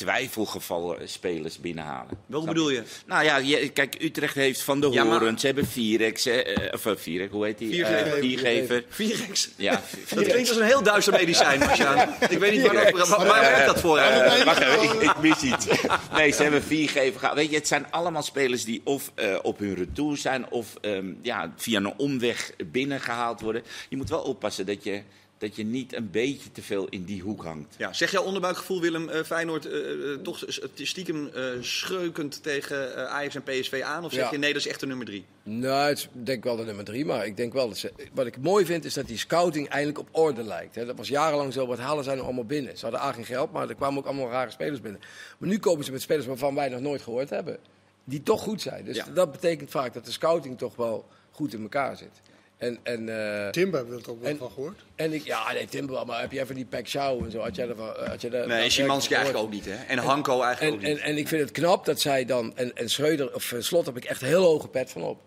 twijfelgevallen 0.00 1.08
spelers 1.08 1.58
binnenhalen. 1.58 2.18
Snap 2.28 2.46
bedoel 2.46 2.70
je? 2.70 2.82
Nou 3.06 3.24
ja, 3.24 3.36
je- 3.36 3.68
kijk, 3.68 3.96
Utrecht 4.02 4.34
heeft 4.34 4.62
Van 4.62 4.80
de 4.80 4.88
Ja, 4.90 5.04
maar- 5.04 5.38
ze 5.38 5.46
hebben 5.46 5.66
Virex, 5.66 6.26
eh, 6.26 6.72
of 6.72 6.86
eh, 6.86 6.92
Virex, 6.96 7.32
hoe 7.32 7.44
heet 7.44 7.58
die? 7.58 7.68
Viergever. 7.74 8.12
Eh, 8.14 8.20
Viergever. 8.20 8.84
Virex. 8.88 9.50
Ja, 9.56 9.82
Dat 10.14 10.24
klinkt 10.26 10.48
als 10.48 10.58
een 10.58 10.64
heel 10.64 10.82
duister 10.82 11.12
medicijn, 11.12 11.58
Marciaan. 11.58 12.08
Ik 12.28 12.38
weet 12.38 12.52
niet 12.52 12.62
waar, 12.72 12.92
dat, 12.92 13.08
waar, 13.08 13.26
waar 13.26 13.40
werkt 13.40 13.66
dat 13.66 13.80
voor? 13.80 13.98
Eh, 13.98 14.44
wacht 14.44 14.60
even, 14.60 14.82
ik, 14.82 15.00
ik 15.02 15.18
mis 15.20 15.42
iets. 15.42 15.66
Nee, 16.12 16.30
ze 16.32 16.42
hebben 16.42 16.62
viergever 16.62 17.18
gehaald. 17.20 17.36
Weet 17.38 17.50
je, 17.50 17.56
het 17.56 17.68
zijn 17.68 17.86
allemaal 17.90 18.22
spelers 18.22 18.64
die 18.64 18.80
of 18.84 19.12
op 19.42 19.58
hun 19.58 19.74
retour 19.74 20.16
zijn... 20.16 20.50
of 20.50 20.74
ehm, 20.80 21.12
ja, 21.22 21.52
via 21.56 21.76
een 21.78 21.94
omweg 21.98 22.50
binnengehaald 22.72 23.40
worden. 23.40 23.62
Je 23.88 23.96
moet 23.96 24.08
wel 24.08 24.22
oppassen 24.22 24.66
dat 24.66 24.84
je, 24.84 25.02
dat 25.40 25.56
je 25.56 25.64
niet 25.64 25.94
een 25.94 26.10
beetje 26.10 26.52
te 26.52 26.62
veel 26.62 26.86
in 26.88 27.04
die 27.04 27.22
hoek 27.22 27.44
hangt. 27.44 27.74
Ja, 27.78 27.92
zeg 27.92 28.10
jouw 28.10 28.22
onderbuikgevoel, 28.22 28.80
Willem, 28.80 29.08
eh, 29.08 29.22
Feyenoord 29.24 29.66
eh, 29.66 30.12
eh, 30.12 30.18
toch 30.22 30.44
stiekem 30.74 31.30
eh 31.34 31.42
schreukend 31.60 32.42
tegen 32.42 32.96
eh, 32.96 33.04
Ajax 33.04 33.34
en 33.34 33.42
PSV 33.42 33.80
aan? 33.84 34.04
Of 34.04 34.12
zeg 34.12 34.24
Ja. 34.24 34.30
je 34.30 34.38
nee, 34.38 34.52
dat 34.52 34.60
is 34.62 34.68
echt 34.68 34.80
de 34.80 34.86
nummer 34.86 35.06
drie? 35.06 35.24
Nou, 35.42 35.88
het 35.88 35.98
is 35.98 36.08
denk 36.12 36.38
ik 36.38 36.44
wel 36.44 36.56
de 36.56 36.64
nummer 36.64 36.84
drie. 36.84 37.04
Maar 37.04 37.26
ik 37.26 37.36
denk 37.36 37.52
wel 37.52 37.68
dat 37.68 37.78
ze, 37.78 37.92
wat 38.12 38.26
ik 38.26 38.38
mooi 38.38 38.64
vind 38.64 38.84
is 38.84 38.94
dat 38.94 39.06
die 39.06 39.18
scouting 39.18 39.68
eindelijk 39.68 39.98
op 39.98 40.08
orde 40.10 40.42
lijkt. 40.42 40.74
Hè. 40.74 40.86
Dat 40.86 40.96
was 40.96 41.08
jarenlang 41.08 41.52
zo. 41.52 41.66
Wat 41.66 41.78
halen 41.78 42.04
zij 42.04 42.12
nou 42.14 42.26
allemaal 42.26 42.44
binnen? 42.44 42.76
Ze 42.78 42.82
hadden 42.84 43.00
A 43.02 43.12
geen 43.12 43.24
geld, 43.24 43.52
maar 43.52 43.68
er 43.68 43.74
kwamen 43.74 43.98
ook 43.98 44.06
allemaal 44.06 44.30
rare 44.30 44.50
spelers 44.50 44.80
binnen. 44.80 45.00
Maar 45.38 45.48
nu 45.48 45.58
komen 45.58 45.84
ze 45.84 45.92
met 45.92 46.02
spelers 46.02 46.26
waarvan 46.26 46.54
wij 46.54 46.68
nog 46.68 46.80
nooit 46.80 47.02
gehoord 47.02 47.30
hebben. 47.30 47.58
Die 48.04 48.22
toch 48.22 48.40
goed 48.42 48.60
zijn. 48.62 48.84
Dus 48.84 48.96
Ja. 48.96 49.04
dat 49.14 49.32
betekent 49.32 49.70
vaak 49.70 49.94
dat 49.94 50.04
de 50.04 50.12
scouting 50.12 50.58
toch 50.58 50.76
wel 50.76 51.06
goed 51.30 51.52
in 51.54 51.62
elkaar 51.62 51.96
zit. 51.96 52.20
En, 52.60 52.78
en, 52.82 53.08
eh, 53.44 53.48
Timber 53.50 53.88
wil 53.88 53.98
er 53.98 54.10
ook 54.10 54.20
wel 54.20 54.30
En- 54.30 54.36
van 54.36 54.50
gehoord. 54.50 54.80
en 54.94 55.12
ik, 55.12 55.24
ja, 55.24 55.52
nee, 55.52 55.66
Tim 55.66 55.86
wel, 55.86 56.04
maar 56.04 56.20
heb 56.20 56.32
je 56.32 56.40
even 56.40 56.54
die 56.54 56.64
Pek 56.64 56.88
Show 56.88 57.24
en 57.24 57.30
zo? 57.30 57.38
Had 57.40 57.56
jij 57.56 57.68
ervan, 57.68 57.96
eh, 57.96 58.08
had 58.08 58.20
daar, 58.20 58.46
Nee, 58.46 58.48
werkelijk 58.48 59.10
eigenlijk 59.10 59.36
ook 59.44 59.50
niet, 59.50 59.64
hè? 59.64 59.74
En 59.74 59.98
Hanko 59.98 60.42
eigenlijk 60.42 60.60
En, 60.82 60.88
ook 60.88 60.94
niet. 60.94 61.02
en, 61.02 61.10
en 61.10 61.16
ik 61.18 61.28
vind 61.28 61.40
het 61.42 61.50
knap 61.50 61.84
dat 61.84 62.00
zij 62.00 62.24
dan, 62.24 62.56
en, 62.56 62.76
en 62.76 62.88
Schreuder, 62.90 63.34
of 63.34 63.52
eh, 63.52 63.60
Slot 63.60 63.86
heb 63.86 63.96
ik 63.96 64.04
echt 64.04 64.20
heel 64.20 64.42
hoge 64.44 64.68
pet 64.68 64.90
van 64.90 65.02
op. 65.02 65.20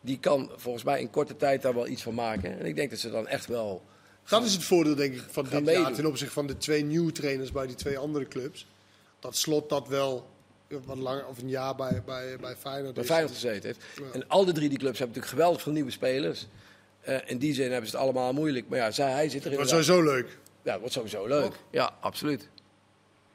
Die 0.00 0.18
kan 0.18 0.50
volgens 0.56 0.84
mij 0.84 1.00
in 1.00 1.10
korte 1.10 1.36
tijd 1.36 1.62
daar 1.62 1.74
wel 1.74 1.86
iets 1.86 2.02
van 2.02 2.14
maken. 2.14 2.58
En 2.58 2.66
ik 2.66 2.76
denk 2.76 2.90
dat 2.90 2.98
ze 2.98 3.10
dan 3.10 3.26
echt 3.28 3.46
wel. 3.46 3.82
Dat 4.28 4.44
is 4.44 4.52
het 4.52 4.64
voordeel, 4.64 4.94
denk 4.94 5.14
ik, 5.14 5.22
van 5.30 5.46
jaar 5.50 5.62
meedoen. 5.62 5.92
ten 5.92 6.06
opzichte 6.06 6.32
van 6.34 6.46
de 6.46 6.56
twee 6.56 6.84
nieuwe 6.84 7.12
trainers 7.12 7.52
bij 7.52 7.66
die 7.66 7.76
twee 7.76 7.98
andere 7.98 8.28
clubs. 8.28 8.66
Dat 9.20 9.36
slot 9.36 9.68
dat 9.68 9.88
wel 9.88 10.26
wat 10.68 10.96
langer, 10.98 11.26
of 11.26 11.38
een 11.38 11.48
jaar 11.48 11.74
bij, 11.74 12.02
bij, 12.06 12.36
bij 12.40 12.56
Feyenoord 12.60 12.94
bij. 12.94 13.04
Feyenoord 13.04 13.32
gezeten 13.32 13.62
heeft. 13.62 13.80
En 14.14 14.28
al 14.28 14.44
de 14.44 14.52
drie 14.52 14.68
die 14.68 14.78
clubs 14.78 14.98
hebben 14.98 15.16
natuurlijk 15.16 15.32
geweldig 15.42 15.62
veel 15.62 15.72
nieuwe 15.72 15.90
spelers. 15.90 16.46
Eh, 17.00 17.16
in 17.26 17.38
die 17.38 17.54
zin 17.54 17.70
hebben 17.72 17.90
ze 17.90 17.96
het 17.96 18.04
allemaal 18.04 18.32
moeilijk. 18.32 18.68
Maar 18.68 18.78
ja, 18.78 18.90
zij, 18.90 19.10
hij 19.10 19.28
zit 19.28 19.44
er 19.44 19.50
Dat 19.50 19.58
in. 19.58 19.64
is 19.64 19.70
sowieso 19.70 20.02
leuk. 20.02 20.38
Ja, 20.62 20.78
wordt 20.78 20.94
sowieso 20.94 21.26
leuk. 21.26 21.52
Ja, 21.70 21.90
absoluut. 22.00 22.48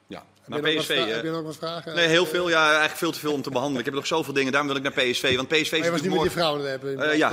Ja. 0.07 0.23
Heb 0.41 0.49
nog 0.63 0.73
wat 0.73 0.81
PSV... 0.83 0.95
vra- 1.03 1.05
heb 1.13 1.23
je 1.23 1.29
nog 1.29 1.43
wat 1.43 1.55
vragen? 1.55 1.95
Nee, 1.95 2.07
heel 2.07 2.25
veel. 2.25 2.49
Ja, 2.49 2.65
eigenlijk 2.67 2.97
veel 2.97 3.11
te 3.11 3.19
veel 3.19 3.33
om 3.33 3.41
te 3.41 3.49
behandelen. 3.49 3.79
Ik 3.79 3.85
heb 3.85 3.93
nog 3.95 4.07
zoveel 4.07 4.33
dingen. 4.33 4.51
Daarom 4.51 4.69
wil 4.69 4.77
ik 4.77 4.83
naar 4.83 5.03
PSV. 5.05 5.35
Want 5.35 5.47
PSV 5.47 5.59
is 5.61 5.69
Maar 5.71 5.79
je 5.83 5.91
was 5.91 6.01
niet 6.01 6.11
met 6.13 6.21
je 6.23 6.29
vrouwen 6.29 6.69
hebben. 6.69 6.93
morgen- 6.95 7.11
Eh, 7.11 7.17
ja. 7.17 7.31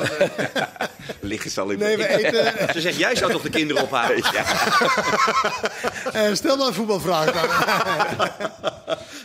Liggen 1.21 1.51
ze 1.51 1.61
al 1.61 1.71
in 1.71 1.79
Nee, 1.79 1.97
we 1.97 2.09
eten. 2.09 2.55
Ze 2.75 2.81
zegt, 2.81 2.97
jij 2.99 3.17
zou 3.17 3.33
toch 3.33 3.43
de 3.43 3.51
kinderen 3.51 3.83
ophalen? 3.83 4.17
eh, 6.13 6.35
stel 6.35 6.57
maar 6.57 6.67
een 6.67 6.75
voetbalvraag. 6.75 7.33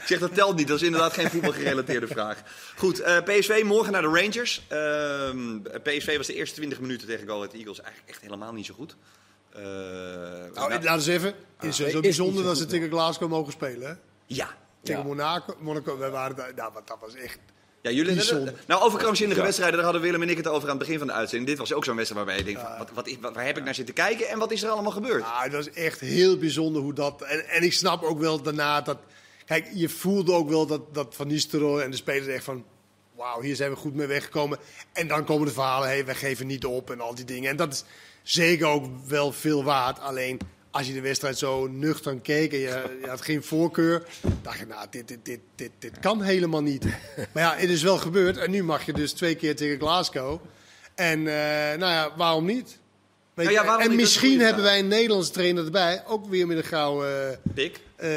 Zeg, 0.05 0.19
dat 0.19 0.33
telt 0.33 0.55
niet. 0.55 0.67
Dat 0.67 0.77
is 0.77 0.83
inderdaad 0.83 1.13
geen 1.13 1.29
voetbalgerelateerde 1.29 2.07
vraag. 2.17 2.41
Goed, 2.77 2.99
eh, 2.99 3.17
PSV 3.23 3.61
morgen 3.65 3.91
naar 3.91 4.01
de 4.01 4.07
Rangers. 4.07 4.61
Ehm, 4.67 5.59
PSV 5.83 6.17
was 6.17 6.27
de 6.27 6.33
eerste 6.35 6.55
20 6.55 6.79
minuten 6.79 7.07
tegen 7.07 7.27
Go 7.27 7.35
Ahead 7.35 7.53
Eagles 7.53 7.81
eigenlijk 7.81 8.09
echt 8.09 8.21
helemaal 8.21 8.53
niet 8.53 8.65
zo 8.65 8.73
goed. 8.73 8.95
Eh, 9.53 9.61
nou, 9.61 10.51
nou, 10.53 10.69
laten 10.69 10.81
we 10.83 10.89
eens 10.89 11.07
even. 11.07 11.33
Het 11.57 11.79
is 11.79 11.91
zo 11.91 11.99
bijzonder 11.99 12.43
dat 12.43 12.57
ze 12.57 12.65
tegen 12.65 12.89
Glasgow 12.89 13.29
mogen 13.29 13.51
spelen. 13.51 13.87
Hè? 13.87 13.93
ja. 14.25 14.55
Tegen 14.83 15.01
Ja. 15.01 15.07
Monaco, 15.07 15.55
Monaco. 15.59 15.97
We 15.97 16.09
waren 16.09 16.35
daar, 16.35 16.51
nou, 16.55 16.73
dat 16.85 16.97
was 17.01 17.15
echt. 17.15 17.39
Ja, 17.81 17.91
jullie, 17.91 18.15
Bijzonder. 18.15 18.53
nou, 18.67 18.81
over 18.81 18.99
krankzinnige 18.99 19.41
wedstrijden, 19.41 19.75
daar 19.75 19.83
hadden 19.83 20.01
Willem 20.01 20.21
en 20.21 20.29
ik 20.29 20.37
het 20.37 20.47
over 20.47 20.69
aan 20.69 20.75
het 20.75 20.85
begin 20.85 20.97
van 20.97 21.07
de 21.07 21.13
uitzending. 21.13 21.49
Dit 21.49 21.59
was 21.59 21.73
ook 21.73 21.85
zo'n 21.85 21.95
wedstrijd 21.95 22.25
waarbij 22.25 22.45
je 22.45 22.53
denkt, 22.53 22.69
van, 22.69 22.77
wat, 22.95 23.07
wat, 23.21 23.33
waar 23.33 23.45
heb 23.45 23.57
ik 23.57 23.63
naar 23.63 23.75
zitten 23.75 23.93
kijken 23.93 24.29
en 24.29 24.39
wat 24.39 24.51
is 24.51 24.63
er 24.63 24.69
allemaal 24.69 24.91
gebeurd? 24.91 25.23
Ah, 25.23 25.51
dat 25.51 25.67
is 25.67 25.73
echt 25.73 25.99
heel 25.99 26.37
bijzonder 26.37 26.81
hoe 26.81 26.93
dat. 26.93 27.21
En, 27.21 27.49
en 27.49 27.63
ik 27.63 27.73
snap 27.73 28.03
ook 28.03 28.19
wel 28.19 28.41
daarna 28.41 28.81
dat. 28.81 28.97
Kijk, 29.45 29.69
je 29.73 29.89
voelde 29.89 30.31
ook 30.31 30.49
wel 30.49 30.65
dat, 30.65 30.93
dat 30.93 31.15
Van 31.15 31.27
Nistelrooy 31.27 31.81
en 31.81 31.91
de 31.91 31.97
spelers 31.97 32.27
echt 32.27 32.43
van. 32.43 32.65
Wauw, 33.15 33.41
hier 33.41 33.55
zijn 33.55 33.69
we 33.69 33.75
goed 33.75 33.93
mee 33.95 34.07
weggekomen. 34.07 34.57
En 34.93 35.07
dan 35.07 35.25
komen 35.25 35.47
de 35.47 35.53
verhalen, 35.53 35.89
hé, 35.89 36.03
wij 36.03 36.15
geven 36.15 36.47
niet 36.47 36.65
op 36.65 36.91
en 36.91 37.01
al 37.01 37.15
die 37.15 37.25
dingen. 37.25 37.49
En 37.49 37.55
dat 37.55 37.73
is 37.73 37.83
zeker 38.23 38.67
ook 38.67 38.85
wel 39.07 39.31
veel 39.31 39.63
waard. 39.63 39.99
Alleen 39.99 40.39
als 40.71 40.87
je 40.87 40.93
de 40.93 41.01
wedstrijd 41.01 41.37
zo 41.37 41.67
nuchter 41.67 42.19
keek 42.19 42.51
en 42.51 42.59
je, 42.59 42.97
je 43.01 43.07
had 43.07 43.21
geen 43.21 43.43
voorkeur, 43.43 44.03
dacht 44.41 44.59
je, 44.59 44.65
nou, 44.65 44.87
dit, 44.89 45.07
dit, 45.07 45.25
dit, 45.25 45.39
dit, 45.55 45.71
dit 45.79 45.99
kan 45.99 46.21
helemaal 46.21 46.61
niet. 46.61 46.85
Maar 47.33 47.43
ja, 47.43 47.55
het 47.55 47.69
is 47.69 47.83
wel 47.83 47.97
gebeurd. 47.97 48.37
En 48.37 48.51
nu 48.51 48.63
mag 48.63 48.85
je 48.85 48.93
dus 48.93 49.11
twee 49.13 49.35
keer 49.35 49.55
tegen 49.55 49.79
Glasgow. 49.79 50.41
En 50.95 51.19
eh, 51.19 51.77
nou 51.77 51.91
ja, 51.91 52.13
waarom 52.17 52.45
niet? 52.45 52.77
Nou 53.35 53.51
ja, 53.51 53.79
en 53.79 53.95
misschien 53.95 54.39
hebben 54.39 54.63
wij 54.63 54.79
een 54.79 54.87
Nederlandse 54.87 55.31
trainer 55.31 55.65
erbij. 55.65 56.03
Ook 56.07 56.25
weer 56.25 56.47
met 56.47 56.57
een 56.57 56.63
gouden, 56.63 57.39
Pik. 57.53 57.79
eh, 57.95 58.09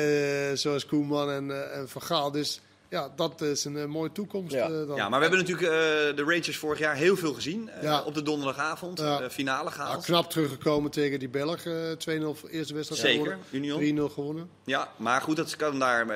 zoals 0.55 0.87
Koeman 0.87 1.31
en, 1.31 1.51
eh, 1.51 1.79
en 1.79 1.89
Van 1.89 2.03
Gaal. 2.03 2.31
Dus 2.31 2.61
ja, 2.88 3.12
dat 3.16 3.40
is 3.40 3.64
een 3.64 3.77
eh, 3.77 3.85
mooie 3.85 4.12
toekomst. 4.12 4.53
Ja. 4.55 4.64
eh, 4.64 4.87
dan. 4.87 4.96
Ja, 4.96 5.09
maar 5.09 5.20
we 5.20 5.27
hebben 5.27 5.44
natuurlijk 5.44 5.66
eh, 5.72 6.16
de 6.16 6.22
Rangers 6.22 6.57
vorig 6.57 6.79
jaar 6.79 6.94
heel 6.94 7.16
veel 7.16 7.33
gezien. 7.35 7.68
eh, 7.70 7.83
Ja. 7.83 8.03
op 8.03 8.14
de 8.14 8.22
donderdagavond, 8.22 8.99
Ja. 8.99 9.20
eh, 9.20 9.29
finale 9.31 9.64
Ja, 9.64 9.70
gehaald. 9.70 10.05
knap 10.05 10.31
teruggekomen 10.31 10.90
tegen 10.90 11.18
die 11.18 11.29
Belg. 11.29 11.64
eh 11.64 11.72
2-0 11.99 12.35
voor 12.35 12.49
eerste 12.49 12.75
wedstrijd 12.75 13.01
Zeker, 13.03 13.18
gewonnen. 13.18 13.44
Union. 13.51 14.09
3-0 14.11 14.12
gewonnen. 14.14 14.51
Ja, 14.64 14.88
maar 14.96 15.20
goed, 15.20 15.37
dat 15.37 15.57
kan 15.57 15.79
daar 15.79 16.07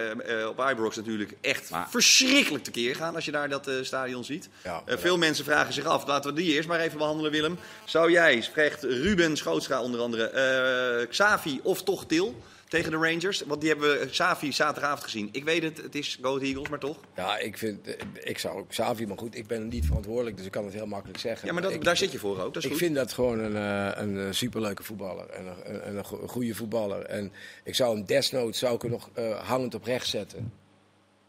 op 0.48 0.64
Ibrox 0.70 0.96
natuurlijk 0.96 1.34
echt 1.40 1.70
Maar- 1.70 1.90
verschrikkelijk 1.90 2.64
tekeer 2.64 2.94
gaan 2.96 3.14
als 3.14 3.24
je 3.24 3.30
daar 3.30 3.48
dat 3.48 3.66
eh, 3.68 3.74
stadion 3.82 4.24
ziet. 4.24 4.48
Ja. 4.64 4.82
Eh, 4.86 4.96
veel 4.98 5.18
mensen 5.18 5.44
vragen 5.44 5.72
zich 5.72 5.84
af, 5.84 6.06
laten 6.06 6.34
we 6.34 6.40
die 6.42 6.52
eerst 6.54 6.68
maar 6.68 6.80
even 6.80 6.98
behandelen, 6.98 7.30
Willem. 7.30 7.58
Zou 7.84 8.10
jij, 8.10 8.42
vraagt 8.42 8.82
Ruben 8.82 9.36
Schootstra 9.36 9.82
onder 9.82 10.00
andere, 10.00 10.24
eh, 10.24 11.08
Xavi 11.08 11.60
of 11.62 11.82
toch 11.82 12.06
Til 12.06 12.34
tegen 12.70 12.90
de 12.90 12.96
Rangers? 12.96 13.42
Want 13.46 13.60
die 13.60 13.70
hebben 13.70 13.90
we 13.90 14.06
Savi 14.10 14.52
zaterdagavond 14.52 15.02
gezien. 15.02 15.28
Ik 15.32 15.44
weet 15.44 15.62
het, 15.62 15.76
het 15.76 15.94
is 15.94 16.18
Go 16.22 16.38
Eagles, 16.38 16.68
maar 16.68 16.78
toch? 16.78 16.96
Ja, 17.16 17.38
ik 17.38 17.58
vind, 17.58 17.86
eh, 17.86 17.94
ik 18.14 18.38
zou 18.38 18.58
ook 18.58 18.68
Xavi, 18.68 19.06
maar 19.06 19.18
goed, 19.18 19.36
ik 19.36 19.46
ben 19.46 19.68
niet 19.68 19.86
verantwoordelijk, 19.86 20.36
dus 20.36 20.46
ik 20.46 20.52
kan 20.52 20.64
het 20.64 20.74
heel 20.74 20.86
makkelijk 20.86 21.18
zeggen. 21.18 21.46
Ja, 21.46 21.52
maar 21.52 21.62
dat, 21.62 21.72
ik, 21.72 21.84
daar 21.84 21.96
zit 21.96 22.12
je 22.12 22.18
voor 22.18 22.40
ook. 22.42 22.54
Dat 22.54 22.56
is 22.56 22.64
ik 22.64 22.70
goed. 22.70 22.78
vind 22.80 22.94
dat 22.94 23.12
gewoon 23.12 23.38
een, 23.38 23.56
eh, 23.56 24.02
een, 24.02 24.18
eh, 24.18 24.32
superleuke 24.32 24.82
voetballer 24.82 25.28
en 25.30 25.46
een, 25.46 25.88
een, 25.88 25.96
een 25.96 26.04
go- 26.04 26.26
goede 26.26 26.54
voetballer. 26.54 27.02
En 27.04 27.32
ik 27.64 27.74
zou 27.74 27.96
hem 27.96 28.04
desnoods 28.06 28.58
zou 28.58 28.74
ik 28.74 28.82
hem 28.82 28.90
nog 28.90 29.10
eh, 29.14 29.48
hangend 29.48 29.74
op 29.74 29.84
rechts 29.84 30.10
zetten. 30.10 30.52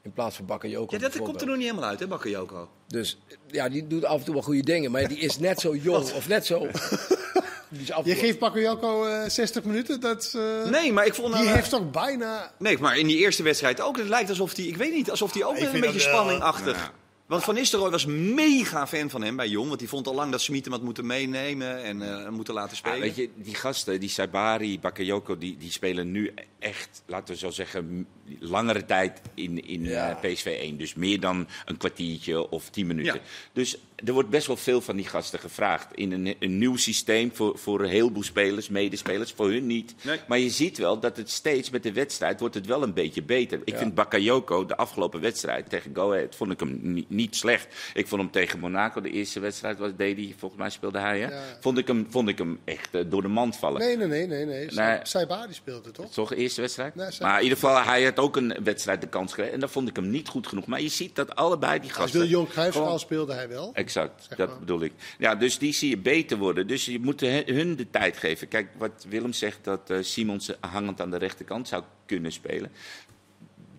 In 0.04 0.12
plaats 0.13 0.36
van 0.36 0.45
Bakayoko 0.45 0.95
Ja, 0.95 1.01
dat 1.01 1.17
komt 1.17 1.41
er 1.41 1.47
nog 1.47 1.56
niet 1.58 1.65
helemaal 1.65 1.89
uit, 1.89 1.99
hè, 1.99 2.08
Bakayoko? 2.08 2.69
Dus 2.88 3.17
ja, 3.47 3.69
die 3.69 3.88
doet 3.88 4.06
af 4.06 4.19
en 4.19 4.25
toe 4.25 4.34
wel 4.34 4.43
goede 4.43 4.62
dingen, 4.63 4.91
maar 4.91 5.08
die 5.08 5.17
is 5.17 5.38
net 5.39 5.60
zo 5.60 5.75
jong 5.75 6.12
of 6.19 6.27
net 6.27 6.45
zo... 6.45 6.67
Je 8.04 8.16
geeft 8.16 8.40
Bakayoko 8.40 9.06
eh 9.06 9.30
60 9.30 9.64
minuten. 9.64 10.00
Dat, 10.00 10.34
eh, 10.36 10.70
Nee, 10.70 10.94
maar 10.94 11.06
ik 11.06 11.14
vond... 11.14 11.34
die 11.34 11.44
nou, 11.44 11.56
heeft 11.56 11.70
toch 11.70 11.92
bijna... 11.92 12.52
Nee, 12.58 12.78
maar 12.78 12.98
in 12.98 13.08
die 13.08 13.18
eerste 13.18 13.44
wedstrijd 13.44 13.82
ook. 13.82 13.98
Het 13.98 14.08
lijkt 14.08 14.30
alsof 14.30 14.56
hij, 14.56 14.66
ik 14.66 14.78
weet 14.78 14.94
niet, 14.94 15.10
alsof 15.12 15.34
hij 15.34 15.44
ook 15.44 15.60
met 15.60 15.74
een 15.74 15.80
beetje 15.82 16.00
spanningachtig. 16.00 16.76
Ja. 16.78 16.92
Want 17.26 17.44
Van 17.44 17.54
Nistelrooy 17.56 17.92
was 17.92 18.06
mega 18.06 18.88
fan 18.88 19.10
van 19.10 19.22
hem 19.24 19.36
bij 19.36 19.48
Jong. 19.48 19.68
Want 19.68 19.80
die 19.80 19.90
vond 19.90 20.08
al 20.08 20.14
lang 20.14 20.32
dat 20.32 20.42
Smit 20.42 20.64
hem 20.64 20.74
had 20.74 20.82
moeten 20.82 21.06
meenemen 21.06 21.84
en 21.84 22.02
eh, 22.02 22.30
moeten 22.30 22.54
laten 22.54 22.72
Ja, 22.72 22.78
spelen. 22.78 23.00
weet 23.00 23.16
je, 23.16 23.30
die 23.36 23.56
gasten, 23.56 24.00
die 24.00 24.10
Saibari, 24.10 24.80
Bakayoko, 24.80 25.38
die, 25.38 25.58
die 25.58 25.72
spelen 25.72 26.12
nu 26.12 26.34
echt, 26.60 27.04
laten 27.06 27.34
we 27.34 27.40
zo 27.40 27.50
zeggen, 27.50 28.08
langere 28.39 28.86
tijd 28.86 29.22
in, 29.34 29.67
in 29.67 29.84
Ja. 29.84 30.20
eh, 30.22 30.32
PSV 30.34 30.46
1. 30.62 30.78
Dus 30.78 30.94
meer 30.94 31.20
dan 31.20 31.48
een 31.65 31.78
kwartiertje 31.78 32.50
of 32.50 32.70
tien 32.70 32.88
minuten. 32.88 33.13
Ja. 33.13 33.20
Dus 33.54 33.78
er 34.06 34.13
wordt 34.13 34.30
best 34.30 34.48
wel 34.48 34.58
veel 34.58 34.82
van 34.82 34.96
die 34.96 35.06
gasten 35.06 35.39
gevraagd. 35.39 35.88
In 35.96 36.12
een, 36.12 36.36
een 36.39 36.58
nieuw 36.58 36.76
systeem 36.76 37.32
voor, 37.34 37.58
voor 37.58 37.82
een 37.82 37.89
heleboel 37.89 38.24
spelers, 38.24 38.70
medespelers, 38.70 39.32
voor 39.32 39.50
hun 39.50 39.67
niet. 39.67 39.96
Nee. 40.02 40.20
Maar 40.28 40.39
je 40.39 40.50
ziet 40.50 40.78
wel 40.78 41.00
dat 41.00 41.17
het 41.17 41.30
steeds 41.30 41.70
met 41.70 41.84
de 41.84 41.91
wedstrijd 41.94 42.39
wordt 42.39 42.56
het 42.56 42.65
wel 42.65 42.84
een 42.84 42.94
beetje 42.94 43.24
beter. 43.24 43.60
Ik 43.63 43.74
Ja. 43.74 43.78
vind 43.78 43.96
Bakayoko, 43.96 44.65
de 44.65 44.76
afgelopen 44.78 45.22
wedstrijd 45.22 45.70
tegen 45.70 45.91
Go 45.96 46.12
Ahead, 46.13 46.36
vond 46.36 46.52
ik 46.52 46.60
hem 46.60 46.80
niet, 46.82 47.10
niet 47.10 47.36
slecht. 47.36 47.67
Ik 47.94 48.08
vond 48.08 48.22
hem 48.22 48.32
tegen 48.32 48.60
Monaco, 48.60 49.02
de 49.02 49.10
eerste 49.12 49.39
wedstrijd, 49.39 49.78
wat 49.78 49.98
deed 49.98 50.17
hij? 50.17 50.36
Volgens 50.38 50.60
mij 50.62 50.70
speelde 50.70 51.00
hij, 51.00 51.20
hè? 51.20 51.28
Ja. 51.30 51.41
Vond, 51.60 51.78
ik 51.78 51.88
hem, 51.88 52.08
vond 52.10 52.30
ik 52.30 52.38
hem 52.38 52.60
echt 52.63 52.96
eh, 52.96 53.02
door 53.08 53.22
de 53.22 53.28
mand 53.28 53.56
vallen. 53.58 53.80
Nee, 53.80 53.98
nee, 53.98 54.08
nee. 54.08 54.46
nee, 54.46 54.46
nee. 54.46 55.00
Saibari 55.04 55.54
speelde 55.54 55.91
toch? 55.91 56.12
Toch, 56.12 56.34
eerste 56.34 56.62
wedstrijd? 56.62 56.96
Nee, 56.96 57.08
maar 57.20 57.38
in 57.38 57.44
ieder 57.44 57.58
geval, 57.58 57.84
hij 57.84 58.04
had 58.04 58.20
ook 58.22 58.36
een 58.36 58.58
wedstrijd 58.64 59.02
de 59.02 59.08
kans 59.08 59.30
gekregen. 59.30 59.54
En 59.54 59.60
dan 59.60 59.70
vond 59.70 59.90
ik 59.90 59.96
hem 59.96 60.10
niet 60.10 60.28
goed 60.28 60.48
genoeg. 60.48 60.66
Maar 60.66 60.82
je 60.82 60.90
ziet 60.90 61.16
dat 61.16 61.36
allebei 61.36 61.80
die 61.80 61.90
Als 61.90 61.98
gasten... 62.00 62.20
de 62.20 62.28
Jong 62.28 62.50
Cruijffschaal 62.50 63.00
speelde 63.00 63.34
hij 63.34 63.50
wel. 63.50 63.72
Exact, 63.74 64.24
Zeg 64.30 64.38
dat 64.38 64.50
maar. 64.50 64.60
bedoel 64.60 64.82
ik. 64.84 64.94
Ja, 65.18 65.36
dus 65.36 65.58
die 65.58 65.74
zie 65.74 65.90
je 65.90 65.98
beter 65.98 66.38
worden. 66.38 66.68
Dus 66.68 66.86
je 66.86 67.00
moet 67.00 67.20
hun 67.22 67.76
de 67.76 67.90
tijd 67.90 68.18
geven. 68.18 68.48
Kijk, 68.48 68.68
wat 68.78 69.06
Willem 69.10 69.34
zegt, 69.34 69.64
dat 69.64 69.90
eh 69.90 69.98
Simons 70.02 70.52
hangend 70.60 71.02
aan 71.02 71.12
de 71.12 71.18
rechterkant 71.18 71.68
zou 71.68 71.84
kunnen 72.06 72.32
spelen. 72.32 72.72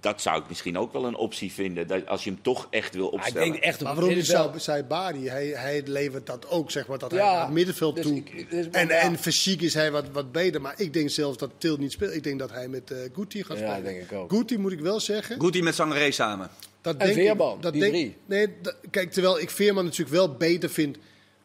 Dat 0.02 0.22
zou 0.22 0.40
ik 0.42 0.48
misschien 0.48 0.78
ook 0.78 0.92
wel 0.92 1.04
een 1.04 1.14
optie 1.16 1.52
vinden. 1.52 1.86
Dat 1.86 2.06
als 2.06 2.24
je 2.24 2.30
hem 2.30 2.42
toch 2.42 2.66
echt 2.70 2.94
wil 2.94 3.06
Ah, 3.06 3.12
ik 3.12 3.18
opstellen. 3.18 3.50
denk 3.50 3.62
echt 3.62 3.78
op 3.78 3.82
Maar 3.82 3.94
waarom 3.94 4.14
niet 4.14 4.26
middenveld. 4.26 4.62
Saibari? 4.62 5.28
Hij, 5.28 5.46
hij 5.46 5.82
levert 5.84 6.26
dat 6.26 6.48
ook, 6.48 6.70
zeg 6.70 6.86
maar, 6.86 6.98
dat 6.98 7.10
hij 7.10 7.20
Ja, 7.20 7.32
naar 7.32 7.40
het 7.44 7.50
middenveld 7.52 7.94
dus 7.96 8.04
toe. 8.04 8.16
ik- 8.16 8.50
dus- 8.50 8.66
en, 8.70 8.86
ja. 8.88 8.94
en 8.94 9.18
fysiek 9.18 9.60
is 9.60 9.74
hij 9.74 9.90
wat, 9.90 10.04
wat 10.12 10.32
beter. 10.32 10.60
Maar 10.60 10.74
ik 10.76 10.92
denk 10.92 11.10
zelfs 11.10 11.38
dat 11.38 11.50
Til 11.58 11.76
niet 11.76 11.92
speelt. 11.92 12.14
Ik 12.14 12.22
denk 12.22 12.38
dat 12.38 12.50
hij 12.50 12.68
met 12.68 12.90
eh 12.90 12.98
Guti 13.14 13.44
gaat 13.44 13.58
Ja, 13.58 13.72
spelen. 13.74 13.92
denk 13.94 14.02
ik 14.10 14.12
ook. 14.18 14.30
Guti 14.32 14.58
moet 14.58 14.72
ik 14.72 14.80
wel 14.80 15.00
zeggen. 15.00 15.40
Guti 15.40 15.62
met 15.62 15.74
Sangaré 15.74 16.10
samen. 16.10 16.50
Dat 16.80 16.96
En 16.96 17.06
denk 17.06 17.18
Veerman, 17.18 17.56
ik, 17.56 17.62
dat 17.62 17.72
die 17.72 17.80
denk, 17.82 17.92
drie. 17.94 18.16
Nee, 18.26 18.46
dat- 18.62 18.76
kijk, 18.90 19.12
terwijl 19.12 19.40
ik 19.40 19.50
Veerman 19.50 19.84
natuurlijk 19.84 20.16
wel 20.16 20.34
beter 20.36 20.70
vind 20.70 20.96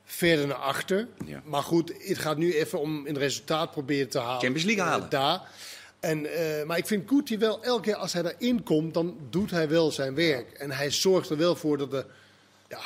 verder 0.05 0.47
naar 0.47 0.55
achter. 0.57 1.07
Ja. 1.25 1.41
Maar 1.45 1.63
goed, 1.63 1.93
het 1.97 2.17
gaat 2.17 2.37
nu 2.37 2.53
even 2.53 2.79
om 2.79 3.07
een 3.07 3.17
resultaat 3.17 3.71
proberen 3.71 4.09
te 4.09 4.19
halen. 4.19 4.39
Champions 4.41 4.63
League 4.65 4.83
eh, 4.83 4.89
halen. 4.89 5.09
daar. 5.09 5.41
En, 6.07 6.25
eh, 6.25 6.65
maar 6.65 6.77
ik 6.77 6.85
vind 6.87 7.09
Guti 7.09 7.37
wel, 7.37 7.63
elke 7.63 7.81
keer 7.81 7.95
als 7.95 8.13
hij 8.13 8.21
daarin 8.21 8.63
komt, 8.63 8.93
dan 8.93 9.17
doet 9.29 9.51
hij 9.51 9.69
wel 9.69 9.91
zijn 9.91 10.15
werk. 10.15 10.51
En 10.51 10.71
hij 10.71 10.91
zorgt 10.91 11.29
er 11.29 11.37
wel 11.37 11.55
voor 11.55 11.77
dat 11.77 11.93
er 11.93 12.05
ja, 12.67 12.79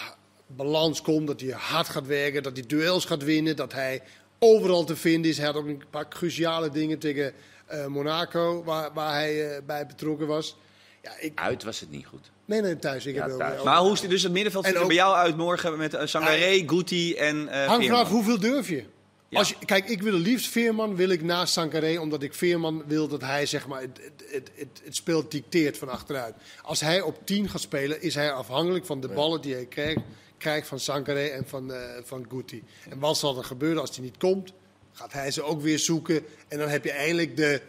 balans 0.48 1.02
komt, 1.02 1.28
dat 1.28 1.42
hij 1.42 1.50
hard 1.50 1.90
gaat 1.90 2.08
werken, 2.08 2.44
dat 2.44 2.58
hij 2.58 2.66
duels 2.68 3.06
gaat 3.06 3.24
winnen, 3.24 3.56
dat 3.56 3.74
hij 3.74 4.02
overal 4.40 4.84
te 4.84 4.96
vinden 4.96 5.32
is. 5.32 5.38
Hij 5.38 5.46
had 5.46 5.56
ook 5.56 5.68
een 5.68 5.84
paar 5.90 6.08
cruciale 6.08 6.70
dingen 6.70 7.00
tegen 7.00 7.34
eh, 7.66 7.86
Monaco, 7.86 8.64
waar, 8.64 8.90
waar 8.94 9.14
hij 9.14 9.50
eh, 9.56 9.62
bij 9.66 9.86
betrokken 9.86 10.28
was. 10.28 10.58
Ja, 11.04 11.12
ik, 11.20 11.40
Uit 11.40 11.64
was 11.64 11.80
het 11.80 11.92
niet 11.92 12.06
goed. 12.06 12.32
nee, 12.46 12.62
nee, 12.62 12.78
thuis. 12.78 13.06
Ik 13.06 13.16
Ja, 13.16 13.22
heb 13.24 13.32
ook- 13.32 13.40
thuis. 13.40 13.60
ook- 13.60 13.66
Maar 13.66 13.78
hoe 13.80 13.92
is 13.94 14.02
het 14.02 14.10
dus 14.10 14.24
het 14.24 14.32
middenveld 14.32 14.64
En 14.64 14.70
ziet 14.70 14.78
er 14.80 14.84
ook- 14.86 14.92
bij 14.92 14.98
jou 15.02 15.16
uit 15.16 15.38
morgen 15.38 15.78
met 15.78 15.94
uh, 15.94 16.02
Sangaré, 16.06 16.64
Guti 16.68 17.16
en 17.16 17.48
eh 17.48 17.68
Hangt 17.68 17.86
vanaf 17.86 18.10
hoeveel 18.10 18.40
durf 18.40 18.70
je. 18.70 18.84
Ja. 19.32 19.38
Als 19.38 19.50
je. 19.50 19.56
Kijk, 19.66 19.90
ik 19.90 20.02
wil 20.02 20.14
liefst 20.14 20.48
Veerman 20.48 20.96
wil 20.96 21.10
ik 21.10 21.24
naast 21.24 21.54
Sankaré, 21.54 22.00
omdat 22.00 22.24
ik 22.24 22.34
Veerman 22.34 22.84
wil 22.88 23.08
dat 23.08 23.22
hij 23.22 23.46
zeg 23.46 23.68
maar, 23.68 23.82
het, 23.82 24.00
het, 24.04 24.24
het, 24.32 24.52
het, 24.56 24.82
het 24.84 24.96
spel 24.96 25.30
dicteert 25.30 25.78
van 25.78 25.90
achteruit. 25.90 26.36
Als 26.62 26.80
hij 26.80 27.02
op 27.02 27.26
10 27.26 27.50
gaat 27.50 27.62
spelen, 27.62 28.02
is 28.02 28.16
hij 28.16 28.32
afhankelijk 28.32 28.86
van 28.86 29.02
de 29.02 29.08
ballen 29.08 29.42
die 29.42 29.54
hij 29.54 29.66
krijgt, 29.66 30.02
krijgt 30.38 30.68
van 30.68 30.80
Sankaré 30.80 31.26
en 31.26 31.48
van, 31.48 31.74
eh 31.74 31.80
van 32.04 32.26
Guti. 32.30 32.64
En 32.90 33.00
wat 33.00 33.18
zal 33.18 33.38
er 33.38 33.44
gebeuren 33.44 33.82
als 33.82 33.96
hij 33.96 34.06
niet 34.06 34.18
komt? 34.18 34.54
Gaat 34.92 35.14
hij 35.14 35.32
ze 35.32 35.44
ook 35.44 35.62
weer 35.62 35.80
zoeken. 35.80 36.26
En 36.48 36.58
dan 36.58 36.70
heb 36.70 36.84
je 36.84 36.92
eindelijk 36.92 37.38
de, 37.38 37.62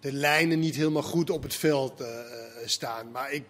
de 0.00 0.12
lijnen 0.12 0.58
niet 0.58 0.76
helemaal 0.76 1.02
goed 1.02 1.30
op 1.30 1.42
het 1.42 1.54
veld 1.54 2.00
eh, 2.00 2.08
eh, 2.08 2.24
staan. 2.64 3.10
Maar 3.10 3.32
ik, 3.32 3.44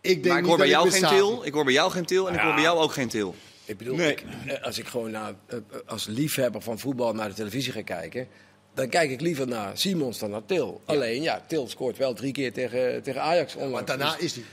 ik 0.00 0.22
denk 0.22 0.24
Maar 0.24 0.36
ik 0.36 0.40
niet 0.40 0.48
hoor 0.48 0.56
bij 0.58 0.70
dat 0.70 0.76
jou 0.76 0.90
geen 0.90 1.18
til, 1.18 1.44
ik 1.44 1.52
hoor 1.52 1.64
bij 1.64 1.72
jou 1.72 1.90
geen 1.90 2.06
til 2.06 2.28
en 2.28 2.34
ik 2.34 2.40
hoor 2.40 2.54
bij 2.54 2.62
jou 2.62 2.78
ook 2.78 2.92
geen 2.92 3.08
til. 3.08 3.34
Ik 3.64 3.78
bedoel, 3.78 3.96
Nee. 3.96 4.10
ik, 4.10 4.24
eh, 4.46 4.62
als 4.62 4.78
ik 4.78 4.86
gewoon 4.86 5.10
naar, 5.10 5.32
eh, 5.46 5.56
eh, 5.56 5.62
als 5.86 6.06
liefhebber 6.06 6.60
van 6.60 6.78
voetbal 6.78 7.12
naar 7.14 7.28
de 7.28 7.34
televisie 7.34 7.72
ga 7.72 7.82
kijken, 7.82 8.26
dan 8.74 8.88
kijk 8.88 9.10
ik 9.10 9.20
liever 9.20 9.46
naar 9.46 9.78
Simons 9.78 10.18
dan 10.18 10.30
naar 10.30 10.44
Til. 10.46 10.80
Alleen, 10.84 11.22
ja, 11.22 11.44
Til 11.48 11.68
scoort 11.68 11.96
wel 11.96 12.14
drie 12.14 12.32
keer 12.32 12.52
tegen, 12.52 13.02
tegen 13.02 13.22
Ajax 13.22 13.54
onlangs. 13.54 13.72
Maar 13.74 13.84
daarna 13.84 14.12
Dus- 14.16 14.20
is 14.24 14.34
hij 14.34 14.44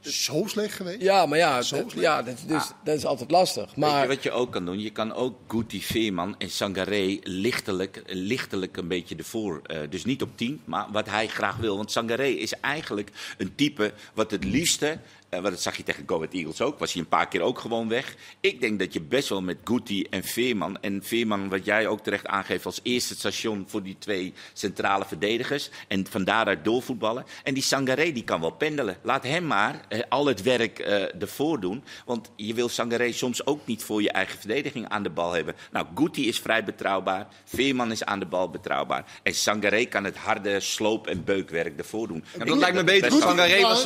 zo 0.00 0.42
slecht 0.46 0.74
geweest. 0.74 1.00
ja, 1.00 1.26
maar 1.26 1.38
ja, 1.38 1.62
Zo 1.62 1.76
dat, 1.76 1.92
ja 1.92 2.22
dat, 2.22 2.36
dus, 2.46 2.62
dat 2.84 2.96
is 2.96 3.04
altijd 3.04 3.30
lastig. 3.30 3.64
Weet 3.66 3.76
Maar 3.76 4.02
je 4.02 4.08
wat 4.08 4.22
je 4.22 4.30
ook 4.30 4.52
kan 4.52 4.64
doen? 4.64 4.80
Je 4.80 4.90
kan 4.90 5.12
ook 5.12 5.36
Guti, 5.48 5.82
Veerman 5.82 6.34
en 6.38 6.50
Sangaré 6.50 7.18
lichtelijk, 7.22 8.02
lichtelijk 8.06 8.76
een 8.76 8.88
beetje 8.88 9.16
ervoor. 9.16 9.60
eh, 9.66 9.78
dus 9.90 10.04
niet 10.04 10.22
op 10.22 10.28
10, 10.36 10.60
maar 10.64 10.86
wat 10.92 11.08
hij 11.08 11.26
graag 11.26 11.56
wil. 11.56 11.76
Want 11.76 11.90
Sangaré 11.90 12.26
is 12.26 12.52
eigenlijk 12.60 13.10
een 13.38 13.54
type 13.54 13.92
wat 14.14 14.30
het 14.30 14.44
liefste... 14.44 14.98
eh, 15.34 15.40
want 15.40 15.54
dat 15.54 15.62
zag 15.62 15.76
je 15.76 15.82
tegen 15.82 16.04
Go 16.06 16.16
Ahead 16.16 16.32
Eagles 16.32 16.60
ook. 16.60 16.78
Was 16.78 16.92
hij 16.92 17.02
een 17.02 17.08
paar 17.08 17.28
keer 17.28 17.40
ook 17.40 17.58
gewoon 17.58 17.88
weg. 17.88 18.14
Ik 18.40 18.60
denk 18.60 18.78
dat 18.78 18.92
je 18.92 19.00
best 19.00 19.28
wel 19.28 19.42
met 19.42 19.58
Guti 19.64 20.02
en 20.10 20.24
Veerman... 20.24 20.78
En 20.80 21.02
Veerman, 21.02 21.48
wat 21.48 21.64
jij 21.64 21.86
ook 21.86 22.00
terecht 22.00 22.26
aangeeft 22.26 22.66
als 22.66 22.80
eerste 22.82 23.14
station 23.14 23.64
voor 23.68 23.82
die 23.82 23.96
twee 23.98 24.32
centrale 24.52 25.04
verdedigers. 25.04 25.70
En 25.88 26.06
van 26.10 26.24
daaruit 26.24 26.64
doorvoetballen. 26.64 27.24
En 27.42 27.54
die 27.54 27.62
Sangaré 27.62 28.12
die 28.12 28.24
kan 28.24 28.40
wel 28.40 28.50
pendelen. 28.50 28.96
Laat 29.02 29.22
hem 29.22 29.46
maar 29.46 29.80
eh, 29.88 30.00
al 30.08 30.26
het 30.26 30.42
werk 30.42 30.78
eh, 30.78 31.22
ervoor 31.22 31.60
doen. 31.60 31.84
Want 32.04 32.30
je 32.36 32.54
wil 32.54 32.68
Sangaré 32.68 33.12
soms 33.12 33.46
ook 33.46 33.66
niet 33.66 33.84
voor 33.84 34.02
je 34.02 34.10
eigen 34.10 34.38
verdediging 34.38 34.88
aan 34.88 35.02
de 35.02 35.10
bal 35.10 35.32
hebben. 35.32 35.54
Nou, 35.72 35.86
Guti 35.94 36.28
is 36.28 36.40
vrij 36.40 36.64
betrouwbaar. 36.64 37.26
Veerman 37.44 37.90
is 37.90 38.04
aan 38.04 38.18
de 38.18 38.26
bal 38.26 38.50
betrouwbaar. 38.50 39.04
En 39.22 39.34
Sangaré 39.34 39.84
kan 39.84 40.04
het 40.04 40.16
harde 40.16 40.60
sloop- 40.60 41.06
en 41.06 41.24
beukwerk 41.24 41.78
ervoor 41.78 42.08
doen. 42.08 42.24
Ja, 42.38 42.44
dat 42.44 42.58
lijkt 42.58 42.76
me 42.76 42.84
beter. 42.84 43.12
Sangaré 43.12 43.60
was, 43.60 43.82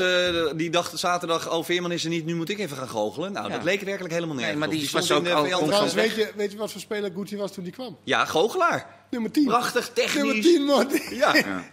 die 0.56 0.70
dacht 0.70 0.98
zaterdag, 0.98 1.38
oh 1.46 1.64
Veerman 1.64 1.92
is 1.92 2.05
er 2.05 2.11
niet, 2.11 2.24
nu 2.24 2.35
moet 2.35 2.48
ik 2.48 2.59
even 2.59 2.77
gaan 2.77 2.88
goochelen. 2.88 3.33
Nou, 3.33 3.48
Ja. 3.48 3.55
dat 3.55 3.64
leek 3.64 3.81
werkelijk 3.81 4.14
helemaal 4.14 4.35
nergens 4.37 4.59
Nee, 4.59 4.68
maar 4.68 4.77
die 4.79 4.87
stond 4.88 5.09
was 5.09 5.18
in 5.18 5.35
ook 5.55 5.61
de 5.61 5.66
Trouwens, 5.66 5.94
weg. 5.94 6.14
weet 6.14 6.27
je, 6.27 6.33
weet 6.37 6.53
je 6.53 6.59
wat 6.59 6.72
voor 6.72 6.81
speler 6.81 7.11
Guti 7.14 7.37
was 7.37 7.53
toen 7.53 7.64
hij 7.64 7.72
kwam? 7.72 7.98
Ja, 8.05 8.24
goochelaar. 8.24 8.96
Nummer 9.11 9.31
10. 9.31 9.44
Prachtig, 9.44 9.90
Nummer 9.94 10.35
technisch. 10.35 10.44
10, 10.44 10.64
man. 10.64 10.87
Ja. 11.11 11.35
Ja. 11.35 11.64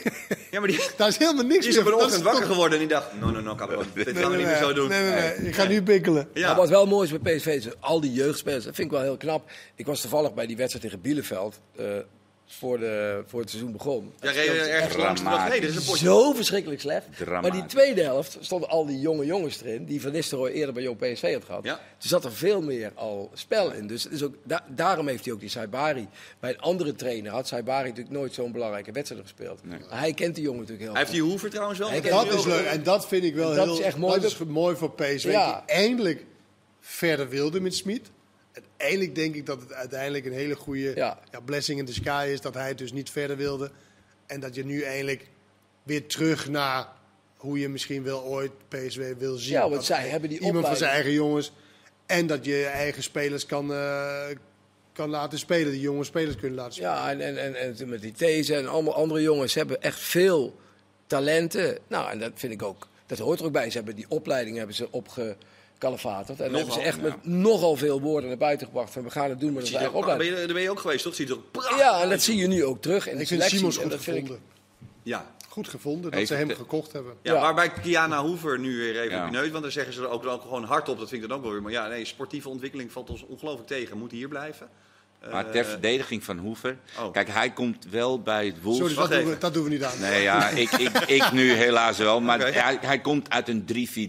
ja, 0.50 0.58
maar 0.60 0.68
die, 0.68 0.80
Daar 0.96 1.08
is 1.08 1.16
helemaal 1.16 1.44
niks 1.44 1.60
die 1.60 1.68
is 1.68 1.74
meer 1.76 1.86
op 1.86 1.98
een 1.98 2.04
ochtend 2.04 2.22
wakker 2.22 2.46
geworden 2.46 2.72
en 2.72 2.78
die 2.78 2.88
dacht, 2.88 3.06
no, 3.20 3.30
no, 3.30 3.40
no, 3.40 3.54
cabrón. 3.54 3.84
Dit 3.94 4.04
gaan 4.06 4.14
we 4.14 4.20
Nee, 4.20 4.28
niet 4.28 4.36
nee, 4.36 4.46
meer 4.46 4.56
zo 4.56 4.64
nee, 4.66 4.74
doen. 4.74 4.88
Nee, 4.88 5.02
nee, 5.02 5.12
nee. 5.38 5.48
Ik 5.48 5.54
ga 5.54 5.64
nu 5.64 5.82
bikkelen. 5.82 6.28
Ja. 6.34 6.46
Maar 6.46 6.56
wat 6.56 6.68
wel 6.68 6.86
mooi 6.86 7.10
is 7.12 7.18
bij 7.20 7.36
PSV, 7.36 7.46
is 7.46 7.80
al 7.80 8.00
die 8.00 8.12
jeugdspelers, 8.12 8.64
dat 8.64 8.74
vind 8.74 8.86
ik 8.86 8.92
wel 8.92 9.02
heel 9.02 9.16
knap. 9.16 9.50
Ik 9.74 9.86
was 9.86 10.00
toevallig 10.00 10.34
bij 10.34 10.46
die 10.46 10.56
wedstrijd 10.56 10.84
tegen 10.84 11.00
Bielefeld, 11.00 11.60
eh, 11.76 11.86
voor, 12.46 12.78
de, 12.78 13.22
voor 13.26 13.40
het 13.40 13.50
seizoen 13.50 13.72
begon. 13.72 14.12
Ja, 14.20 14.30
reed 14.30 14.44
je 14.44 14.50
ergens 14.52 14.96
langs 14.96 15.20
en 15.20 15.26
dacht, 15.26 15.52
hé, 15.52 15.60
dit 15.60 15.70
is 15.70 15.76
een 15.76 15.84
potje. 15.84 16.04
Zo 16.04 16.32
verschrikkelijk 16.32 16.80
slecht. 16.80 17.06
Dramatisch. 17.16 17.50
Maar 17.50 17.60
die 17.60 17.68
tweede 17.68 18.02
helft 18.02 18.36
stonden 18.40 18.68
al 18.68 18.86
die 18.86 18.98
jonge 19.00 19.24
jongens 19.26 19.60
erin, 19.62 19.84
die 19.84 20.00
Van 20.00 20.12
Nistelrooy 20.12 20.50
eerder 20.50 20.74
bij 20.74 20.82
Jong 20.82 20.98
PSV 20.98 21.32
had 21.32 21.44
gehad. 21.44 21.64
Ja. 21.64 21.72
Er 21.72 22.08
zat 22.08 22.24
er 22.24 22.32
veel 22.32 22.62
meer 22.62 22.92
al 22.94 23.30
spel 23.34 23.72
in. 23.72 23.86
Dus 23.86 24.02
het 24.04 24.12
is 24.12 24.22
ook, 24.22 24.34
da- 24.42 24.64
daarom 24.68 25.08
heeft 25.08 25.24
hij 25.24 25.34
ook 25.34 25.40
die 25.40 25.48
Saibari. 25.48 26.08
Bij 26.40 26.50
een 26.50 26.60
andere 26.60 26.94
trainer 26.94 27.32
had 27.32 27.48
Saibari 27.48 27.88
natuurlijk 27.88 28.14
nooit 28.16 28.34
zo'n 28.34 28.52
belangrijke 28.52 28.92
wedstrijd 28.92 29.22
gespeeld. 29.22 29.60
Maar 29.64 29.80
hij 29.88 30.12
kent 30.12 30.34
die 30.34 30.44
jongen 30.44 30.60
natuurlijk 30.60 30.84
heel 30.84 30.92
Hij 30.94 31.00
heeft 31.02 31.12
die 31.14 31.22
Hoever 31.22 31.50
trouwens 31.50 31.78
wel. 31.78 31.88
Hij 31.90 32.00
Dat 32.00 32.32
is 32.32 32.44
leuk. 32.44 32.64
En 32.66 32.82
dat 32.82 33.08
vind 33.08 33.24
ik 33.24 33.34
wel 33.34 33.54
Dat 33.54 33.64
heel 33.64 33.74
is 33.78 33.80
echt 33.84 33.96
mooi. 33.96 34.20
Dat 34.20 34.30
is 34.30 34.38
mooi 34.38 34.76
voor 34.76 34.90
PSV. 34.92 35.24
Ja. 35.30 35.62
Die 35.66 35.74
eindelijk 35.74 36.24
verder 36.80 37.28
wilde 37.28 37.60
met 37.60 37.74
Smit. 37.74 38.10
Uiteindelijk 38.54 39.14
denk 39.14 39.34
ik 39.34 39.46
dat 39.46 39.60
het 39.60 39.72
uiteindelijk 39.72 40.24
een 40.24 40.32
hele 40.32 40.54
goede 40.54 40.92
Ja. 40.94 41.18
ja, 41.30 41.40
blessing 41.40 41.78
in 41.78 41.84
the 41.84 41.92
sky 41.92 42.28
is. 42.32 42.40
Dat 42.40 42.54
hij 42.54 42.68
het 42.68 42.78
dus 42.78 42.92
niet 42.92 43.10
verder 43.10 43.36
wilde. 43.36 43.70
En 44.26 44.40
dat 44.40 44.54
je 44.54 44.64
nu 44.64 44.82
eindelijk 44.82 45.28
weer 45.82 46.06
terug 46.06 46.48
naar 46.48 46.88
hoe 47.36 47.58
je 47.58 47.68
misschien 47.68 48.02
wel 48.02 48.22
ooit 48.22 48.52
PSV 48.68 49.14
wil 49.18 49.36
zien. 49.36 49.52
Ja, 49.52 49.68
want 49.68 49.84
zij 49.84 50.08
hebben 50.08 50.28
die 50.28 50.38
Iemand 50.38 50.66
van 50.66 50.76
zijn 50.76 50.90
eigen 50.90 51.12
jongens. 51.12 51.52
En 52.06 52.26
dat 52.26 52.44
je 52.44 52.54
je 52.54 52.66
eigen 52.66 53.02
spelers 53.02 53.46
kan, 53.46 53.72
eh, 53.72 54.26
kan 54.92 55.10
laten 55.10 55.38
spelen, 55.38 55.72
die 55.72 55.80
jonge 55.80 56.04
spelers 56.04 56.36
kunnen 56.36 56.56
laten 56.56 56.72
spelen. 56.72 56.90
Ja, 56.90 57.10
en, 57.10 57.38
en, 57.38 57.54
en, 57.54 57.88
met 57.88 58.00
die 58.00 58.12
These 58.12 58.54
en 58.54 58.68
allemaal 58.68 58.94
andere 58.94 59.22
jongens 59.22 59.54
hebben 59.54 59.82
echt 59.82 60.00
veel 60.00 60.58
talenten. 61.06 61.78
Nou, 61.88 62.10
en 62.10 62.18
dat 62.18 62.32
vind 62.34 62.52
ik 62.52 62.62
ook, 62.62 62.88
dat 63.06 63.18
hoort 63.18 63.38
er 63.38 63.44
ook 63.44 63.52
bij. 63.52 63.70
Ze 63.70 63.76
hebben 63.76 63.94
die 63.94 64.06
opleiding 64.08 64.56
hebben 64.56 64.76
ze 64.76 64.88
opgekalefaterd. 65.74 66.40
En 66.40 66.44
dan 66.50 66.54
hebben 66.54 66.72
ze 66.72 66.78
Nogal, 66.78 66.92
echt 66.92 67.02
met 67.02 67.26
nogal 67.26 67.76
veel 67.76 68.00
woorden 68.00 68.28
naar 68.28 68.38
buiten 68.38 68.66
gebracht. 68.66 68.92
Van 68.92 69.02
we 69.02 69.10
gaan 69.10 69.28
het 69.30 69.40
doen 69.40 69.52
er, 69.56 69.74
eigen 69.76 69.92
ben, 69.92 70.00
opleiding. 70.00 70.30
je, 70.40 70.44
daar 70.44 70.54
ben 70.54 70.62
je 70.62 70.70
ook 70.70 70.80
geweest, 70.80 71.04
toch? 71.04 71.14
Ziet 71.14 71.28
er 71.28 71.34
ook 71.34 71.50
prachtig 71.50 71.78
Ja, 71.78 72.02
en 72.02 72.08
dat 72.08 72.22
zie 72.22 72.36
je 72.36 72.46
nu 72.46 72.64
ook 72.64 72.82
terug 72.82 73.08
de 73.16 73.20
ik 73.22 73.28
vind. 73.28 73.42
Simons 73.42 73.76
En 73.76 73.82
goed 73.82 73.90
dat 73.90 74.00
gevonden. 74.00 74.38
Ja. 75.02 75.32
Goed 75.48 75.68
gevonden 75.68 76.10
dat 76.10 76.26
ze 76.26 76.34
hem 76.34 76.50
gekocht 76.50 76.92
hebben. 76.92 77.14
Ja, 77.22 77.34
Ja. 77.34 77.40
waarbij 77.40 77.70
Kiana 77.70 78.22
Hoever 78.22 78.58
nu 78.58 78.76
weer 78.76 79.00
even 79.00 79.10
Ja. 79.16 79.26
op 79.26 79.32
je 79.32 79.36
neus, 79.38 79.50
want 79.50 79.62
dan 79.62 79.72
zeggen 79.72 79.92
ze 79.94 80.00
er 80.02 80.08
ook, 80.08 80.22
dan 80.22 80.32
ook 80.32 80.42
gewoon 80.42 80.64
hardop, 80.64 80.98
dat 80.98 81.08
vind 81.08 81.22
ik 81.22 81.28
dan 81.28 81.36
ook 81.36 81.44
wel 81.44 81.52
weer. 81.52 81.62
Maar 81.62 81.72
ja, 81.72 81.88
nee, 81.88 82.04
sportieve 82.04 82.48
ontwikkeling 82.48 82.92
valt 82.92 83.10
ons 83.10 83.22
ongelooflijk 83.26 83.68
tegen. 83.68 83.98
Moet 83.98 84.10
hier 84.10 84.28
blijven. 84.28 84.68
Maar 85.30 85.46
Eh, 85.46 85.52
ter 85.52 85.64
verdediging 85.64 86.24
van 86.24 86.38
Hoever. 86.38 86.76
Oh. 86.98 87.12
Kijk, 87.12 87.28
hij 87.28 87.50
komt 87.50 87.86
wel 87.90 88.22
bij 88.22 88.46
het 88.46 88.62
Wolves. 88.62 88.78
Sorry, 88.92 88.94
dat 89.08 89.20
doen, 89.20 89.30
we, 89.30 89.38
dat 89.38 89.54
doen 89.54 89.64
we 89.64 89.70
niet 89.70 89.82
aan. 89.84 90.00
Nee, 90.00 90.22
ja, 90.22 90.48
ik, 90.48 90.70
ik, 90.70 90.98
ik 90.98 91.32
nu 91.32 91.52
helaas 91.52 91.98
wel. 91.98 92.20
Maar 92.20 92.38
hij, 92.52 92.78
hij 92.80 93.00
komt 93.00 93.30
uit 93.30 93.48
een 93.48 93.64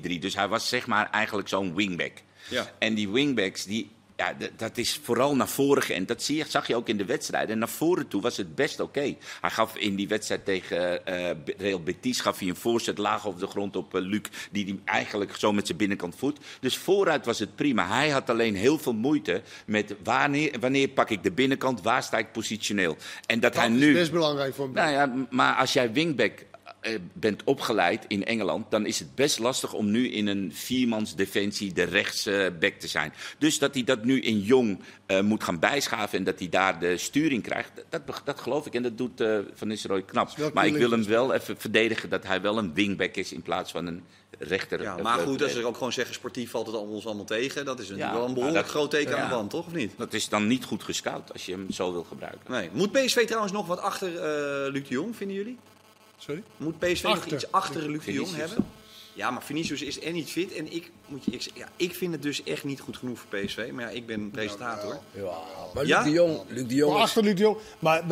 3-4-3. 0.08 0.20
Dus 0.20 0.36
hij 0.36 0.48
was 0.48 0.70
zeg 0.70 0.88
maar 0.88 1.10
eigenlijk 1.12 1.48
zo'n 1.48 1.76
wingback. 1.76 2.12
Ja. 2.50 2.72
En 2.80 2.94
die 2.94 3.10
wingbacks, 3.10 3.64
die, 3.66 3.92
ja, 4.16 4.36
dat 4.56 4.78
is 4.78 5.00
vooral 5.04 5.36
naar 5.36 5.48
voren 5.48 5.84
geënt. 5.84 6.08
Dat 6.08 6.24
zie 6.24 6.38
je, 6.38 6.46
zag 6.48 6.68
je 6.68 6.76
ook 6.76 6.90
in 6.90 6.98
de 6.98 7.06
wedstrijd. 7.06 7.50
En 7.50 7.60
naar 7.60 7.70
voren 7.70 8.08
toe 8.08 8.22
was 8.22 8.38
het 8.38 8.56
best 8.56 8.80
oké. 8.80 9.16
Hij 9.42 9.50
gaf 9.50 9.78
in 9.78 9.96
die 9.96 10.08
wedstrijd 10.08 10.46
tegen 10.46 11.06
eh, 11.06 11.36
Real 11.58 11.84
Betis 11.84 12.20
gaf 12.20 12.40
hij 12.40 12.48
een 12.48 12.56
voorzet 12.56 12.98
laag 12.98 13.28
over 13.28 13.40
de 13.40 13.48
grond 13.48 13.76
op 13.76 13.96
eh, 13.96 14.02
Luc. 14.02 14.22
Die 14.52 14.66
hij 14.66 14.80
eigenlijk 14.86 15.36
zo 15.36 15.54
met 15.54 15.66
zijn 15.66 15.78
binnenkant 15.78 16.16
voet. 16.16 16.40
Dus 16.60 16.78
vooruit 16.78 17.26
was 17.26 17.40
het 17.40 17.56
prima. 17.56 17.88
Hij 17.88 18.10
had 18.10 18.30
alleen 18.30 18.56
heel 18.56 18.78
veel 18.78 18.94
moeite 18.94 19.42
met 19.66 19.96
wanneer, 20.04 20.60
wanneer 20.60 20.88
pak 20.88 21.10
ik 21.10 21.24
de 21.24 21.32
binnenkant, 21.32 21.82
waar 21.82 22.04
sta 22.04 22.18
ik 22.18 22.32
positioneel. 22.32 22.98
En 23.26 23.40
dat, 23.40 23.54
Dat 23.54 23.62
hij 23.62 23.72
is 23.72 23.80
nu... 23.80 23.94
best 23.94 24.12
belangrijk 24.12 24.56
voor 24.56 24.66
hem. 24.66 24.74
Nou 24.74 24.92
ja, 24.92 25.28
maar 25.30 25.56
als 25.56 25.74
jij 25.74 25.92
wingback 25.92 26.46
bent 27.14 27.44
opgeleid 27.44 28.06
in 28.08 28.26
Engeland, 28.26 28.72
dan 28.72 28.86
is 28.86 29.00
het 29.00 29.16
best 29.16 29.40
lastig 29.40 29.74
om 29.74 29.92
nu 29.92 30.10
in 30.12 30.28
een 30.28 30.52
viermans 30.54 31.16
defensie 31.16 31.74
de 31.74 31.84
rechtsback 31.84 32.74
te 32.80 32.88
zijn. 32.88 33.14
Dus 33.38 33.60
dat 33.60 33.74
hij 33.74 33.84
dat 33.84 34.04
nu 34.04 34.22
in 34.22 34.40
jong 34.40 34.80
eh, 35.06 35.22
moet 35.22 35.44
gaan 35.44 35.60
bijschaven 35.60 36.18
en 36.18 36.24
dat 36.24 36.40
hij 36.40 36.50
daar 36.50 36.80
de 36.80 36.98
sturing 36.98 37.44
krijgt, 37.44 37.72
dat- 37.90 38.22
dat, 38.26 38.40
geloof 38.40 38.66
ik. 38.66 38.74
En 38.74 38.84
dat 38.84 38.98
doet 38.98 39.22
eh 39.22 39.38
Van 39.54 39.68
Nistelrooy 39.68 40.02
knap. 40.04 40.52
Maar 40.54 40.66
ik 40.68 40.76
wil 40.76 40.92
hem 40.92 41.04
wel 41.06 41.34
even 41.34 41.58
verdedigen 41.58 42.10
dat 42.10 42.24
hij 42.26 42.42
wel 42.42 42.58
een 42.58 42.74
wingback 42.74 43.16
is 43.16 43.32
in 43.34 43.42
plaats 43.42 43.72
van 43.72 43.86
een 43.86 44.04
rechter. 44.40 44.82
Ja, 44.82 44.98
eh, 44.98 45.04
maar 45.04 45.20
goed, 45.20 45.44
als 45.44 45.52
ze 45.52 45.66
ook 45.66 45.78
gewoon 45.78 45.94
zeggen, 45.94 46.16
sportief 46.16 46.52
valt 46.52 46.68
het 46.68 46.76
ons 46.76 47.06
allemaal 47.06 47.26
tegen. 47.26 47.66
Dat 47.66 47.80
is 47.80 47.88
natuurlijk 47.90 48.14
Ja, 48.14 48.20
wel 48.20 48.28
een 48.28 48.34
behoorlijk 48.34 48.62
dat- 48.64 48.72
groot 48.74 48.90
teken 48.92 49.18
aan 49.22 49.30
de 49.30 49.36
wand, 49.36 49.50
toch? 49.50 49.66
Of 49.66 49.74
niet? 49.74 49.92
Dat 49.98 50.14
is 50.14 50.30
dan 50.30 50.48
niet 50.48 50.64
goed 50.66 50.84
gescout 50.84 51.34
als 51.34 51.46
je 51.46 51.52
hem 51.52 51.72
zo 51.72 51.92
wil 51.92 52.04
gebruiken. 52.04 52.52
Nee. 52.52 52.70
Moet 52.74 52.92
PSV 52.92 53.26
trouwens 53.26 53.54
nog 53.54 53.68
wat 53.68 53.80
achter 53.80 54.16
eh 54.18 54.72
Luc 54.72 54.82
de 54.88 54.94
Jong, 54.94 55.16
vinden 55.16 55.36
jullie? 55.36 55.58
Sorry? 56.26 56.44
Moet 56.58 56.80
PSV 56.80 57.04
nog 57.04 57.12
Achter. 57.14 57.34
iets 57.34 57.52
achter 57.52 57.90
Luc 57.90 58.06
de 58.06 58.14
Jong 58.14 58.36
hebben? 58.36 58.66
Ja, 59.14 59.32
maar 59.32 59.44
Vinicius 59.44 59.82
is 59.82 60.00
en 60.00 60.14
niet 60.14 60.30
fit. 60.30 60.54
En 60.54 60.74
ik, 60.74 60.92
moet 61.06 61.26
je, 61.26 61.32
ik, 61.32 61.48
ja, 61.54 61.70
ik 61.76 61.96
vind 61.96 62.12
het 62.14 62.22
dus 62.22 62.44
echt 62.44 62.64
niet 62.64 62.80
goed 62.80 62.98
genoeg 62.98 63.20
voor 63.20 63.40
PSV. 63.40 63.70
Maar 63.74 63.84
ja, 63.84 63.90
ik 63.90 64.06
ben 64.06 64.32
presentator. 64.32 65.00
Ja, 65.12 65.24
maar 65.74 65.84
Luc 65.84 65.88
Ja? 65.88 66.04
de 66.04 66.10
Jong, 66.10 66.40
Luc 66.50 66.68
de 66.68 66.76
Jong 66.76 66.94
Maar 66.94 67.02
achter 67.02 67.24
Luc 67.24 67.34
de 67.36 67.42
Jong. 67.42 67.58
Maar 67.80 68.04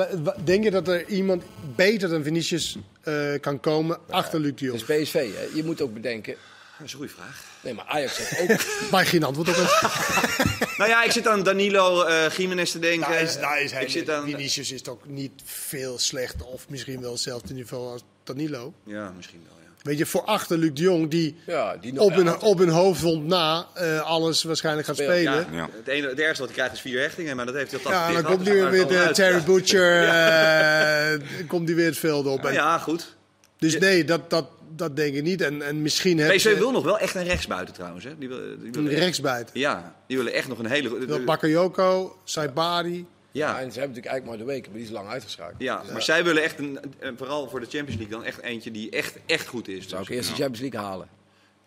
denk 0.44 0.64
je 0.64 0.72
dat 0.72 0.88
er 0.88 1.08
iemand 1.08 1.44
beter 1.76 2.10
dan 2.10 2.24
Vinicius 2.24 2.78
eh, 3.02 3.40
kan 3.42 3.60
komen 3.60 3.98
achter 4.10 4.40
Luc 4.40 4.54
de 4.56 4.66
Jong? 4.66 4.78
is 4.78 4.84
PSV. 5.04 5.14
Hè. 5.14 5.48
Je 5.56 5.64
moet 5.64 5.82
ook 5.82 5.94
bedenken. 5.94 6.36
Dat 6.78 6.86
is 6.88 6.92
een 6.94 6.98
goede 6.98 7.14
vraag. 7.14 7.44
Nee, 7.62 7.74
maar 7.74 7.86
Ajax 7.86 8.18
heeft 8.18 8.52
ook. 8.52 8.60
Maar 8.92 9.06
geen 9.06 9.24
antwoord 9.24 9.50
op 9.50 9.56
het. 9.58 10.63
Nou 10.78 10.90
ja, 10.90 11.04
ik 11.04 11.12
zit 11.12 11.28
aan 11.28 11.44
Danilo 11.44 12.04
eh 12.04 12.30
Jiménez 12.30 12.72
te 12.72 12.80
denken. 12.80 13.12
Daar 13.12 13.22
is, 13.22 13.38
daar 13.40 13.62
is 13.62 13.72
hij. 13.72 13.82
ik 13.84 13.90
zit 13.90 14.10
aan... 14.10 14.24
Vinicius 14.24 14.72
is 14.72 14.82
toch 14.82 14.98
niet 15.08 15.32
veel 15.44 16.00
slechter. 16.00 16.46
Of 16.46 16.70
misschien 16.70 17.02
wel 17.02 17.12
hetzelfde 17.12 17.54
niveau 17.54 17.92
als 17.92 18.02
Danilo. 18.24 18.74
Ja, 18.84 19.12
misschien 19.16 19.42
wel, 19.48 19.58
ja. 19.64 19.70
Weet 19.84 19.98
je, 19.98 20.06
voor 20.06 20.22
achter 20.24 20.58
Luc 20.58 20.72
de 20.74 20.82
Jong, 20.82 21.10
die 21.10 21.36
Ja, 21.46 21.76
die 21.78 22.00
op 22.00 22.14
hun, 22.16 22.26
ja, 22.26 22.38
op 22.40 22.58
hun 22.58 22.70
hoofdwond 22.70 23.26
na 23.26 23.68
eh, 23.74 24.02
alles 24.02 24.44
waarschijnlijk 24.44 24.88
gaat 24.88 24.96
spelen. 24.96 25.22
Ja, 25.24 25.32
Ja, 25.40 25.46
Ja. 25.52 25.70
Het, 25.78 25.88
enige, 25.88 26.08
het 26.10 26.20
ergste 26.20 26.38
wat 26.38 26.48
hij 26.48 26.58
krijgt 26.58 26.74
is 26.74 26.82
vier 26.82 27.00
hechtingen, 27.02 27.36
maar 27.36 27.46
dat 27.46 27.56
heeft 27.56 27.72
hij 27.72 27.80
al 27.84 27.92
en 28.08 28.14
dan 28.14 28.24
komt 28.24 28.44
nu 28.44 28.64
weer 28.70 28.88
de 28.88 28.94
wel 28.94 29.14
Terry. 29.14 29.44
Butcher. 29.44 30.04
eh, 30.08 31.48
komt 31.48 31.68
die 31.68 31.76
weer 31.76 31.86
het 31.86 31.98
veld 31.98 32.26
op. 32.26 32.42
Ja. 32.42 32.48
En- 32.48 32.54
ja, 32.54 32.78
goed. 32.78 33.16
Dus 33.72 33.78
nee, 33.80 34.04
dat, 34.04 34.30
dat, 34.30 34.46
dat 34.76 34.96
denk 34.96 35.16
ik 35.16 35.24
niet. 35.24 35.42
En, 35.42 35.62
en 35.62 35.82
misschien 35.82 36.18
PSV 36.18 36.40
ze 36.40 36.56
wil 36.58 36.72
nog 36.72 36.84
wel 36.84 37.00
echt 37.00 37.16
een 37.16 37.24
rechtsbuiten 37.24 37.74
trouwens. 37.74 38.04
Hè? 38.06 38.18
Die 38.18 38.28
wil, 38.28 38.38
die 38.38 38.48
een 38.66 38.72
willen, 38.72 38.94
rechtsbuiten. 38.94 39.60
ja, 39.60 39.96
die 40.08 40.18
willen 40.18 40.34
echt 40.34 40.48
nog 40.48 40.60
een 40.60 40.66
hele... 40.66 40.90
goede- 40.90 41.06
Wil 41.06 41.24
Bakayoko, 41.24 42.18
Saibari. 42.24 43.06
Ja, 43.32 43.50
Ja, 43.50 43.60
en 43.62 43.72
ze 43.72 43.80
hebben 43.80 43.96
natuurlijk 43.96 44.06
eigenlijk 44.06 44.26
maar 44.26 44.38
de 44.38 44.54
weken, 44.54 44.72
maar 44.72 44.80
die 44.80 44.88
is 44.90 44.94
lang 44.94 45.10
uitgeschakeld. 45.10 45.62
ja, 45.62 45.84
maar 45.92 46.02
zij 46.02 46.24
willen 46.24 46.44
echt, 46.44 46.60
een, 46.60 46.80
een- 47.00 47.18
vooral 47.18 47.50
voor 47.50 47.60
de 47.60 47.66
Champions 47.70 47.96
League, 48.02 48.18
dan 48.18 48.24
echt 48.26 48.42
eentje 48.42 48.72
die 48.72 48.90
echt, 48.90 49.16
echt 49.26 49.48
goed 49.48 49.68
is. 49.68 49.88
Zou 49.88 50.02
ik 50.02 50.08
Dus, 50.08 50.16
eerst 50.18 50.30
de 50.30 50.36
Champions 50.36 50.60
League 50.72 50.90
halen? 50.90 51.08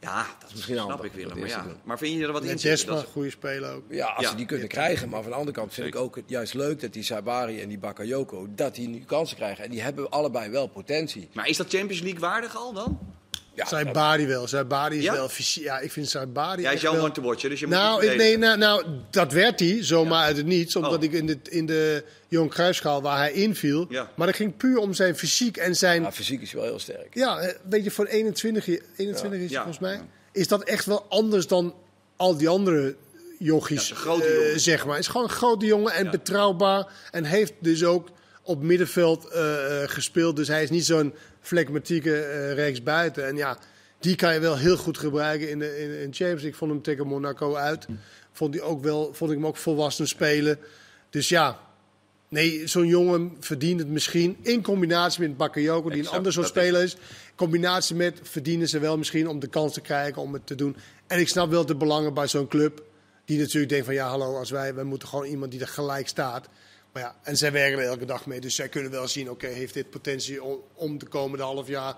Ja, 0.01 0.27
dat 0.41 0.51
misschien 0.53 0.75
snap 0.75 0.89
handig 0.89 1.07
ik 1.07 1.13
weer. 1.13 1.29
dat 1.29 1.37
Maar, 1.39 1.49
ja. 1.49 1.67
maar 1.85 1.99
vind 1.99 2.17
je 2.19 2.27
er 2.27 2.33
wat 2.33 2.43
in 2.45 2.49
En 2.51 2.59
zitten? 2.59 2.87
Desma, 2.87 3.01
Dat- 3.03 3.13
goede 3.13 3.31
speler 3.31 3.75
ook. 3.75 3.83
Ja, 3.89 4.07
als 4.07 4.25
Ja. 4.25 4.31
ze 4.31 4.37
die 4.37 4.47
kunnen 4.47 4.69
krijgen. 4.69 5.09
Maar 5.09 5.23
van 5.23 5.31
de 5.31 5.37
andere 5.37 5.57
kant 5.57 5.75
vind 5.75 5.87
ik 5.87 5.97
ook 5.97 6.17
het 6.17 6.25
juist 6.27 6.55
leuk 6.55 6.81
dat 6.81 6.93
die 6.93 7.03
Sabari 7.03 7.61
en 7.61 7.69
die 7.69 7.79
Bakayoko, 7.79 8.47
dat 8.51 8.75
die 8.75 8.89
nu 8.89 9.05
kansen 9.05 9.37
krijgen. 9.37 9.65
En 9.65 9.71
die 9.71 9.83
hebben 9.83 10.11
allebei 10.11 10.51
wel 10.51 10.67
potentie. 10.67 11.29
Maar 11.33 11.49
is 11.49 11.57
dat 11.57 11.69
Champions 11.69 12.01
League 12.03 12.21
waardig 12.21 12.57
al 12.57 12.73
dan? 12.73 12.99
Ja, 13.57 13.65
Saibari 13.65 14.27
wel. 14.27 14.47
Saibari 14.47 14.97
is 14.97 15.03
Ja? 15.05 15.13
wel 15.13 15.29
fysiek. 15.29 15.63
Ja, 15.65 15.79
ik 15.79 15.93
vind 15.93 16.09
Saibari 16.09 16.61
Jij 16.63 16.69
is 16.69 16.73
echt 16.75 16.83
jouw 16.83 16.93
wel... 16.93 17.03
one 17.05 17.13
to 17.13 17.23
watchen, 17.23 17.51
dus 17.51 17.61
je 17.61 17.67
moet 17.67 17.75
Nou, 17.75 18.03
niet 18.03 18.11
ik, 18.11 18.17
nee, 18.17 18.39
nou, 18.39 18.59
nou, 18.59 18.85
dat 19.11 19.33
werd 19.33 19.61
hij 19.61 19.79
zomaar 19.85 20.25
uit 20.25 20.37
het 20.37 20.47
niets. 20.47 20.77
Omdat 20.77 20.97
Oh. 20.97 21.03
ik 21.03 21.13
in 21.13 21.27
de, 21.27 21.39
in 21.51 21.67
de 21.67 22.05
Johan 22.29 22.49
Cruijffschaal 22.49 23.03
waar 23.03 23.19
hij 23.19 23.33
inviel. 23.33 23.87
Ja. 23.89 24.11
Maar 24.15 24.27
dat 24.27 24.37
ging 24.37 24.57
puur 24.57 24.79
om 24.79 24.95
zijn 24.95 25.17
fysiek 25.17 25.57
en 25.57 25.77
zijn... 25.77 26.03
Ja, 26.03 26.13
fysiek 26.13 26.43
is 26.43 26.53
hij 26.53 26.61
wel 26.61 26.69
heel 26.71 26.79
sterk. 26.79 27.15
Ja, 27.15 27.39
eh, 27.39 27.55
weet 27.69 27.85
je, 27.85 27.91
voor 27.91 28.07
21, 28.07 28.67
je- 28.67 28.83
21 28.97 29.39
is 29.41 29.45
hij 29.45 29.49
Ja. 29.49 29.57
volgens 29.63 29.79
mij. 29.79 30.01
Is 30.33 30.49
dat 30.49 30.63
echt 30.63 30.85
wel 30.85 31.07
anders 31.09 31.47
dan 31.47 31.75
al 32.17 32.37
die 32.37 32.49
andere 32.49 32.97
jochies, 33.39 33.89
Ja, 33.89 33.95
de 33.95 34.01
grote 34.01 34.33
jongen. 34.43 34.61
zeg 34.61 34.87
maar. 34.87 34.99
Is 34.99 35.07
gewoon 35.07 35.23
een 35.27 35.33
grote 35.33 35.67
jongen 35.67 35.93
en 35.93 36.05
Ja. 36.05 36.11
betrouwbaar. 36.11 36.87
En 37.11 37.25
heeft 37.25 37.53
dus 37.59 37.85
ook 37.85 38.09
op 38.43 38.63
middenveld 38.63 39.27
eh, 39.29 39.83
eh, 39.83 39.89
gespeeld. 39.91 40.37
Dus 40.37 40.49
hij 40.49 40.63
is 40.63 40.71
niet 40.71 40.85
zo'n 40.87 41.15
flegmatieke 41.47 42.17
eh 42.17 42.55
rechtsbuiten. 42.55 43.27
En 43.27 43.37
ja, 43.37 43.59
die 43.99 44.17
kan 44.17 44.35
je 44.35 44.41
wel 44.41 44.57
heel 44.57 44.77
goed 44.77 44.99
gebruiken 44.99 45.51
in 45.51 45.59
de 45.59 45.79
in, 45.79 45.91
in 45.91 46.15
Champions. 46.15 46.43
Ik 46.43 46.55
vond 46.55 46.71
hem 46.71 46.83
tegen 46.83 47.07
Monaco 47.07 47.55
uit. 47.55 47.87
Vond, 48.33 48.55
hij 48.55 48.63
ook 48.63 48.83
wel, 48.83 49.15
vond 49.15 49.31
ik 49.31 49.37
hem 49.37 49.47
ook 49.47 49.57
volwassen 49.57 50.09
spelen. 50.09 50.59
Dus 51.11 51.29
ja, 51.29 51.59
nee, 52.29 52.67
zo'n 52.67 52.87
jongen 52.87 53.37
verdient 53.41 53.81
het 53.81 53.89
misschien. 53.89 54.37
In 54.43 54.63
combinatie 54.63 55.21
met 55.21 55.37
Bakayoko, 55.37 55.91
die 55.91 56.01
een 56.01 56.09
ander 56.09 56.33
soort 56.33 56.47
speler 56.47 56.83
is. 56.83 56.95
In 56.95 57.01
combinatie 57.35 57.97
met 57.97 58.19
verdienen 58.23 58.69
ze 58.69 58.79
wel 58.79 58.99
misschien 58.99 59.29
om 59.29 59.39
de 59.39 59.47
kans 59.47 59.73
te 59.73 59.81
krijgen 59.81 60.23
om 60.23 60.33
het 60.33 60.47
te 60.47 60.55
doen. 60.55 60.77
En 61.07 61.19
ik 61.19 61.29
snap 61.29 61.51
wel 61.51 61.67
de 61.67 61.77
belangen 61.77 62.15
bij 62.15 62.27
zo'n 62.27 62.49
club. 62.49 62.85
Die 63.25 63.39
natuurlijk 63.39 63.69
denkt 63.69 63.87
van 63.87 63.95
ja, 63.95 64.09
hallo, 64.09 64.39
als 64.39 64.51
wij, 64.51 64.75
wij 64.75 64.85
moeten 64.85 65.09
gewoon 65.09 65.27
iemand 65.27 65.51
die 65.51 65.61
er 65.61 65.69
gelijk 65.69 66.09
staat. 66.09 66.49
Maar 66.97 67.05
ja, 67.05 67.17
en 67.23 67.37
zij 67.37 67.53
werken 67.53 67.79
er 67.79 67.85
elke 67.85 68.05
dag 68.05 68.27
mee. 68.27 68.41
Dus 68.41 68.55
zij 68.55 68.69
kunnen 68.69 68.91
wel 68.91 69.09
zien, 69.09 69.31
oké, 69.31 69.47
heeft 69.47 69.75
dit 69.75 69.91
potentie 69.91 70.43
om, 70.43 70.59
om 70.75 70.99
de 70.99 71.07
komende 71.07 71.45
half 71.45 71.69
jaar 71.69 71.95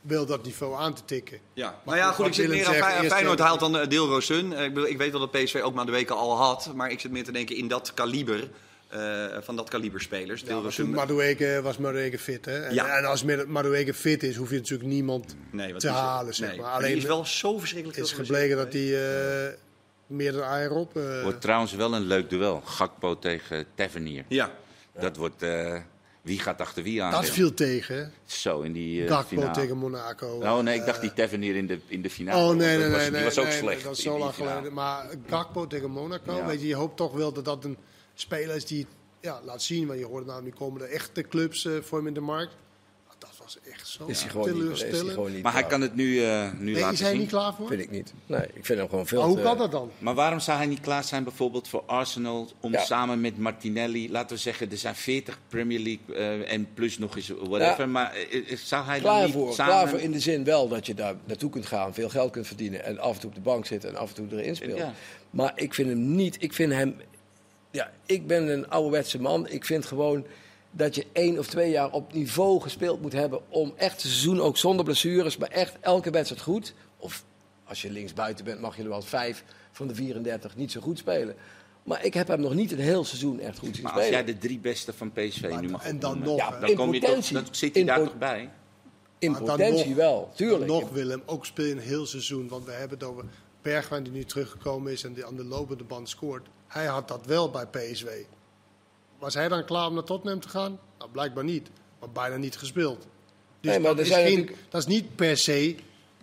wel 0.00 0.26
dat 0.26 0.44
niveau 0.44 0.74
aan 0.76 0.94
te 0.94 1.04
tikken. 1.04 1.38
Ja, 1.52 1.80
maar 1.84 1.96
ja, 1.96 2.12
goed, 2.12 2.26
ik 2.26 2.34
zit 2.34 2.48
meer 2.48 2.66
aan 2.66 3.02
eerst 3.02 3.12
Feyenoord 3.12 3.38
haalt 3.38 3.60
dan 3.60 3.76
uh, 3.76 3.86
Deel 3.88 4.06
Rosun. 4.06 4.52
Eh, 4.52 4.64
ik, 4.64 4.74
bedoel, 4.74 4.88
ik 4.88 4.98
weet 4.98 5.10
wel 5.10 5.20
dat 5.20 5.30
PSV 5.30 5.60
ook 5.62 5.74
maar 5.74 5.86
de 5.86 5.92
weken 5.92 6.16
al 6.16 6.36
had, 6.36 6.70
maar 6.74 6.90
ik 6.90 7.00
zit 7.00 7.10
meer 7.10 7.24
te 7.24 7.32
denken 7.32 7.56
in 7.56 7.68
dat 7.68 7.94
kaliber, 7.94 8.50
eh, 8.88 9.24
van 9.40 9.56
dat 9.56 9.68
kaliber 9.68 10.00
spelers. 10.00 10.42
Ja, 10.46 10.60
maar 10.60 10.72
toen 10.74 10.90
Madueke 10.90 11.60
was 11.62 11.78
Madueke 11.78 12.18
fit, 12.18 12.44
hè? 12.44 12.62
En, 12.62 12.74
Ja. 12.74 12.96
en 12.98 13.04
als 13.04 13.24
Madueke 13.46 13.94
fit 13.94 14.22
is, 14.22 14.36
hoef 14.36 14.50
je 14.50 14.56
natuurlijk 14.56 14.88
niemand 14.88 15.36
nee, 15.50 15.68
te 15.70 15.76
is 15.76 15.82
het? 15.82 15.92
halen, 15.92 16.34
zeg 16.34 16.48
Nee, 16.48 16.60
maar. 16.60 16.78
die 16.78 16.84
Alleen 16.86 16.96
is 16.96 17.04
wel 17.04 17.24
zo 17.24 17.58
verschrikkelijk 17.58 17.98
is 17.98 18.12
veel 18.12 18.24
gebleken 18.24 18.56
dat 18.56 18.72
hij 18.72 19.48
eh 19.48 19.54
meer 20.06 20.32
dan 20.32 20.42
Aerop... 20.42 20.96
eh 20.96 21.22
Wordt 21.22 21.40
trouwens 21.40 21.72
wel 21.72 21.94
een 21.94 22.02
leuk 22.06 22.30
duel. 22.30 22.60
Gakpo 22.64 23.18
tegen 23.18 23.66
Tavernier. 23.74 24.24
Ja, 24.28 24.50
Dat 25.00 25.16
wordt... 25.16 25.42
eh, 25.42 25.80
wie 26.22 26.38
gaat 26.38 26.60
achter 26.60 26.82
wie 26.82 27.02
aan? 27.02 27.10
dat 27.10 27.28
viel 27.30 27.54
tegen, 27.54 27.96
hè? 27.96 28.04
Zo 28.24 28.60
in 28.60 28.72
die 28.72 29.02
eh, 29.04 29.10
Gakpo 29.10 29.28
finale. 29.28 29.52
tegen 29.52 29.76
Monaco. 29.76 30.26
Oh 30.42 30.58
nee, 30.58 30.78
ik 30.78 30.86
dacht 30.86 31.00
die 31.00 31.12
Tavernier 31.12 31.56
in 31.56 31.66
de, 31.66 31.78
in 31.86 32.02
de 32.02 32.10
finale. 32.10 32.42
Oh 32.50 32.56
nee, 32.56 32.78
nee, 32.78 32.90
was- 32.90 33.00
nee, 33.00 33.10
Die 33.10 33.24
was 33.24 33.38
ook 33.38 33.44
nee, 33.44 33.58
slecht. 33.58 33.82
Dat 33.82 33.92
is 33.92 33.98
in 33.98 34.04
zo 34.04 34.10
die 34.10 34.20
lang 34.20 34.34
finale. 34.34 34.54
geleden. 34.54 34.74
Maar 34.74 35.06
Gakpo 35.28 35.66
tegen 35.66 35.90
Monaco, 35.90 36.34
Ja. 36.36 36.46
weet 36.46 36.60
je, 36.60 36.66
je 36.66 36.74
hoopt 36.74 36.96
toch 36.96 37.12
wel 37.12 37.32
dat 37.32 37.44
dat 37.44 37.64
een 37.64 37.76
speler 38.14 38.56
is 38.56 38.64
die 38.66 38.86
ja, 39.20 39.40
laat 39.44 39.62
zien. 39.62 39.86
Want 39.86 39.98
je 39.98 40.06
hoort 40.06 40.26
nou, 40.26 40.42
nu 40.42 40.50
komen 40.50 40.82
er 40.82 40.88
echte 40.88 41.22
clubs 41.22 41.64
eh, 41.64 41.72
voor 41.82 41.98
hem 41.98 42.06
in 42.06 42.14
de 42.14 42.20
markt. 42.20 42.54
Was 43.46 43.58
echt 43.72 43.88
zo 43.88 44.06
Is 44.06 44.20
hij 44.20 44.30
gewoon 44.30 44.46
niet, 44.46 44.56
is 44.56 44.62
hij 44.62 44.74
teleurstellend. 44.76 45.10
gewoon 45.14 45.32
niet 45.32 45.42
Maar 45.42 45.52
hij 45.52 45.64
kan 45.66 45.80
het 45.80 45.94
nu, 45.94 46.22
eh, 46.24 46.52
nu 46.58 46.72
Nee, 46.72 46.80
laten 46.80 46.92
is 46.94 47.00
hij 47.00 47.10
zien. 47.10 47.18
niet 47.18 47.28
klaar 47.28 47.54
voor? 47.54 47.66
Vind 47.68 47.80
ik 47.80 47.90
niet. 47.90 48.12
Nee, 48.26 48.40
ik 48.54 48.64
vind 48.64 48.78
hem 48.78 48.88
gewoon 48.88 49.06
veel 49.06 49.18
Maar 49.18 49.28
hoe 49.28 49.36
te- 49.36 49.42
kan 49.42 49.58
dat 49.58 49.70
dan? 49.72 49.90
Maar 49.98 50.14
waarom 50.14 50.40
zou 50.40 50.58
hij 50.58 50.66
niet 50.66 50.80
klaar 50.80 51.04
zijn 51.04 51.24
bijvoorbeeld 51.24 51.68
voor 51.68 51.82
Arsenal 51.86 52.48
om 52.60 52.72
Ja. 52.72 52.84
samen 52.84 53.20
met 53.20 53.38
Martinelli, 53.38 54.10
laten 54.10 54.36
we 54.36 54.42
zeggen, 54.42 54.70
er 54.70 54.76
zijn 54.76 54.94
40 54.94 55.38
Premier 55.48 55.78
League 55.80 56.16
eh, 56.16 56.52
en 56.52 56.68
plus 56.74 56.98
nog 56.98 57.16
eens 57.16 57.28
whatever, 57.28 57.80
Ja. 57.84 57.86
maar 57.86 58.14
eh, 58.14 58.56
zou 58.56 58.84
hij 58.84 59.00
dan 59.00 59.10
Klaar 59.12 59.24
niet 59.24 59.32
voor, 59.34 59.52
samen... 59.52 59.72
klaar 59.72 59.88
voor 59.88 59.98
in 59.98 60.10
de 60.12 60.20
zin 60.20 60.44
wel 60.44 60.68
dat 60.68 60.86
je 60.86 60.94
daar 60.94 61.14
naartoe 61.24 61.50
kunt 61.50 61.66
gaan, 61.66 61.94
veel 61.94 62.08
geld 62.08 62.30
kunt 62.30 62.46
verdienen 62.46 62.84
en 62.84 62.98
af 62.98 63.14
en 63.14 63.20
toe 63.20 63.28
op 63.28 63.34
de 63.34 63.40
bank 63.42 63.66
zitten 63.66 63.88
en 63.90 63.96
af 63.96 64.08
en 64.08 64.28
toe 64.28 64.38
erin 64.40 64.56
speelt. 64.56 64.78
Ja. 64.78 64.92
Maar 65.30 65.52
ik 65.54 65.74
vind 65.74 65.88
hem 65.88 66.14
niet, 66.14 66.36
ik 66.42 66.52
vind 66.52 66.72
hem, 66.72 66.96
Ja, 67.70 67.90
ik 68.06 68.26
ben 68.26 68.48
een 68.48 68.68
ouderwetse 68.68 69.20
man. 69.20 69.48
Ik 69.48 69.64
vind 69.64 69.86
gewoon 69.86 70.26
dat 70.76 70.94
je 70.94 71.06
één 71.12 71.38
of 71.38 71.46
twee 71.46 71.70
jaar 71.70 71.90
op 71.92 72.12
niveau 72.12 72.60
gespeeld 72.60 73.02
moet 73.02 73.12
hebben 73.12 73.40
om 73.50 73.72
echt 73.76 74.00
seizoen 74.00 74.40
ook 74.40 74.56
zonder 74.56 74.84
blessures, 74.84 75.36
maar 75.36 75.48
echt 75.50 75.76
elke 75.80 76.10
wedstrijd 76.10 76.42
goed. 76.42 76.74
Of 76.96 77.24
als 77.64 77.82
je 77.82 77.90
linksbuiten 77.90 78.44
bent, 78.44 78.60
mag 78.60 78.76
je 78.76 78.82
er 78.82 78.88
wel 78.88 79.02
vijf 79.02 79.44
van 79.72 79.86
de 79.86 79.94
34 79.94 80.56
niet 80.56 80.72
zo 80.72 80.80
goed 80.80 80.98
spelen. 80.98 81.34
Maar 81.82 82.04
ik 82.04 82.14
heb 82.14 82.28
hem 82.28 82.40
nog 82.40 82.54
niet 82.54 82.72
een 82.72 82.78
heel 82.78 83.04
seizoen 83.04 83.40
echt 83.40 83.58
goed 83.58 83.74
zien 83.74 83.84
Maar 83.84 83.92
als 83.92 84.08
jij 84.08 84.24
de 84.24 84.38
drie 84.38 84.58
beste 84.58 84.92
van 84.92 85.12
PSV 85.12 85.56
nu 85.60 85.68
mag 85.68 85.84
en 85.84 85.98
dan 85.98 86.18
nog, 86.18 86.36
Ja, 86.36 86.60
dan, 86.60 86.74
kom 86.74 86.94
je 86.94 87.00
toch, 87.00 87.08
potentie. 87.08 87.34
dan 87.34 87.46
zit 87.50 87.74
hij 87.74 87.84
daar 87.84 87.98
toch 87.98 88.18
bij? 88.18 88.50
In 89.18 89.30
Maar 89.30 89.40
potentie 89.42 89.86
nog- 89.88 89.96
wel, 89.96 90.30
tuurlijk. 90.34 90.66
Nog 90.66 90.90
Willem, 90.90 91.22
ook 91.26 91.46
speel 91.46 91.64
je 91.66 91.72
een 91.72 91.78
heel 91.78 92.06
seizoen. 92.06 92.48
Want 92.48 92.64
we 92.64 92.72
hebben 92.72 92.98
het 92.98 93.06
over 93.08 93.24
Bergwijn 93.62 94.02
die 94.02 94.12
nu 94.12 94.24
teruggekomen 94.24 94.92
is 94.92 95.04
en 95.04 95.12
die 95.12 95.24
aan 95.26 95.36
de 95.36 95.44
lopende 95.44 95.84
band 95.84 96.08
scoort. 96.08 96.46
Hij 96.66 96.86
had 96.86 97.08
dat 97.08 97.26
wel 97.26 97.50
bij 97.50 97.66
PSV. 97.66 98.06
Was 99.18 99.34
hij 99.34 99.48
dan 99.48 99.64
klaar 99.64 99.86
om 99.86 99.94
naar 99.94 100.04
Tottenham 100.04 100.40
te 100.40 100.48
gaan? 100.48 100.78
Nou, 100.98 101.10
blijkbaar 101.10 101.44
niet. 101.44 101.68
Maar 102.00 102.10
bijna 102.10 102.36
niet 102.36 102.56
gespeeld. 102.56 103.06
Dus 103.60 103.70
Nee, 103.70 103.80
maar 103.80 103.90
dat, 103.96 104.00
is 104.04 104.08
zijn 104.08 104.26
geen, 104.26 104.38
natuurlijk- 104.38 104.66
dat 104.70 104.80
is 104.80 104.86
niet 104.86 105.16
per 105.16 105.36
se 105.36 105.74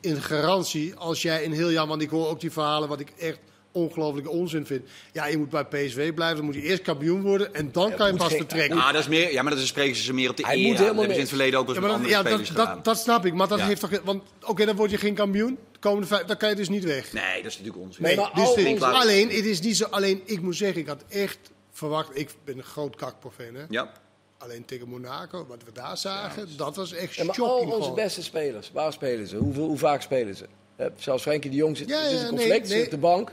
een 0.01 0.21
garantie 0.21 0.95
als 0.95 1.21
jij 1.21 1.45
een 1.45 1.53
heel 1.53 1.69
jaar... 1.69 1.87
Want 1.87 2.01
ik 2.01 2.09
hoor 2.09 2.27
ook 2.27 2.39
die 2.39 2.51
verhalen 2.51 2.89
wat 2.89 2.99
ik 2.99 3.09
echt 3.17 3.39
ongelooflijke 3.71 4.29
onzin 4.29 4.65
vind. 4.65 4.81
Ja, 5.13 5.25
je 5.27 5.37
moet 5.37 5.49
bij 5.49 5.65
PSV 5.65 6.13
blijven, 6.13 6.35
dan 6.35 6.45
moet 6.45 6.55
je 6.55 6.61
eerst 6.61 6.81
kampioen 6.81 7.21
worden... 7.21 7.53
en 7.53 7.71
dan 7.71 7.95
kan 7.95 8.11
je 8.11 8.17
pas 8.17 8.33
vertrekken. 8.33 8.77
Ah, 8.77 8.91
dat 8.93 9.01
is 9.01 9.07
meer, 9.07 9.31
ja, 9.31 9.41
maar 9.43 9.55
dat 9.55 9.65
spreken 9.65 9.95
ze 9.95 10.13
meer 10.13 10.29
op 10.29 10.37
de 10.37 10.45
Hij 10.45 10.55
eer 10.57 10.67
moet 10.67 10.77
helemaal 10.77 10.87
Dat 10.95 11.05
hebben 11.05 11.15
ze 11.15 11.21
in 11.21 11.27
het 11.27 11.35
verleden 11.37 11.59
ook 11.59 11.67
Ja, 11.67 11.73
maar 11.73 11.81
dat, 11.81 11.91
andere 11.91 12.13
ja, 12.13 12.19
spelers 12.19 12.39
dat, 12.49 12.57
gedaan. 12.59 12.75
dat, 12.75 12.85
dat 12.85 12.97
snap 12.99 13.25
ik, 13.25 13.33
maar 13.33 13.47
dat 13.47 13.59
Ja. 13.59 13.65
heeft 13.65 13.79
toch... 13.81 13.99
Want 14.03 14.23
oké, 14.41 14.65
dan 14.65 14.75
word 14.75 14.91
je 14.91 14.97
geen 14.97 15.13
kampioen. 15.13 15.57
De 15.71 15.79
komende 15.79 16.07
vijf, 16.07 16.23
dan 16.25 16.37
kan 16.37 16.49
je 16.49 16.55
dus 16.55 16.69
niet 16.69 16.83
weg. 16.83 17.13
Nee, 17.13 17.23
dat 17.43 17.51
is 17.51 17.57
natuurlijk 17.57 17.85
onzin. 17.85 18.03
Nee, 18.03 18.15
maar 18.15 18.31
dus 18.33 18.43
al 18.43 18.55
dit- 18.55 18.67
onze- 18.67 18.85
alleen, 18.85 19.29
het 19.29 19.45
is 19.45 19.61
niet 19.61 19.77
zo, 19.77 19.85
alleen, 19.85 20.21
ik 20.25 20.41
moet 20.41 20.55
zeggen, 20.55 20.81
ik 20.81 20.87
had 20.87 21.03
echt 21.09 21.37
verwacht... 21.73 22.09
Ik 22.19 22.29
ben 22.43 22.57
een 22.57 22.63
groot 22.63 22.95
kakprofeen, 22.95 23.55
hè. 23.55 23.63
Ja. 23.69 23.91
Alleen 24.37 24.65
tegen 24.65 24.87
Monaco, 24.89 25.45
wat 25.47 25.63
we 25.65 25.71
daar 25.71 25.97
zagen, 25.97 26.57
dat 26.57 26.75
was 26.75 26.91
echt 26.93 27.15
Ja, 27.15 27.23
maar 27.23 27.35
shocking. 27.35 27.57
al 27.59 27.65
onze 27.71 27.81
gewoon. 27.81 27.95
beste 27.95 28.23
spelers, 28.23 28.71
waar 28.71 28.93
spelen 28.93 29.27
ze? 29.27 29.37
Hoeveel, 29.37 29.65
hoe 29.67 29.77
vaak 29.77 30.01
spelen 30.01 30.35
ze? 30.35 30.45
Zelfs 30.95 31.21
Frenkie 31.23 31.49
de 31.49 31.55
Jong 31.55 31.77
zit, 31.77 31.89
Ja, 31.89 32.01
zit 32.01 32.11
ja, 32.11 32.15
in 32.15 32.21
nee, 32.21 32.29
conflict, 32.29 32.67
nee. 32.69 32.77
zit 32.77 32.85
op 32.85 32.91
de 32.91 32.97
bank. 32.97 33.31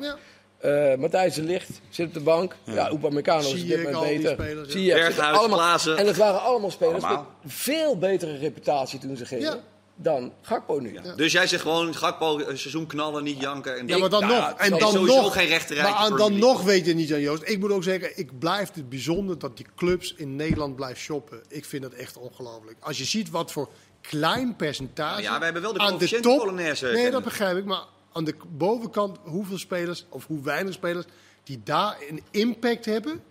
Eh 0.58 0.94
Matthijs 0.94 1.34
de 1.34 1.42
Licht 1.42 1.80
zit 1.88 2.06
op 2.06 2.14
de 2.14 2.20
bank. 2.20 2.56
Ja, 2.64 2.72
ja 2.74 2.92
Upamecano 2.92 3.40
is 3.54 3.62
op 3.62 3.68
dit 3.68 3.82
moment 3.82 4.02
beter. 4.22 4.30
spelers, 4.32 5.18
allemaal- 5.18 5.58
Klaassen. 5.58 5.96
En 5.96 6.06
het 6.06 6.16
waren 6.16 6.40
allemaal 6.40 6.70
spelers 6.70 7.04
Allemaal. 7.04 7.26
met 7.42 7.52
veel 7.52 7.98
betere 7.98 8.36
reputatie 8.36 8.98
toen 8.98 9.16
ze 9.16 9.26
gingen 9.26 9.44
Ja. 9.44 9.58
Dan 10.02 10.32
Gakpo 10.42 10.78
nu. 10.78 10.98
Dus 11.16 11.32
jij 11.32 11.46
zegt 11.46 11.62
gewoon, 11.62 11.94
Gakpo, 11.94 12.38
een 12.38 12.58
seizoen 12.58 12.86
knallen, 12.86 13.24
niet 13.24 13.40
janken. 13.40 13.78
En 13.78 13.86
Ja, 13.86 13.98
maar 13.98 14.08
dan 14.10 14.20
Nou, 14.20 14.34
nog. 14.34 14.58
En 14.58 14.70
dan 14.78 14.92
sowieso 14.92 15.22
nog. 15.22 15.32
geen 15.32 15.76
maar 15.76 16.16
dan 16.16 16.38
nog 16.38 16.62
weet 16.62 16.86
je 16.86 16.94
niet 16.94 17.12
aan 17.12 17.20
Joost. 17.20 17.42
Ik 17.48 17.58
moet 17.58 17.70
ook 17.70 17.82
zeggen, 17.82 18.18
ik 18.18 18.38
blijf 18.38 18.74
het 18.74 18.88
bijzonder 18.88 19.38
dat 19.38 19.56
die 19.56 19.66
clubs 19.76 20.14
in 20.14 20.36
Nederland 20.36 20.76
blijven 20.76 20.98
shoppen. 20.98 21.42
Ik 21.48 21.64
vind 21.64 21.82
dat 21.82 21.92
echt 21.92 22.16
ongelooflijk. 22.16 22.76
Als 22.80 22.98
je 22.98 23.04
ziet 23.04 23.30
wat 23.30 23.52
voor 23.52 23.68
klein 24.00 24.56
percentage. 24.56 25.10
Nou 25.10 25.22
ja, 25.22 25.38
we 25.38 25.44
hebben 25.44 25.62
wel 25.62 25.72
de 25.72 25.78
aan 25.78 25.98
de 25.98 26.20
top. 26.20 26.38
Polonaise 26.38 26.84
Nee, 26.84 26.94
kennen. 26.94 27.12
dat 27.12 27.22
begrijp 27.22 27.56
ik. 27.56 27.64
Maar 27.64 27.84
aan 28.12 28.24
de 28.24 28.34
bovenkant, 28.48 29.18
hoeveel 29.22 29.58
spelers, 29.58 30.04
of 30.08 30.26
hoe 30.26 30.42
weinig 30.42 30.74
spelers, 30.74 31.06
die 31.44 31.60
daar 31.64 31.96
een 32.08 32.22
impact 32.30 32.84
hebben 32.84 33.22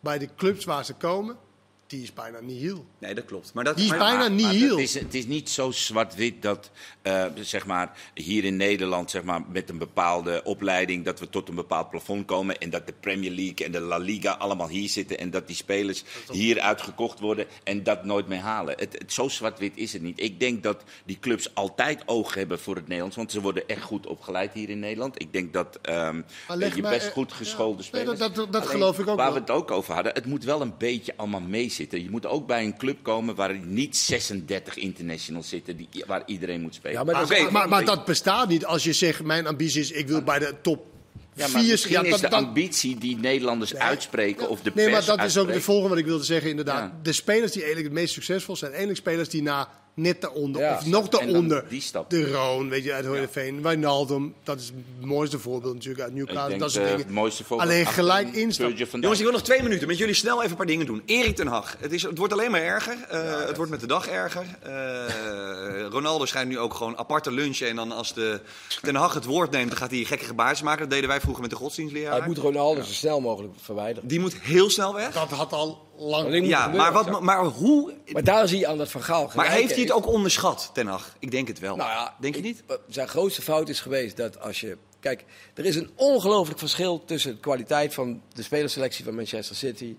bij 0.00 0.18
de 0.18 0.28
clubs 0.36 0.64
waar 0.64 0.84
ze 0.84 0.94
komen, 0.94 1.36
die 1.86 2.02
is 2.02 2.12
bijna 2.12 2.40
nihil. 2.40 2.86
Nee, 2.98 3.14
dat 3.14 3.24
klopt. 3.24 3.52
Maar 3.54 3.64
dat, 3.64 3.74
Die 3.76 3.84
is 3.84 3.90
maar- 3.90 3.98
bijna 3.98 4.18
maar 4.18 4.30
nihil. 4.30 4.70
Het 4.70 4.78
is, 4.78 4.94
het 4.94 5.14
is 5.14 5.26
niet 5.26 5.50
zo 5.50 5.70
zwart-wit 5.70 6.42
dat 6.42 6.70
eh, 7.02 7.24
zeg 7.40 7.66
maar, 7.66 7.92
hier 8.14 8.44
in 8.44 8.56
Nederland 8.56 9.10
zeg 9.10 9.22
maar, 9.22 9.42
met 9.48 9.70
een 9.70 9.78
bepaalde 9.78 10.40
opleiding 10.44 11.04
dat 11.04 11.20
we 11.20 11.28
tot 11.28 11.48
een 11.48 11.54
bepaald 11.54 11.90
plafond 11.90 12.26
komen 12.26 12.58
en 12.58 12.70
dat 12.70 12.86
de 12.86 12.92
Premier 13.00 13.30
League 13.30 13.66
en 13.66 13.72
de 13.72 13.80
La 13.80 13.96
Liga 13.96 14.32
allemaal 14.32 14.68
hier 14.68 14.88
zitten 14.88 15.18
en 15.18 15.30
dat 15.30 15.46
die 15.46 15.56
spelers 15.56 16.04
hier 16.32 16.60
uitgekocht 16.60 17.20
worden 17.20 17.46
en 17.64 17.82
dat 17.82 18.04
nooit 18.04 18.26
meer 18.28 18.38
halen. 18.38 18.74
Het, 18.78 18.92
het, 18.98 19.12
zo 19.12 19.28
zwart-wit 19.28 19.72
is 19.74 19.92
het 19.92 20.02
niet. 20.02 20.20
Ik 20.22 20.40
denk 20.40 20.62
dat 20.62 20.82
die 21.04 21.18
clubs 21.20 21.54
altijd 21.54 22.02
oog 22.06 22.34
hebben 22.34 22.58
voor 22.60 22.74
het 22.76 22.84
Nederlands, 22.86 23.16
want 23.16 23.30
ze 23.32 23.40
worden 23.40 23.68
echt 23.68 23.82
goed 23.82 24.06
opgeleid 24.06 24.52
hier 24.52 24.68
in 24.70 24.78
Nederland. 24.78 25.20
Ik 25.22 25.32
denk 25.32 25.52
dat 25.52 25.78
ehm, 25.82 26.20
je 26.74 26.82
best 26.82 27.06
eh, 27.06 27.12
goed 27.12 27.32
geschoolde 27.32 27.82
ja. 27.82 27.88
Nee, 27.92 28.00
spelers. 28.00 28.18
dat- 28.18 28.34
dat- 28.34 28.52
dat 28.52 28.62
Alleen, 28.62 28.74
geloof 28.74 28.98
ik 28.98 29.08
ook 29.08 29.16
Waar 29.16 29.24
wel. 29.24 29.34
we 29.34 29.40
het 29.40 29.50
ook 29.50 29.70
over 29.70 29.94
hadden, 29.94 30.12
het 30.14 30.26
moet 30.26 30.44
wel 30.44 30.60
een 30.60 30.74
beetje 30.78 31.12
allemaal 31.16 31.40
meezitten. 31.40 31.82
Je 31.90 32.10
moet 32.10 32.26
ook 32.26 32.46
bij 32.46 32.64
een 32.64 32.76
club 32.76 32.98
komen 33.02 33.34
waar 33.34 33.58
niet 33.58 33.96
36 33.96 34.76
internationals 34.76 35.48
zitten, 35.48 35.76
die, 35.76 35.88
waar 36.06 36.22
iedereen 36.26 36.60
moet 36.60 36.74
spelen. 36.74 36.96
Ja, 36.96 37.04
maar 37.04 37.14
dat 37.14 37.28
Maar, 37.28 37.38
is- 37.38 37.50
maar, 37.50 37.68
maar 37.68 37.84
dat 37.84 38.04
bestaat 38.04 38.48
niet 38.48 38.64
als 38.64 38.84
je 38.84 38.92
zegt, 38.92 39.22
mijn 39.22 39.46
ambitie 39.46 39.80
is, 39.80 39.90
ik 39.90 40.08
wil 40.08 40.22
bij 40.22 40.38
de 40.38 40.54
top 40.62 40.86
Ja, 41.36 41.48
maar 41.48 41.60
vier... 41.60 41.70
misschien 41.70 42.04
is 42.04 42.10
dat- 42.10 42.20
de 42.20 42.28
dat- 42.28 42.44
ambitie 42.44 42.98
die 42.98 43.16
Nederlanders 43.16 43.74
uitspreken 43.74 44.48
of 44.48 44.60
de 44.60 44.70
Nee, 44.74 44.90
maar 44.90 45.04
dat 45.04 45.22
is 45.24 45.38
ook 45.38 45.52
de 45.52 45.60
volgende 45.60 45.88
wat 45.88 45.98
ik 45.98 46.04
wilde 46.04 46.24
zeggen, 46.24 46.50
inderdaad. 46.50 46.90
Ja. 46.90 46.98
De 47.02 47.12
spelers 47.12 47.52
die 47.52 47.62
eigenlijk 47.62 47.92
het 47.92 48.02
meest 48.02 48.14
succesvol 48.14 48.56
zijn, 48.56 48.70
eigenlijk 48.70 49.00
spelers 49.00 49.28
die 49.28 49.42
na 49.42 49.68
net 49.94 50.20
daaronder, 50.20 50.62
Ja. 50.62 50.76
of 50.76 50.86
nog 50.86 51.08
daaronder, 51.08 51.64
die 51.68 51.80
stap. 51.80 52.10
de 52.10 52.30
Roon, 52.32 52.68
weet 52.68 52.84
je, 52.84 52.92
uit 52.92 53.04
Heerenveen, 53.04 53.62
Wijnaldum, 53.62 54.34
dat 54.42 54.60
is 54.60 54.66
het 54.66 55.06
mooiste 55.06 55.38
voorbeeld 55.38 55.74
natuurlijk 55.74 56.04
uit 56.04 56.14
Newcastle, 56.14 56.58
dat 56.58 56.70
soort 56.70 56.84
dingen. 56.84 57.00
het 57.00 57.10
mooiste 57.10 57.44
voorbeeld 57.44 57.70
Alleen 57.70 57.86
gelijk 57.86 58.32
instappen. 58.32 58.88
Jongens, 59.00 59.18
ik 59.18 59.24
wil 59.24 59.32
nog 59.32 59.42
twee 59.42 59.62
minuten 59.62 59.86
met 59.86 59.98
jullie 59.98 60.14
snel 60.14 60.38
even 60.38 60.50
een 60.50 60.56
paar 60.56 60.66
dingen 60.66 60.86
doen. 60.86 61.02
Erik 61.06 61.36
ten 61.36 61.46
Hag. 61.46 61.76
Het, 61.78 61.92
is, 61.92 62.02
het 62.02 62.18
wordt 62.18 62.32
alleen 62.32 62.50
maar 62.50 62.62
erger. 62.62 62.96
Eh, 63.08 63.46
het 63.46 63.56
wordt 63.56 63.70
met 63.70 63.80
de 63.80 63.86
dag 63.86 64.08
erger. 64.08 64.44
Eh, 64.62 65.86
Ronaldo 65.90 66.24
schijnt 66.24 66.48
nu 66.48 66.58
ook 66.58 66.74
gewoon 66.74 66.98
aparte 66.98 67.32
lunchen. 67.32 67.68
En 67.68 67.76
dan 67.76 67.92
als 67.92 68.14
de 68.14 68.40
ten 68.82 68.94
Hag 68.94 69.14
het 69.14 69.24
woord 69.24 69.50
neemt, 69.50 69.68
dan 69.68 69.78
gaat 69.78 69.90
hij 69.90 70.04
gekke 70.04 70.24
gebaartjes 70.24 70.62
maken. 70.62 70.80
Dat 70.80 70.90
deden 70.90 71.08
wij 71.08 71.20
vroeger 71.20 71.42
met 71.42 71.50
de 71.50 71.56
godsdienstleraar. 71.56 72.18
Hij 72.18 72.26
moet 72.26 72.38
Ronaldo 72.38 72.82
zo 72.82 72.92
snel 72.92 73.20
mogelijk 73.20 73.52
verwijderen. 73.62 74.08
Die 74.08 74.20
moet 74.20 74.34
heel 74.40 74.70
snel 74.70 74.94
weg. 74.94 75.12
Dat 75.12 75.28
had 75.30 75.52
al 75.52 75.92
lang... 75.96 76.46
Ja, 76.46 76.68
maar, 76.68 76.92
wat, 76.92 77.20
maar 77.20 77.44
hoe... 77.44 77.94
Maar 78.12 78.24
daar 78.24 78.48
zie 78.48 78.58
je 78.58 78.66
aan 78.66 78.78
dat 78.78 78.90
Van 78.90 79.02
Gaal 79.02 79.30
Maar 79.34 79.44
heeft 79.44 79.56
hij 79.56 79.68
het 79.68 79.76
heeft. 79.76 79.92
ook 79.92 80.06
onderschat, 80.06 80.70
Ten 80.72 80.86
Hag? 80.86 81.16
Ik 81.18 81.30
denk 81.30 81.48
het 81.48 81.58
wel. 81.58 81.76
Nou 81.76 81.90
ja, 81.90 82.14
denk 82.20 82.34
je 82.34 82.42
niet? 82.42 82.62
Zijn 82.88 83.08
grootste 83.08 83.42
fout 83.42 83.68
is 83.68 83.80
geweest 83.80 84.16
dat 84.16 84.40
als 84.40 84.60
je... 84.60 84.76
Kijk, 85.00 85.24
er 85.54 85.64
is 85.64 85.76
een 85.76 85.90
ongelooflijk 85.94 86.58
verschil 86.58 87.04
tussen 87.04 87.34
de 87.34 87.40
kwaliteit 87.40 87.94
van 87.94 88.22
de 88.32 88.42
spelerselectie 88.42 89.04
van 89.04 89.14
Manchester 89.14 89.56
City, 89.56 89.96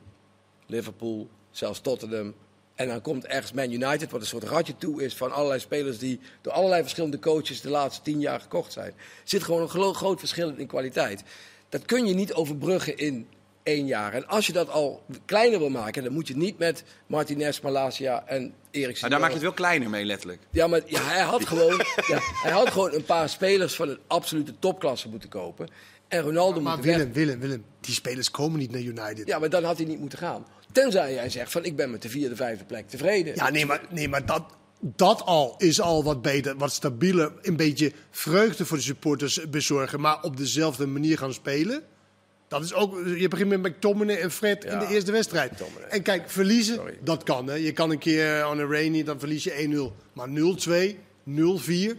Liverpool, 0.65 1.29
zelfs 1.51 1.79
Tottenham. 1.79 2.33
En 2.75 2.87
dan 2.87 3.01
komt 3.01 3.25
ergens 3.25 3.51
Man 3.51 3.71
United, 3.71 4.11
wat 4.11 4.21
een 4.21 4.27
soort 4.27 4.43
ratje 4.43 4.77
toe 4.77 5.03
is 5.03 5.15
van 5.15 5.31
allerlei 5.31 5.59
spelers 5.59 5.97
die 5.97 6.19
door 6.41 6.53
allerlei 6.53 6.81
verschillende 6.81 7.19
coaches 7.19 7.61
de 7.61 7.69
laatste 7.69 8.01
tien 8.01 8.19
jaar 8.19 8.39
gekocht 8.39 8.71
zijn. 8.73 8.87
Er 8.87 8.93
zit 9.23 9.43
gewoon 9.43 9.61
een 9.61 9.95
groot 9.95 10.19
verschil 10.19 10.53
in 10.55 10.67
kwaliteit. 10.67 11.23
Dat 11.69 11.85
kun 11.85 12.05
je 12.05 12.13
niet 12.13 12.33
overbruggen 12.33 12.97
in 12.97 13.27
één 13.65 13.85
jaar. 13.85 14.13
En 14.13 14.27
als 14.27 14.47
je 14.47 14.53
dat 14.53 14.69
al 14.69 15.03
kleiner 15.25 15.59
wil 15.59 15.69
maken, 15.69 16.03
dan 16.03 16.13
moet 16.13 16.27
je 16.27 16.37
niet 16.37 16.57
met 16.57 16.83
Martinez, 17.07 17.59
Malasia 17.59 18.23
en 18.27 18.53
Eriksen. 18.71 19.01
Maar 19.01 19.09
daar 19.09 19.19
maak 19.19 19.29
je 19.29 19.35
het 19.35 19.43
wel 19.43 19.53
kleiner 19.53 19.89
mee, 19.89 20.05
letterlijk. 20.05 20.41
Ja, 20.49 20.67
maar 20.67 20.81
ja, 20.85 21.01
hij, 21.01 21.21
had 21.21 21.47
gewoon, 21.51 21.85
ja, 22.07 22.19
hij 22.43 22.51
had 22.51 22.69
gewoon 22.69 22.93
een 22.93 23.03
paar 23.03 23.29
spelers 23.29 23.75
van 23.75 23.89
een 23.89 23.99
absolute 24.07 24.59
topklasse 24.59 25.09
moeten 25.09 25.29
kopen. 25.29 25.67
En 26.07 26.21
Ronaldo 26.21 26.61
Maar 26.61 26.75
moet 26.75 26.85
weg. 26.85 26.95
Willem, 26.95 27.13
Willem, 27.13 27.39
Willem, 27.39 27.65
die 27.79 27.93
spelers 27.93 28.31
komen 28.31 28.59
niet 28.59 28.71
naar 28.71 28.81
United. 28.81 29.27
Ja, 29.27 29.39
maar 29.39 29.49
dan 29.49 29.63
had 29.63 29.77
hij 29.77 29.85
niet 29.85 29.99
moeten 29.99 30.19
gaan. 30.19 30.45
Tenzij 30.71 31.13
jij 31.13 31.29
zegt 31.29 31.51
van 31.51 31.65
ik 31.65 31.75
ben 31.75 31.91
met 31.91 32.01
de 32.01 32.09
vierde, 32.09 32.35
vijfde 32.35 32.65
plek 32.65 32.89
tevreden. 32.89 33.35
Ja, 33.35 33.49
nee, 33.49 33.65
maar, 33.65 33.81
nee, 33.89 34.09
maar 34.09 34.25
dat, 34.25 34.43
dat 34.79 35.21
al 35.21 35.55
is 35.57 35.81
al 35.81 36.03
wat 36.03 36.21
beter, 36.21 36.57
wat 36.57 36.71
stabieler. 36.71 37.31
Een 37.41 37.55
beetje 37.55 37.91
vreugde 38.11 38.65
voor 38.65 38.77
de 38.77 38.83
supporters 38.83 39.49
bezorgen, 39.49 40.01
maar 40.01 40.21
op 40.21 40.37
dezelfde 40.37 40.85
manier 40.85 41.17
gaan 41.17 41.33
spelen. 41.33 41.83
Dat 42.47 42.63
is 42.63 42.73
ook, 42.73 43.05
je 43.17 43.27
begint 43.27 43.49
met 43.49 43.61
McTominay 43.61 44.15
en 44.21 44.31
Fred 44.31 44.63
in 44.65 44.79
de 44.79 44.87
eerste 44.87 45.11
wedstrijd. 45.11 45.51
McTominay. 45.51 45.89
En 45.89 46.01
kijk, 46.01 46.29
verliezen, 46.29 46.75
Sorry. 46.75 46.97
dat 47.01 47.23
kan. 47.23 47.47
Hè. 47.47 47.53
Je 47.55 47.71
kan 47.71 47.91
een 47.91 47.97
keer 47.97 48.47
on 48.47 48.59
a 48.59 48.65
rainy, 48.65 49.03
dan 49.03 49.19
verlies 49.19 49.43
je 49.43 49.91
1-0. 49.91 49.95
Maar 50.13 50.27
0-2, 50.29 50.97
0-4, 51.23 51.97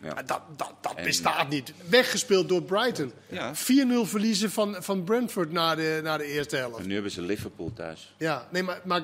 Ja. 0.00 0.14
dat, 0.14 0.40
dat, 0.56 0.72
dat 0.80 0.94
bestaat 1.04 1.48
niet. 1.48 1.72
Weggespeeld 1.88 2.48
door 2.48 2.62
Brighton. 2.62 3.12
Ja. 3.28 3.54
4-0 3.54 3.58
verliezen 4.02 4.50
van, 4.50 4.76
van 4.78 5.04
Brentford 5.04 5.52
na 5.52 5.74
de, 5.74 6.00
na 6.02 6.16
de 6.16 6.24
eerste 6.24 6.56
helft. 6.56 6.78
En 6.78 6.86
nu 6.86 6.94
hebben 6.94 7.12
ze 7.12 7.22
Liverpool 7.22 7.72
thuis. 7.74 8.14
Ja, 8.18 8.48
nee, 8.50 8.62
maar, 8.62 8.80
maar, 8.84 9.02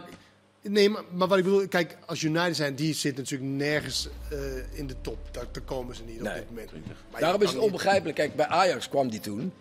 nee, 0.62 0.89
maar, 0.91 1.03
maar 1.12 1.28
wat 1.28 1.39
ik 1.39 1.45
bedoel, 1.45 1.68
kijk, 1.68 1.97
als 2.07 2.22
United 2.22 2.57
zijn, 2.57 2.74
die 2.74 2.95
zit 2.95 3.16
natuurlijk 3.16 3.51
nergens 3.51 4.09
eh, 4.30 4.39
in 4.78 4.86
de 4.86 4.95
top. 5.01 5.18
Daar, 5.30 5.45
daar 5.53 5.62
komen 5.62 5.95
ze 5.97 6.03
niet 6.03 6.20
op 6.20 6.32
dit 6.34 6.49
moment. 6.49 6.70
Maar 7.11 7.20
Daarom 7.20 7.43
is 7.43 7.49
het 7.51 7.59
onbegrijpelijk. 7.59 8.16
Kijk, 8.16 8.36
bij 8.36 8.47
Ajax 8.47 8.89
kwam 8.89 9.09
die 9.11 9.20
toen. 9.20 9.53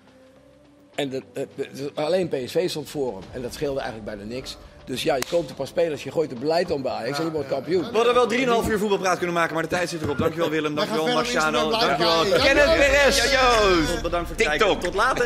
En 0.97 1.09
de, 1.09 1.21
eh, 1.33 1.43
de- 1.73 1.91
alleen 1.93 2.27
PSV 2.27 2.69
stond 2.69 2.89
voor 2.89 3.13
hem. 3.13 3.23
En 3.31 3.41
dat 3.41 3.53
scheelde 3.53 3.79
eigenlijk 3.79 4.17
bijna 4.17 4.33
niks. 4.33 4.57
Dus 4.85 5.03
ja, 5.03 5.15
je 5.15 5.23
koopt 5.29 5.49
een 5.49 5.55
paar 5.55 5.67
spelers, 5.67 6.03
je 6.03 6.11
gooit 6.11 6.29
het 6.29 6.39
beleid 6.39 6.71
om 6.71 6.81
bij 6.81 6.91
Ajax 6.91 7.17
en 7.19 7.25
je 7.25 7.31
wordt 7.31 7.47
kampioen. 7.49 7.81
We 7.91 7.95
hadden 7.95 8.13
wel 8.13 8.27
3,5 8.27 8.69
uur 8.69 8.77
voetbalpraat 8.79 9.17
kunnen 9.17 9.35
maken, 9.35 9.53
maar 9.53 9.63
de 9.63 9.69
tijd 9.69 9.89
zit 9.89 10.01
erop. 10.01 10.17
Dankjewel 10.17 10.49
Willem, 10.49 10.75
dankjewel 10.75 11.07
Marciano, 11.07 11.69
dankjewel. 11.69 12.23
Kenneth. 12.23 12.75
Perez. 12.75 13.21
Bedankt 14.01 14.27
voor 14.27 14.37
het 14.37 14.45
kijken. 14.45 14.49
TikTok. 14.67 14.81
Tot 14.81 14.93
later. 14.93 15.25